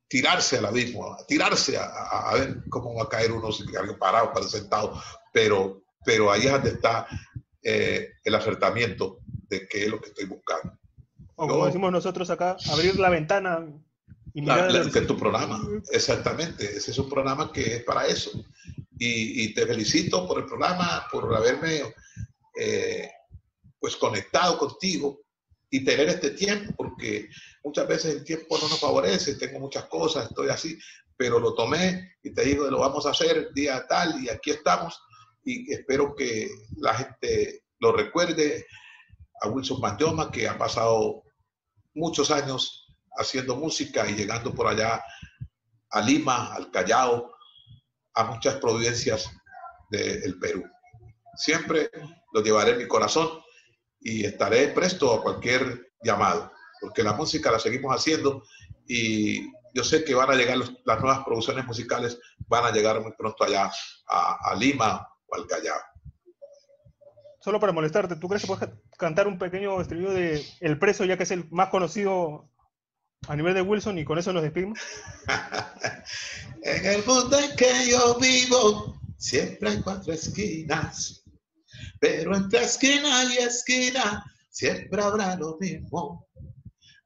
tirarse 0.09 0.59
al 0.59 0.67
abismo, 0.67 1.17
tirarse 1.27 1.77
a, 1.77 1.85
a, 1.85 2.35
ver 2.35 2.63
cómo 2.71 2.95
va 2.95 3.05
a 3.05 3.09
caer 3.09 3.33
uno 3.33 3.53
si 3.53 3.65
parado, 3.99 4.33
para 4.33 4.49
sentado, 4.49 5.01
pero, 5.33 5.83
pero 6.05 6.31
ahí 6.31 6.47
es 6.47 6.53
donde 6.53 6.71
está 6.71 7.07
eh, 7.63 8.13
el 8.25 8.35
acertamiento 8.35 9.19
de 9.49 9.67
qué 9.69 9.85
es 9.85 9.89
lo 9.91 10.01
que 10.01 10.09
estoy 10.09 10.27
buscando. 10.27 10.79
O 11.35 11.47
como 11.47 11.61
Yo, 11.61 11.67
decimos 11.67 11.93
nosotros 11.93 12.31
acá, 12.31 12.57
abrir 12.71 12.99
la 12.99 13.11
ventana 13.11 13.67
y 14.33 14.41
mirar. 14.41 14.73
La, 14.73 14.85
la, 14.85 14.91
que 14.91 15.01
es 15.01 15.07
tu 15.07 15.17
programa, 15.17 15.61
exactamente, 15.91 16.77
ese 16.77 16.91
es 16.91 16.99
un 16.99 17.09
programa 17.09 17.53
que 17.53 17.77
es 17.77 17.85
para 17.85 18.07
eso. 18.07 18.31
Y, 18.99 19.45
y 19.45 19.55
te 19.55 19.67
felicito 19.67 20.27
por 20.27 20.39
el 20.39 20.47
programa, 20.47 21.07
por 21.13 21.35
haberme 21.35 21.83
eh, 22.59 23.11
pues 23.79 23.97
conectado 23.97 24.59
contigo 24.59 25.21
y 25.71 25.85
tener 25.85 26.09
este 26.09 26.31
tiempo, 26.31 26.75
porque 26.77 27.29
muchas 27.63 27.87
veces 27.87 28.17
el 28.17 28.25
tiempo 28.25 28.59
no 28.59 28.69
nos 28.69 28.81
favorece, 28.81 29.37
tengo 29.37 29.61
muchas 29.61 29.85
cosas, 29.85 30.29
estoy 30.29 30.49
así, 30.49 30.79
pero 31.17 31.39
lo 31.39 31.55
tomé 31.55 32.17
y 32.23 32.33
te 32.33 32.45
digo, 32.45 32.69
lo 32.71 32.81
vamos 32.81 33.07
a 33.07 33.11
hacer 33.11 33.53
día 33.53 33.87
tal 33.87 34.23
y 34.23 34.29
aquí 34.29 34.51
estamos 34.51 35.01
y 35.45 35.73
espero 35.73 36.15
que 36.15 36.49
la 36.77 36.95
gente 36.95 37.65
lo 37.81 37.93
recuerde 37.93 38.67
a 39.41 39.49
Wilson 39.49 39.81
Mayoma, 39.81 40.31
que 40.31 40.49
ha 40.49 40.59
pasado 40.59 41.23
muchos 41.95 42.31
años 42.31 42.97
haciendo 43.17 43.57
música 43.57 44.09
y 44.09 44.15
llegando 44.15 44.55
por 44.55 44.67
allá 44.67 45.03
a 45.91 46.01
Lima, 46.01 46.55
al 46.55 46.71
Callao, 46.71 47.33
a 48.15 48.25
muchas 48.25 48.57
provincias 48.57 49.31
del 49.91 50.39
Perú. 50.39 50.65
Siempre 51.39 51.89
lo 52.33 52.43
llevaré 52.43 52.73
en 52.73 52.79
mi 52.79 52.89
corazón 52.89 53.29
y 54.01 54.25
estaré 54.25 54.69
presto 54.69 55.15
a 55.15 55.23
cualquier 55.23 55.93
llamado, 56.03 56.53
porque 56.81 57.03
la 57.03 57.13
música 57.13 57.51
la 57.51 57.59
seguimos 57.59 57.95
haciendo 57.95 58.43
y 58.87 59.51
yo 59.75 59.85
sé 59.85 60.05
que 60.05 60.15
van 60.15 60.31
a 60.31 60.35
llegar 60.35 60.57
los, 60.57 60.73
las 60.85 61.01
nuevas 61.01 61.25
producciones 61.25 61.65
musicales, 61.65 62.19
van 62.49 62.65
a 62.65 62.73
llegar 62.73 63.01
muy 63.01 63.13
pronto 63.13 63.45
allá 63.45 63.71
a, 64.09 64.51
a 64.51 64.55
Lima 64.57 65.09
o 65.27 65.37
al 65.37 65.47
Callao. 65.47 65.79
Solo 67.41 67.61
para 67.61 67.73
molestarte, 67.73 68.17
¿tú 68.17 68.29
crees 68.29 68.43
que 68.43 68.49
puedes 68.49 68.69
cantar 68.99 69.29
un 69.29 69.39
pequeño 69.39 69.81
estribillo 69.81 70.13
de 70.13 70.45
El 70.61 70.79
Preso, 70.79 71.05
ya 71.05 71.17
que 71.17 71.23
es 71.23 71.31
el 71.31 71.49
más 71.51 71.69
conocido 71.69 72.51
a 73.29 73.37
nivel 73.37 73.55
de 73.55 73.63
Wilson 73.63 73.99
y 73.99 74.05
con 74.05 74.19
eso 74.19 74.33
nos 74.33 74.43
despedimos? 74.43 74.81
en 76.63 76.87
el 76.87 77.05
mundo 77.05 77.39
en 77.39 77.55
que 77.55 77.91
yo 77.91 78.19
vivo, 78.19 79.01
siempre 79.17 79.71
hay 79.71 79.81
cuatro 79.81 80.13
esquinas 80.13 81.18
pero 82.01 82.37
entre 82.37 82.63
esquina 82.63 83.25
y 83.25 83.39
esquina 83.39 84.25
siempre 84.51 85.03
habrá 85.03 85.37
lo 85.37 85.57
mismo. 85.59 86.29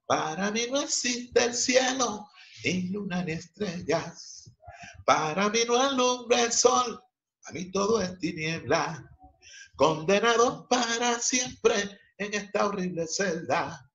Para 0.06 0.50
mí 0.50 0.66
no 0.70 0.80
existe 0.82 1.44
el 1.44 1.54
cielo, 1.54 2.28
ni 2.64 2.88
luna 2.88 3.22
ni 3.24 3.32
estrellas. 3.32 4.50
Para 5.04 5.48
mí 5.48 5.60
no 5.66 5.80
alumbra 5.80 6.42
el 6.42 6.52
sol, 6.52 7.02
a 7.44 7.52
mí 7.52 7.70
todo 7.70 8.00
es 8.00 8.18
tiniebla. 8.18 9.08
Condenado 9.76 10.68
para 10.68 11.18
siempre 11.18 11.98
en 12.18 12.34
esta 12.34 12.66
horrible 12.66 13.06
celda, 13.06 13.90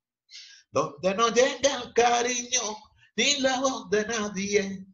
donde 0.71 1.13
no 1.15 1.29
llega 1.29 1.83
el 1.83 1.93
cariño 1.93 2.61
ni 3.15 3.37
la 3.37 3.59
voz 3.59 3.89
de 3.89 4.05
nadie. 4.05 4.85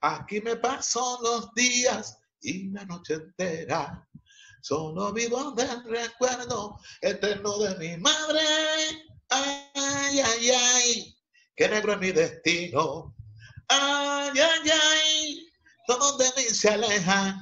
Aquí 0.00 0.40
me 0.40 0.56
paso 0.56 1.18
los 1.22 1.52
días 1.54 2.18
y 2.40 2.70
la 2.70 2.84
noche 2.84 3.14
entera 3.14 4.08
Solo 4.62 5.12
vivo 5.12 5.50
del 5.56 5.82
recuerdo 5.82 6.78
eterno 7.00 7.58
de 7.58 7.74
mi 7.78 7.96
madre. 7.96 8.40
Ay, 9.28 10.20
ay, 10.20 10.50
ay, 10.50 11.18
qué 11.56 11.68
negro 11.68 11.94
es 11.94 11.98
mi 11.98 12.12
destino. 12.12 13.12
Ay, 13.66 14.30
ay, 14.38 14.70
ay, 14.70 15.52
todos 15.88 16.16
de 16.16 16.26
mí 16.36 16.44
se 16.44 16.68
alejan. 16.68 17.40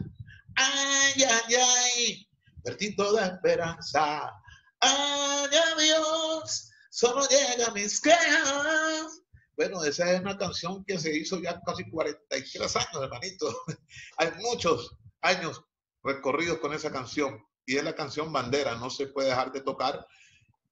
Ay, 0.56 1.22
ay, 1.22 1.54
ay, 1.54 2.28
perdí 2.64 2.96
toda 2.96 3.26
esperanza. 3.26 4.32
Ay, 4.80 5.50
adiós, 5.74 6.70
solo 6.88 7.28
llega 7.28 7.70
mis 7.72 8.00
quejas. 8.00 9.20
Bueno, 9.58 9.84
esa 9.84 10.10
es 10.10 10.20
una 10.22 10.38
canción 10.38 10.82
que 10.86 10.98
se 10.98 11.14
hizo 11.14 11.38
ya 11.38 11.60
casi 11.66 11.84
43 11.90 12.76
años, 12.76 13.02
hermanito. 13.02 13.62
Hay 14.16 14.30
muchos 14.40 14.96
años 15.20 15.62
recorridos 16.02 16.58
con 16.58 16.72
esa 16.72 16.90
canción 16.90 17.44
y 17.66 17.76
es 17.76 17.84
la 17.84 17.94
canción 17.94 18.32
bandera, 18.32 18.74
no 18.76 18.90
se 18.90 19.06
puede 19.06 19.28
dejar 19.28 19.52
de 19.52 19.60
tocar. 19.60 20.06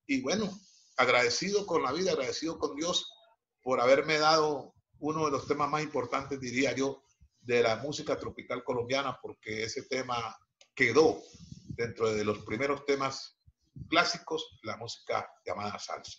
Y 0.06 0.20
bueno, 0.22 0.50
agradecido 0.96 1.66
con 1.66 1.82
la 1.82 1.92
vida, 1.92 2.12
agradecido 2.12 2.58
con 2.58 2.74
Dios 2.74 3.12
por 3.62 3.80
haberme 3.80 4.18
dado 4.18 4.74
uno 4.98 5.26
de 5.26 5.30
los 5.30 5.46
temas 5.46 5.70
más 5.70 5.82
importantes, 5.82 6.40
diría 6.40 6.74
yo, 6.74 7.02
de 7.40 7.62
la 7.62 7.76
música 7.76 8.18
tropical 8.18 8.64
colombiana, 8.64 9.18
porque 9.22 9.62
ese 9.62 9.82
tema 9.84 10.36
quedó 10.74 11.22
dentro 11.68 12.12
de 12.12 12.24
los 12.24 12.40
primeros 12.40 12.84
temas 12.84 13.38
clásicos, 13.88 14.58
la 14.62 14.76
música 14.76 15.28
llamada 15.46 15.78
salsa. 15.78 16.18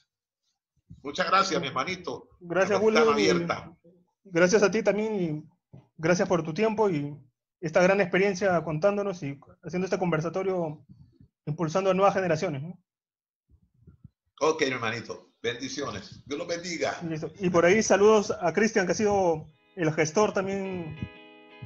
Muchas 1.03 1.27
gracias, 1.27 1.59
mi 1.61 1.67
hermanito. 1.67 2.29
Gracias, 2.39 2.79
Julio. 2.79 3.15
Gracias 4.23 4.63
a 4.63 4.71
ti 4.71 4.81
también 4.83 5.15
y 5.15 5.43
gracias 5.97 6.27
por 6.27 6.43
tu 6.43 6.53
tiempo 6.53 6.89
y 6.89 7.15
esta 7.61 7.81
gran 7.81 8.01
experiencia 8.01 8.61
contándonos 8.63 9.21
y 9.23 9.39
haciendo 9.63 9.85
este 9.85 9.99
conversatorio, 9.99 10.85
impulsando 11.45 11.89
a 11.89 11.93
nuevas 11.93 12.13
generaciones. 12.13 12.61
¿no? 12.61 12.79
Ok, 14.41 14.61
hermanito. 14.63 15.33
Bendiciones. 15.41 16.21
Dios 16.25 16.37
los 16.37 16.47
bendiga. 16.47 16.99
Listo. 17.07 17.31
Y 17.39 17.49
por 17.49 17.65
ahí 17.65 17.81
saludos 17.81 18.33
a 18.41 18.51
Cristian, 18.53 18.85
que 18.85 18.91
ha 18.91 18.95
sido 18.95 19.47
el 19.75 19.93
gestor 19.93 20.33
también 20.33 20.97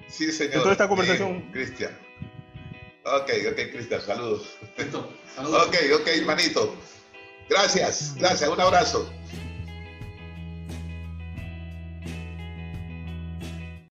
sí, 0.07 0.31
señor. 0.31 0.53
de 0.53 0.59
toda 0.59 0.71
esta 0.73 0.87
conversación. 0.87 1.51
Cristian. 1.51 1.97
Ok, 3.05 3.29
ok, 3.51 3.71
Cristian, 3.71 4.01
saludos. 4.01 4.57
Saludos. 5.35 5.67
Ok, 5.67 5.75
ok, 5.99 6.07
hermanito. 6.07 6.75
Gracias, 7.49 8.15
gracias. 8.17 8.49
Un 8.49 8.61
abrazo. 8.61 9.11